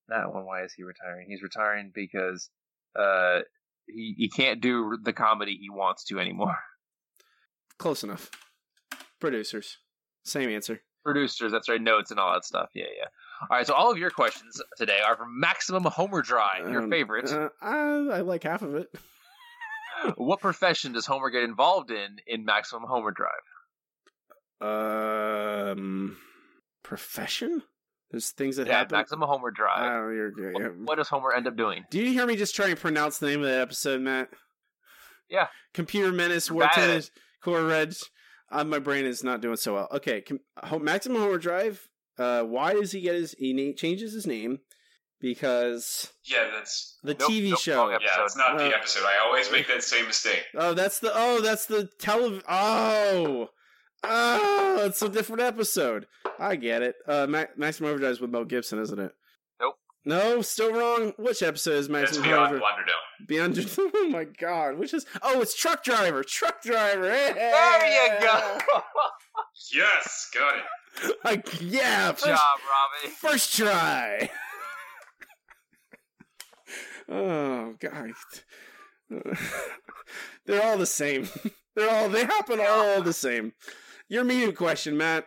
[0.07, 0.45] that one.
[0.45, 1.27] Why is he retiring?
[1.30, 2.49] He's retiring because
[2.97, 3.39] uh,
[3.88, 6.56] he he can't do the comedy he wants to anymore.
[7.80, 8.30] Close enough.
[9.19, 9.77] Producers,
[10.23, 10.81] same answer.
[11.03, 11.81] Producers, that's right.
[11.81, 12.69] Notes and all that stuff.
[12.73, 13.06] Yeah, yeah.
[13.49, 13.65] All right.
[13.68, 17.31] So all of your questions today are from Maximum Homer Drive, your Um, favorite.
[17.31, 17.77] Uh, I,
[18.18, 18.88] I like half of it.
[20.18, 23.31] what profession does Homer get involved in in Maximum Homer Drive?
[24.61, 26.18] Um,
[26.84, 27.64] profession.
[28.11, 28.98] There's things that Yeah, happen.
[28.98, 29.80] Maximum Homer Drive.
[30.03, 30.53] Oh, you're good.
[30.53, 31.84] What, what does Homer end up doing?
[31.90, 34.30] Do you hear me just trying to pronounce the name of the episode, Matt?
[35.30, 35.48] Yeah.
[35.73, 37.10] Computer Menace, You're War Tennis,
[37.41, 37.95] Core Red.
[38.52, 39.88] Uh, my brain is not doing so well.
[39.91, 41.90] Okay, com- Maximum Homer Drive.
[42.18, 43.36] Uh, why does he get his?
[43.38, 44.60] He na- changes his name
[45.19, 47.90] because Yeah, that's the Nope, TV nope, show.
[47.90, 49.03] yeah, it's not Uh, the episode.
[49.03, 50.44] I always make that same mistake.
[50.53, 52.41] Oh, that's the oh, that's the tele.
[52.48, 53.49] Oh,
[54.04, 56.08] oh, it's a different episode.
[56.40, 56.96] I get it.
[57.08, 59.12] Uh, Ma- Maximum Overdrive is with Mel Gibson, isn't it?
[59.60, 59.76] Nope.
[60.06, 61.14] No, still wrong.
[61.18, 62.74] Which episode is Maximum beyond Overdrive?
[62.74, 63.28] Wonderdome.
[63.28, 63.58] Beyond.
[63.96, 65.06] Oh my god, which is?
[65.22, 66.24] Oh, it's Truck Driver.
[66.24, 67.02] Truck Driver.
[67.10, 67.86] There
[68.16, 68.58] you go.
[69.74, 71.16] Yes, got it.
[71.26, 73.14] I, yeah, Good first, job, Robbie.
[73.16, 74.30] first try.
[77.10, 78.12] oh god,
[80.46, 81.28] they're all the same.
[81.76, 83.54] They're all they happen all the same.
[84.07, 85.26] Your medium question, Matt.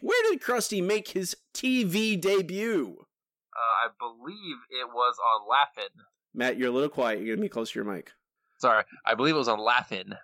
[0.00, 2.96] Where did Krusty make his TV debut?
[2.98, 6.02] Uh, I believe it was on Laugh-In.
[6.34, 7.20] Matt, you're a little quiet.
[7.20, 8.10] You're gonna be close to your mic.
[8.58, 10.14] Sorry, I believe it was on Laugh-In.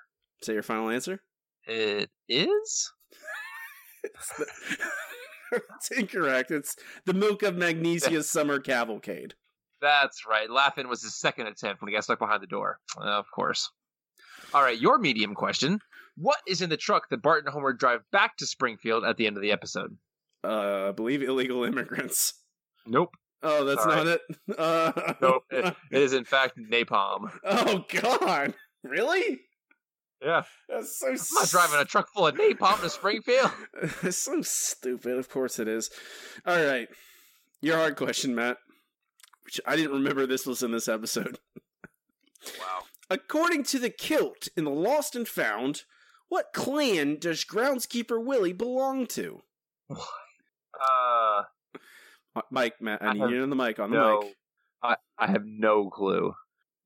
[0.43, 1.21] Say your final answer.
[1.67, 2.93] It is?
[5.53, 6.51] it's incorrect.
[6.51, 9.35] It's the Milk of Magnesia Summer Cavalcade.
[9.81, 10.51] That's right.
[10.51, 12.81] Laugh-In was his second attempt when he got stuck behind the door.
[13.01, 13.71] Uh, of course.
[14.55, 15.79] All right, your medium question.
[16.21, 19.27] What is in the truck that Bart and Homer drive back to Springfield at the
[19.27, 19.97] end of the episode?
[20.45, 22.35] Uh, I believe illegal immigrants.
[22.87, 23.15] Nope.
[23.43, 23.97] Oh, that's Sorry.
[23.97, 24.21] not it.
[24.59, 25.43] Uh, Nope.
[25.51, 27.31] it it is, in fact, napalm.
[27.45, 29.41] oh God, really?
[30.21, 30.43] Yeah.
[30.69, 31.09] That's so.
[31.09, 33.51] I'm not driving a truck full of napalm to Springfield.
[34.03, 35.19] It's so stupid.
[35.19, 35.91] Of course it is.
[36.45, 36.89] All right,
[37.61, 38.57] your hard question, Matt.
[39.45, 41.39] Which I didn't remember this was in this episode.
[42.59, 42.83] Wow.
[43.11, 45.83] According to the kilt in the Lost and Found,
[46.29, 49.43] what clan does groundskeeper Willie belong to?
[49.91, 51.43] Uh,
[52.37, 53.79] Uh, Mike, Matt, I I need have you on the mic.
[53.81, 54.37] On the no, mic.
[54.83, 56.35] I, I have no clue.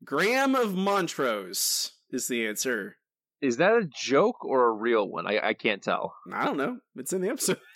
[0.04, 2.96] Graham of Montrose is the answer.
[3.42, 5.26] Is that a joke or a real one?
[5.26, 6.14] I, I can't tell.
[6.32, 6.78] I don't know.
[6.96, 7.58] It's in the episode.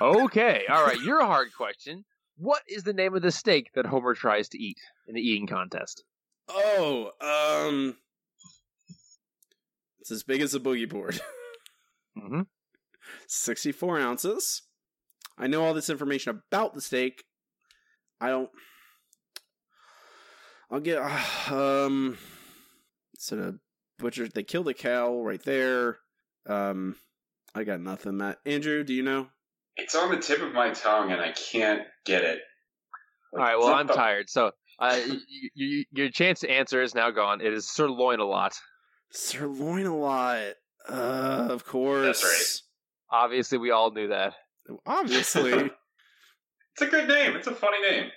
[0.00, 0.98] Okay, all right.
[1.02, 2.04] Your hard question.
[2.38, 5.46] What is the name of the steak that Homer tries to eat in the eating
[5.46, 6.02] contest?
[6.48, 7.94] Oh, um,
[10.06, 11.20] it's as big as a boogie board.
[12.16, 12.42] Mm-hmm.
[13.28, 14.62] 64 ounces.
[15.36, 17.24] I know all this information about the steak.
[18.22, 18.48] I don't.
[20.70, 20.98] I'll get.
[21.52, 22.16] um.
[23.18, 23.58] So the
[23.98, 24.28] butcher.
[24.28, 25.98] They killed a cow right there.
[26.48, 26.96] Um.
[27.54, 28.38] I got nothing, Matt.
[28.46, 29.26] Andrew, do you know?
[29.76, 32.38] It's on the tip of my tongue, and I can't get it.
[33.34, 33.58] All right.
[33.58, 34.46] Well, I'm the- tired, so
[34.78, 37.42] uh, y- y- y- your chance to answer is now gone.
[37.42, 38.54] It is sirloin a lot.
[39.10, 40.54] Sirloin a lot.
[40.88, 42.04] Uh, of course.
[42.20, 43.22] That's right.
[43.24, 44.34] Obviously, we all knew that.
[44.86, 45.70] Obviously.
[46.78, 47.34] It's a good name.
[47.34, 48.10] It's a funny name.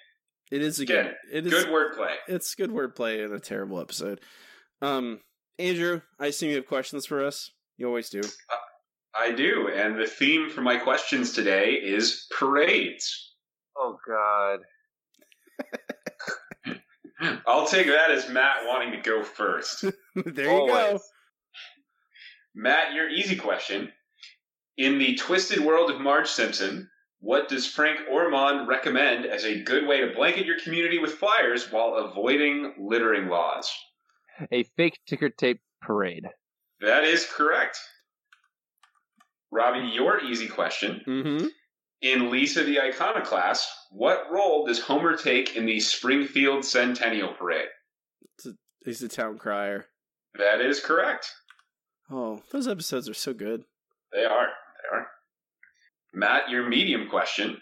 [0.52, 1.38] it is a Again, good.
[1.38, 2.14] It is Good wordplay.
[2.28, 4.20] It's good wordplay in a terrible episode.
[4.82, 5.22] Um,
[5.58, 7.52] Andrew, I assume you have questions for us.
[7.78, 8.20] You always do.
[9.18, 13.34] I do, and the theme for my questions today is parades.
[13.78, 14.60] Oh God.
[17.48, 19.82] I'll take that as Matt wanting to go first.
[20.16, 21.00] there you go.
[22.56, 23.92] Matt, your easy question.
[24.78, 26.90] In the twisted world of Marge Simpson,
[27.20, 31.72] what does Frank Ormond recommend as a good way to blanket your community with flyers
[31.72, 33.70] while avoiding littering laws?
[34.52, 36.28] A fake ticker tape parade.
[36.80, 37.78] That is correct.
[39.52, 41.02] Robbie, your easy question.
[41.06, 41.48] Mm-hmm.
[42.02, 47.68] In Lisa the Iconoclast, what role does Homer take in the Springfield Centennial Parade?
[48.86, 49.88] He's the town crier.
[50.38, 51.30] That is correct.
[52.10, 53.64] Oh, those episodes are so good.
[54.14, 54.48] They are.
[54.48, 55.08] They are.
[56.14, 57.58] Matt, your medium question.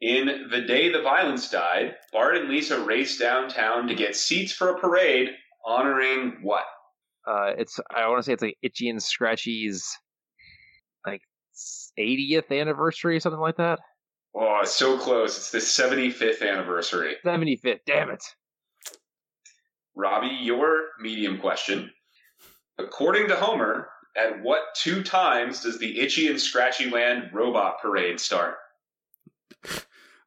[0.00, 4.70] In The Day the Violence Died, Bart and Lisa race downtown to get seats for
[4.70, 5.28] a parade
[5.64, 6.64] honoring what?
[7.24, 10.11] Uh, it's I want to say it's like Itchy and Scratchy's like
[11.98, 13.80] 80th anniversary or something like that.
[14.34, 15.36] Oh, it's so close.
[15.36, 17.16] It's the 75th anniversary.
[17.24, 17.80] 75th.
[17.86, 18.24] Damn it.
[19.94, 21.90] Robbie, your medium question.
[22.78, 28.20] According to Homer, at what two times does the Itchy and Scratchy Land robot parade
[28.20, 28.56] start?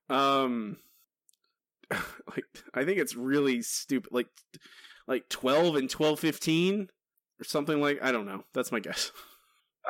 [0.10, 0.78] Um,
[1.92, 4.12] like I think it's really stupid.
[4.12, 4.28] Like,
[5.08, 6.90] like twelve and twelve fifteen
[7.40, 8.00] or something like.
[8.04, 8.44] I don't know.
[8.54, 9.12] That's my guess.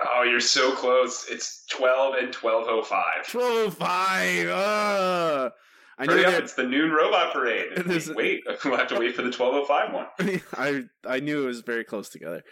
[0.04, 1.26] Oh, you're so close.
[1.30, 3.28] It's 12 and 1205.
[3.32, 4.48] Twelve oh five.
[4.50, 5.50] Uh,
[5.98, 6.44] I know Hurry up, that.
[6.44, 7.68] it's the noon robot parade.
[7.86, 10.42] There's- Wait, we'll have to wait for the 1205 one.
[10.58, 12.44] I I knew it was very close together.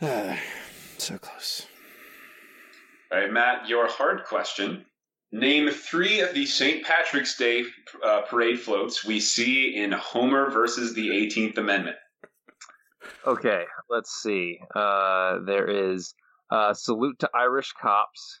[0.00, 0.36] Uh,
[0.98, 1.66] so close.
[3.12, 4.84] All right, Matt, your hard question.
[5.30, 6.82] Name three of the St.
[6.84, 7.64] Patrick's Day
[8.02, 11.96] uh, parade floats we see in Homer versus the 18th Amendment.
[13.26, 14.58] Okay, let's see.
[14.74, 16.14] Uh, there is
[16.50, 18.40] uh, salute to Irish cops.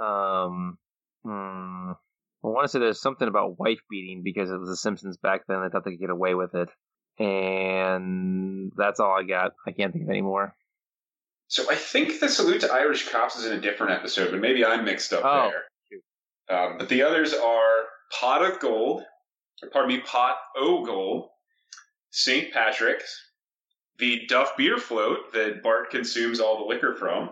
[0.00, 0.78] Um,
[1.24, 5.16] hmm, I want to say there's something about wife beating because it was The Simpsons
[5.16, 5.62] back then.
[5.62, 6.68] They thought they could get away with it,
[7.18, 9.52] and that's all I got.
[9.66, 10.54] I can't think of any more.
[11.48, 14.64] So I think the salute to Irish cops is in a different episode, but maybe
[14.64, 15.62] I'm mixed up Oh, there.
[16.48, 19.02] Um, but the others are Pot of Gold,
[19.62, 21.28] or pardon me, Pot O Gold,
[22.10, 22.52] St.
[22.52, 23.20] Patrick's,
[23.98, 27.30] the Duff Beer Float that Bart consumes all the liquor from,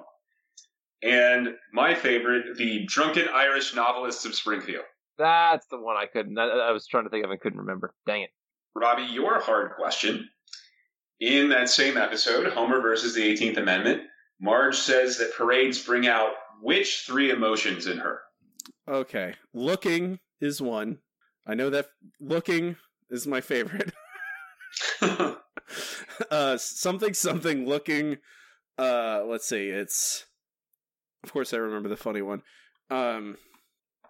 [1.05, 4.85] and my favorite, the Drunken Irish Novelists of Springfield.
[5.19, 6.39] That's the one I couldn't.
[6.39, 7.93] I, I was trying to think of and couldn't remember.
[8.07, 8.31] Dang it.
[8.75, 10.29] Robbie, your hard question.
[11.21, 14.03] In that same episode, Homer versus the 18th Amendment,
[14.41, 18.21] Marge says that parades bring out which three emotions in her?
[18.89, 20.99] Okay, looking is one.
[21.47, 21.87] I know that
[22.19, 22.77] looking
[23.11, 23.93] is my favorite.
[26.31, 28.19] uh, something something looking.
[28.77, 29.69] Uh, let's see.
[29.69, 30.27] It's
[31.25, 32.43] of course I remember the funny one.
[32.91, 33.37] Um,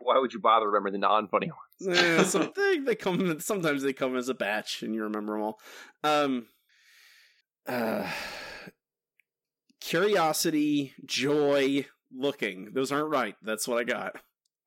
[0.01, 1.99] Why would you bother remembering the non-funny ones?
[1.99, 3.41] eh, something they come.
[3.41, 5.61] Sometimes they come as a batch, and you remember them all.
[6.03, 6.47] Um,
[7.67, 8.09] uh,
[9.81, 12.71] curiosity, joy, looking.
[12.73, 13.37] Those aren't right.
[13.43, 14.17] That's what I got.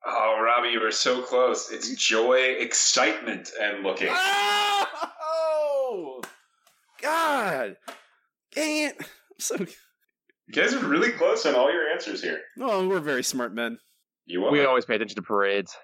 [0.06, 1.70] Oh, Robbie, you were so close.
[1.70, 4.08] It's joy, excitement, and looking.
[4.10, 6.20] Oh
[7.02, 7.76] God!
[8.54, 8.96] Dang it!
[8.98, 9.06] I'm
[9.38, 9.56] so
[10.48, 12.40] You guys are really close on all your answers here.
[12.58, 13.78] oh, we're very smart men.
[14.24, 14.50] You are.
[14.50, 15.76] We always pay attention to parades.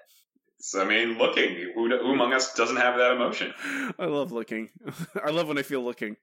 [0.75, 1.71] I mean, looking.
[1.75, 3.53] Who, who among us doesn't have that emotion?
[3.99, 4.69] I love looking.
[5.23, 6.15] I love when I feel looking.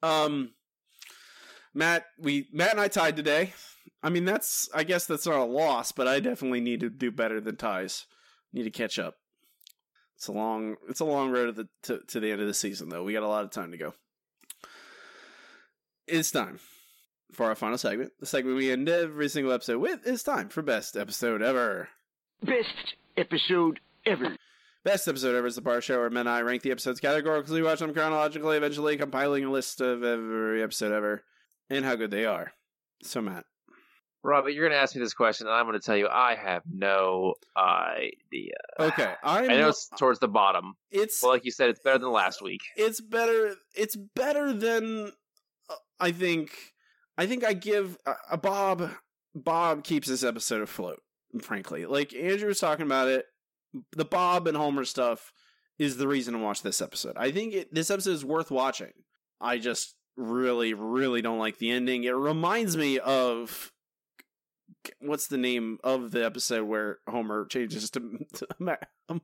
[0.00, 0.52] Um,
[1.74, 3.52] Matt, we Matt and I tied today.
[4.00, 7.10] I mean, that's I guess that's not a loss, but I definitely need to do
[7.10, 8.06] better than ties.
[8.52, 9.14] Need to catch up.
[10.16, 12.54] It's a long it's a long road to the to, to the end of the
[12.54, 13.02] season, though.
[13.02, 13.94] We got a lot of time to go.
[16.06, 16.60] It's time
[17.32, 18.12] for our final segment.
[18.20, 20.00] The segment we end every single episode with.
[20.06, 21.88] It's time for best episode ever.
[22.42, 24.36] Best episode ever.
[24.84, 27.62] Best episode ever is the bar show where men and I rank the episodes categorically,
[27.62, 31.24] watch them chronologically, eventually compiling a list of every episode ever
[31.70, 32.52] and how good they are.
[33.02, 33.44] So, Matt.
[34.24, 36.36] Robert, you're going to ask me this question, and I'm going to tell you I
[36.36, 38.54] have no idea.
[38.78, 40.74] Okay, I'm, I know it's towards the bottom.
[40.92, 42.60] It's well, like you said, it's better than last week.
[42.76, 43.56] It's better.
[43.74, 45.10] It's better than
[45.68, 46.52] uh, I think.
[47.18, 48.90] I think I give uh, a Bob.
[49.34, 51.00] Bob keeps this episode afloat.
[51.40, 53.24] Frankly, like Andrew was talking about it,
[53.92, 55.32] the Bob and Homer stuff
[55.78, 57.14] is the reason to watch this episode.
[57.16, 58.92] I think it, this episode is worth watching.
[59.40, 62.04] I just really, really don't like the ending.
[62.04, 63.72] It reminds me of
[65.00, 68.00] what's the name of the episode where Homer changes to
[68.34, 68.76] to, Ma-
[69.08, 69.22] um,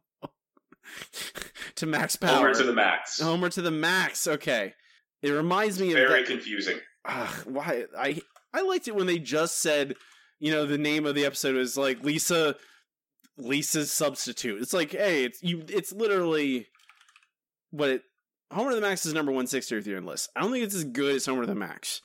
[1.76, 2.36] to Max Power.
[2.36, 3.20] Homer to the max.
[3.20, 4.26] Homer to the max.
[4.26, 4.72] Okay,
[5.22, 6.78] it reminds me of Very that- confusing.
[7.08, 8.20] Ugh, why I
[8.52, 9.94] I liked it when they just said,
[10.38, 12.54] you know, the name of the episode is like Lisa
[13.36, 14.60] Lisa's substitute.
[14.60, 16.66] It's like, hey, it's you it's literally
[17.70, 18.02] what it
[18.52, 20.30] Homer the Max is number 163 on the list.
[20.36, 22.00] I don't think it's as good as Homer the Max.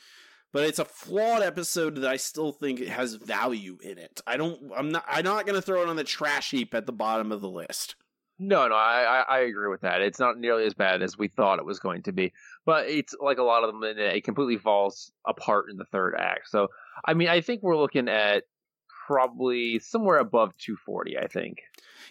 [0.52, 4.22] But it's a flawed episode that I still think it has value in it.
[4.28, 6.94] I don't I'm not I'm not gonna throw it on the trash heap at the
[6.94, 7.96] bottom of the list.
[8.40, 10.02] No, no, I, I agree with that.
[10.02, 12.34] It's not nearly as bad as we thought it was going to be,
[12.65, 13.84] but it's like a lot of them.
[13.84, 16.49] It completely falls apart in the third act.
[16.49, 16.68] So,
[17.06, 18.44] I mean, I think we're looking at
[19.07, 21.18] probably somewhere above 240.
[21.18, 21.57] I think.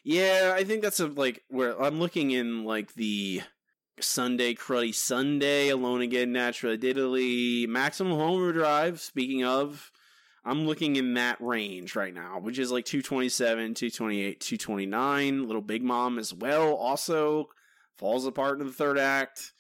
[0.04, 3.42] Yeah, I think that's a, like where I'm looking in like the
[4.00, 9.00] Sunday Cruddy Sunday, Alone Again, Naturally Diddly, Maximum Homer Drive.
[9.00, 9.90] Speaking of,
[10.44, 15.46] I'm looking in that range right now, which is like 227, 228, 229.
[15.46, 17.48] Little Big Mom as well also
[17.96, 19.52] falls apart in the third act.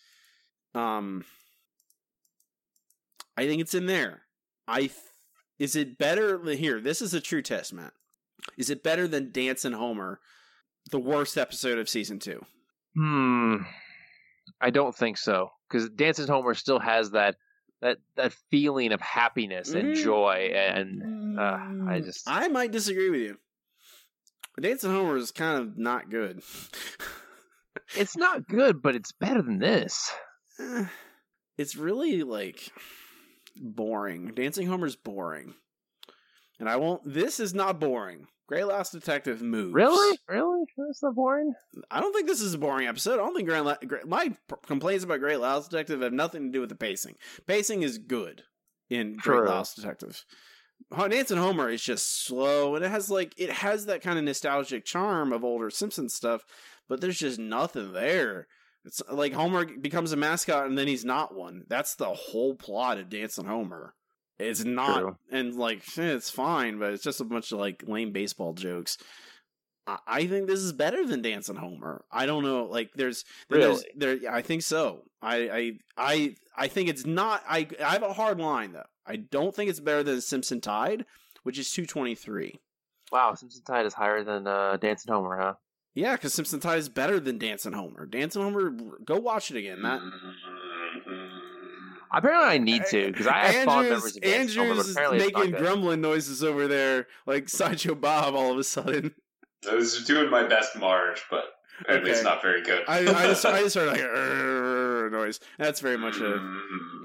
[0.74, 1.24] Um,
[3.36, 4.22] I think it's in there.
[4.68, 4.92] I th-
[5.58, 6.80] is it better here?
[6.80, 7.92] This is a true test, Matt.
[8.56, 10.20] Is it better than Dancin' Homer,
[10.90, 12.44] the worst episode of season two?
[12.96, 13.56] Hmm.
[14.60, 17.36] I don't think so because Dancing Homer still has that
[17.80, 20.02] that that feeling of happiness and Mm.
[20.02, 21.58] joy, and uh,
[21.88, 23.38] I just I might disagree with you.
[24.60, 26.42] Dancin' Homer is kind of not good.
[27.96, 30.12] it's not good, but it's better than this.
[30.62, 30.86] Eh,
[31.58, 32.70] it's really like
[33.56, 34.32] boring.
[34.34, 35.54] Dancing Homer's boring.
[36.58, 38.28] And I won't this is not boring.
[38.48, 39.72] Great Louse Detective moves.
[39.72, 41.54] Really, really, that's not boring.
[41.90, 43.14] I don't think this is a boring episode.
[43.14, 44.36] I don't think Great, La- Great my
[44.66, 47.16] complaints about Great Louse Detective have nothing to do with the pacing.
[47.46, 48.42] Pacing is good
[48.90, 49.38] in True.
[49.38, 50.24] Great Louse Detective.
[50.94, 54.84] Dancing Homer is just slow, and it has like it has that kind of nostalgic
[54.84, 56.44] charm of older Simpsons stuff,
[56.88, 58.48] but there's just nothing there.
[58.84, 61.64] It's like Homer becomes a mascot and then he's not one.
[61.68, 63.94] That's the whole plot of Dancin' Homer.
[64.38, 65.16] It's not, True.
[65.30, 68.98] and like eh, it's fine, but it's just a bunch of like lame baseball jokes.
[69.86, 72.04] I- I think this is better than Dancin' Homer.
[72.10, 74.14] I don't know, like there's there's there.
[74.16, 75.02] yeah, I think so.
[75.20, 77.42] I I I I think it's not.
[77.48, 78.82] I I have a hard line though.
[79.06, 81.04] I don't think it's better than Simpson Tide,
[81.44, 82.60] which is two twenty three.
[83.12, 85.54] Wow, Simpson Tide is higher than uh, Dancin' Homer, huh?
[85.94, 88.06] Yeah, because Simpson Tide is better than Dancin' Homer.
[88.06, 88.70] Dancin' Homer,
[89.04, 90.00] go watch it again, Matt.
[92.14, 95.18] Apparently, I need to because I have fond memories of Dancin' Homer, but Andrew's apparently
[95.18, 95.60] it's not making good.
[95.62, 98.34] grumbling noises over there, like Sideshow Bob.
[98.34, 99.14] All of a sudden,
[99.70, 101.44] I was doing my best Marge, but
[101.80, 102.82] apparently it's not very good.
[102.86, 105.40] I, I just I just heard like a noise.
[105.58, 106.38] That's very much a.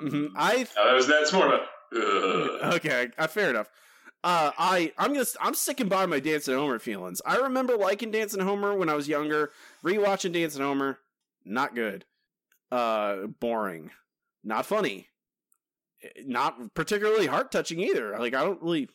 [0.04, 0.32] Mhm.
[0.36, 1.66] I Oh, that was, that's more of a.
[1.96, 2.74] Ugh.
[2.76, 3.70] okay, uh, fair enough.
[4.24, 7.22] Uh, I I'm gonna I'm sticking by my Dancin' Homer feelings.
[7.26, 9.52] I remember liking Dancin' Homer when I was younger.
[9.86, 11.00] Rewatching Dancin' Homer,
[11.46, 12.04] not good.
[12.72, 13.92] Uh, boring,
[14.44, 15.08] not funny,
[16.04, 18.18] Eh, not particularly heart touching either.
[18.20, 18.90] Like I don't really,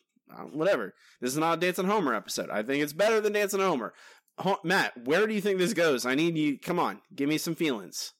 [0.52, 0.94] whatever.
[1.20, 2.50] This is not a Dancin' Homer episode.
[2.50, 3.94] I think it's better than Dancin' Homer.
[4.38, 6.04] Ho- Matt, where do you think this goes?
[6.04, 6.58] I need you.
[6.58, 8.12] Come on, give me some feelings.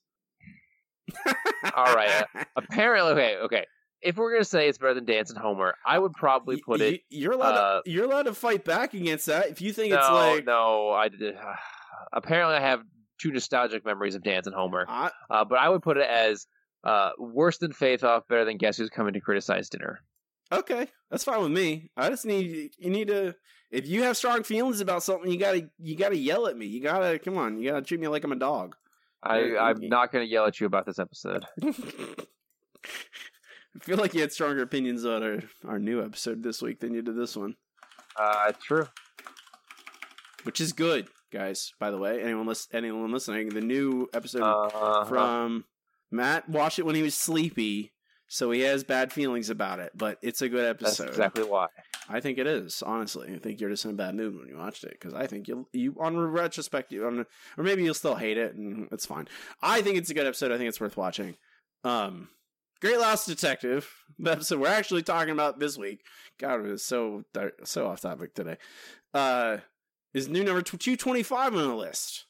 [1.77, 2.25] All right.
[2.35, 3.67] uh, apparently, okay, okay.
[4.03, 6.91] If we're gonna say it's better than Dancin' Homer, I would probably put Y- it.
[6.93, 7.55] y- You're allowed.
[7.55, 10.45] uh, to, you're allowed to fight back against that if you think no, it's like.
[10.47, 10.91] no.
[10.91, 11.37] I did.
[12.13, 12.83] apparently, I have
[13.21, 16.47] two nostalgic memories of Dancin' Homer, I, uh, but I would put it as
[16.85, 20.03] uh, worse than Faith Off, better than Guess Who's Coming to Criticize Dinner.
[20.51, 21.91] Okay, that's fine with me.
[21.97, 23.35] I just need you need to
[23.71, 26.67] if you have strong feelings about something, you gotta you gotta yell at me.
[26.67, 27.59] You gotta come on.
[27.59, 28.75] You gotta treat me like I'm a dog.
[29.25, 31.47] I, I'm not going to yell at you about this episode.
[33.75, 36.93] I feel like you had stronger opinions on our our new episode this week than
[36.95, 37.57] you did this one,
[38.17, 38.87] Uh, true.
[40.45, 41.73] which is good, guys.
[41.79, 45.65] By the way, anyone lis- anyone listening, the new episode Uh, from
[46.11, 47.93] Matt watched it when he was sleepy,
[48.27, 49.93] so he has bad feelings about it.
[49.95, 51.09] But it's a good that's episode.
[51.09, 51.69] exactly why.
[52.09, 52.83] I think it is.
[52.83, 55.27] Honestly, I think you're just in a bad mood when you watched it because I
[55.27, 57.25] think you you on retrospect you on,
[57.57, 59.29] or maybe you'll still hate it and it's fine.
[59.63, 60.53] I think it's a good episode.
[60.53, 61.37] I think it's worth watching.
[61.85, 62.29] Um,
[62.83, 63.89] Great Louse Detective,
[64.19, 66.05] the episode we're actually talking about this week.
[66.41, 67.23] God, it was so
[67.63, 68.57] so off topic today.
[69.15, 69.59] Uh,
[70.13, 72.27] is new number two twenty five on the list.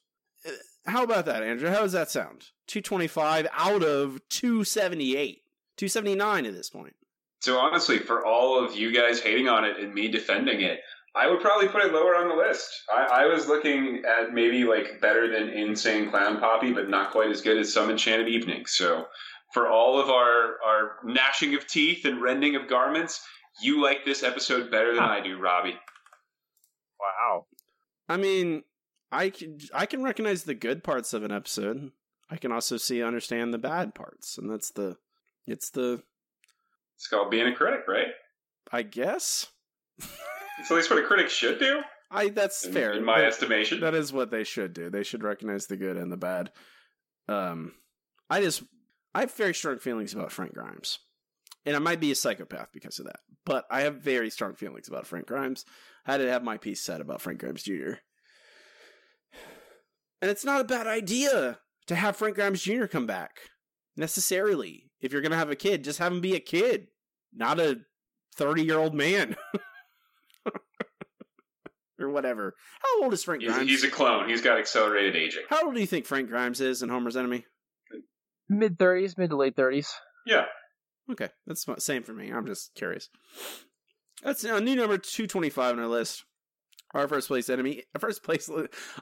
[0.46, 0.50] Uh,
[0.84, 1.70] How about that, Andrew?
[1.70, 2.48] How does that sound?
[2.66, 5.38] Two twenty five out of two seventy eight,
[5.78, 6.96] two seventy nine at this point.
[7.40, 10.80] So honestly, for all of you guys hating on it and me defending it,
[11.14, 12.68] I would probably put it lower on the list.
[12.94, 17.30] I, I was looking at maybe like better than Insane Clown Poppy, but not quite
[17.30, 18.66] as good as Some Enchanted Evening.
[18.66, 19.06] So
[19.52, 23.24] for all of our our gnashing of teeth and rending of garments,
[23.62, 25.78] you like this episode better than I do, Robbie.
[27.00, 27.46] Wow.
[28.08, 28.62] I mean,
[29.10, 31.90] I can I can recognize the good parts of an episode.
[32.30, 34.96] I can also see understand the bad parts, and that's the
[35.46, 36.02] it's the
[36.96, 38.08] It's called being a critic, right?
[38.70, 39.48] I guess
[39.98, 41.80] It's at least what a critic should do,
[42.10, 42.92] I that's in, fair.
[42.92, 43.80] in my That- estimation.
[43.80, 44.88] that is what they should do.
[44.90, 46.52] They should recognize the good and the bad.
[47.28, 47.74] Um,
[48.30, 48.62] I just
[49.14, 50.98] I have very strong feelings about Frank Grimes,
[51.66, 53.20] and I might be a psychopath because of that.
[53.44, 55.64] But I have very strong feelings about Frank Grimes.
[56.06, 57.94] I had to have my piece said about Frank Grimes Jr.
[60.20, 61.58] And it's not a bad idea
[61.88, 62.86] to have Frank Grimes Jr.
[62.86, 63.40] come back
[63.96, 64.90] necessarily.
[65.00, 66.86] If you're gonna have a kid, just have him be a kid,
[67.34, 67.80] not a
[68.36, 69.36] thirty year old man.
[71.98, 72.54] or whatever.
[72.80, 73.68] How old is Frank He's, Grimes?
[73.70, 74.28] he's a clone.
[74.28, 75.42] He's got accelerated aging.
[75.48, 77.44] How old do you think Frank Grimes is in Homer's Enemy?
[78.58, 79.88] Mid 30s, mid to late 30s.
[80.26, 80.44] Yeah.
[81.10, 82.30] Okay, that's the same for me.
[82.30, 83.08] I'm just curious.
[84.22, 86.24] That's a new number 225 on our list.
[86.94, 87.84] Our first place enemy.
[87.98, 88.50] First place.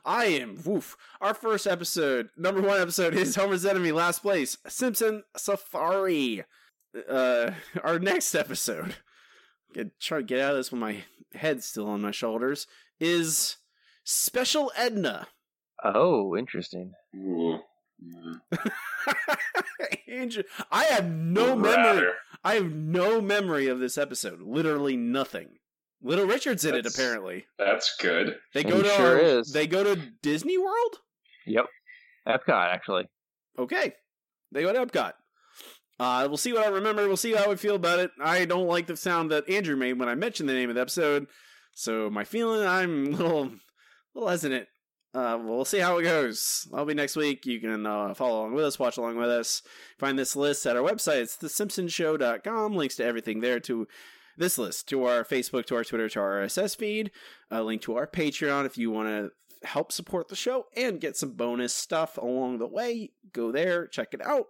[0.05, 0.57] I am.
[0.65, 0.97] Woof.
[1.21, 3.91] Our first episode, number one episode, is Homer's Enemy.
[3.93, 6.45] Last place, Simpson Safari.
[7.09, 7.51] uh,
[7.83, 8.95] our next episode,
[9.75, 10.99] get try to get out of this with my
[11.35, 12.69] head still on my shoulders,
[13.01, 13.57] is
[14.05, 15.27] Special Edna.
[15.83, 16.93] Oh, interesting.
[17.17, 17.59] Ooh.
[20.09, 22.09] Andrew, I have no Would memory.
[22.45, 24.41] I have no memory of this episode.
[24.41, 25.49] Literally nothing.
[26.03, 27.45] Little Richard's in it apparently.
[27.59, 28.37] That's good.
[28.55, 29.53] They He go to sure is.
[29.53, 30.97] they go to Disney World.
[31.47, 31.67] Yep.
[32.27, 33.05] Epcot, actually.
[33.59, 33.93] Okay,
[34.53, 35.13] they go to Epcot.
[35.99, 37.07] Uh, we'll see what I remember.
[37.07, 38.11] We'll see how I feel about it.
[38.23, 40.81] I don't like the sound that Andrew made when I mentioned the name of the
[40.81, 41.27] episode,
[41.75, 43.51] so my feeling I'm a little,
[44.15, 44.67] little hesitant.
[45.13, 46.69] Uh, we'll see how it goes.
[46.73, 47.45] I'll be next week.
[47.45, 49.63] You can uh, follow along with us, watch along with us.
[49.99, 51.23] Find this list at our website.
[51.23, 52.77] It's thesimpsonshow.com.
[52.77, 53.89] Links to everything there to
[54.37, 57.11] this list, to our Facebook, to our Twitter, to our RSS feed.
[57.51, 59.33] A link to our Patreon if you want to
[59.67, 63.11] help support the show and get some bonus stuff along the way.
[63.33, 64.47] Go there, check it out.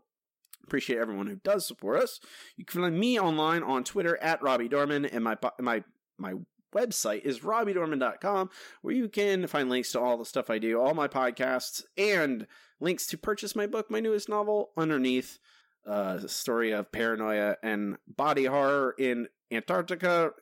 [0.64, 2.20] Appreciate everyone who does support us.
[2.56, 5.82] You can find me online on Twitter at Robbie Dorman, and my my
[6.18, 6.34] my
[6.74, 8.51] website is robbiedorman.com,
[8.82, 12.47] where you can find links to all the stuff I do, all my podcasts, and
[12.80, 15.38] links to purchase my book, my newest novel, underneath.
[15.86, 20.32] Uh, the story of paranoia and body horror in Antarctica.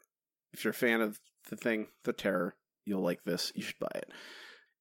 [0.53, 3.53] If you're a fan of the thing, The Terror, you'll like this.
[3.55, 4.11] You should buy it.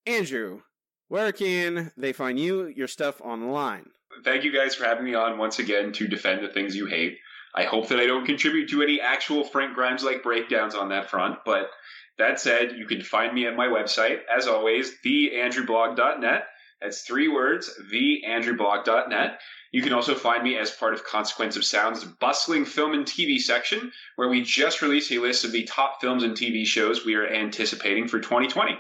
[0.08, 0.62] Andrew,
[1.10, 3.92] where can they find you, your stuff online?
[4.24, 7.20] Thank you guys for having me on once again to defend the things you hate.
[7.56, 11.10] I hope that I don't contribute to any actual Frank Grimes like breakdowns on that
[11.10, 11.70] front, but
[12.18, 16.48] that said, you can find me at my website, as always, theandrewblog.net.
[16.82, 19.40] That's three words, theandrewblog.net.
[19.72, 23.40] You can also find me as part of Consequence of Sound's bustling film and TV
[23.40, 27.16] section, where we just released a list of the top films and TV shows we
[27.16, 28.78] are anticipating for 2020.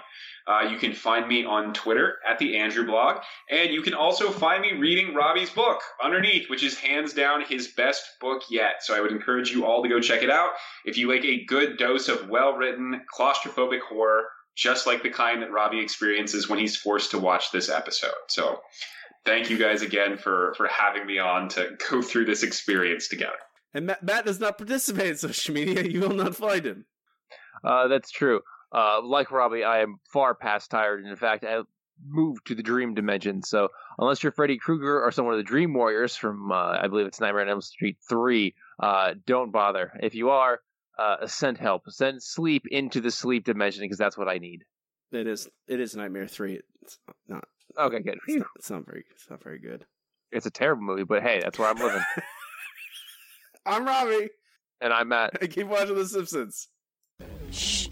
[0.47, 3.17] Uh, you can find me on Twitter at the Andrew Blog,
[3.49, 7.67] and you can also find me reading Robbie's book underneath, which is hands down his
[7.67, 8.75] best book yet.
[8.81, 10.51] So I would encourage you all to go check it out
[10.85, 14.23] if you like a good dose of well-written claustrophobic horror,
[14.55, 18.11] just like the kind that Robbie experiences when he's forced to watch this episode.
[18.29, 18.61] So
[19.25, 23.35] thank you guys again for for having me on to go through this experience together.
[23.73, 25.83] And Matt, Matt does not participate in social media.
[25.83, 26.85] You will not find him.
[27.63, 28.39] Uh, that's true.
[28.71, 31.61] Uh, like Robbie, I am far past tired, and in fact, I
[32.05, 33.41] moved to the dream dimension.
[33.41, 37.05] So, unless you're Freddy Krueger or someone of the Dream Warriors from, uh, I believe
[37.07, 39.91] it's Nightmare on Elm Street three, uh, don't bother.
[40.01, 40.59] If you are,
[40.99, 41.83] uh, send help.
[41.89, 44.63] Send sleep into the sleep dimension because that's what I need.
[45.11, 45.47] It is.
[45.67, 46.59] It is Nightmare Three.
[46.81, 47.45] It's not.
[47.77, 48.17] Okay, good.
[48.27, 49.05] It's not, it's not very.
[49.11, 49.85] It's not very good.
[50.31, 52.01] It's a terrible movie, but hey, that's where I'm living.
[53.65, 54.29] I'm Robbie,
[54.81, 55.37] and I'm Matt.
[55.41, 56.67] I keep watching The Simpsons.
[57.51, 57.87] Shh.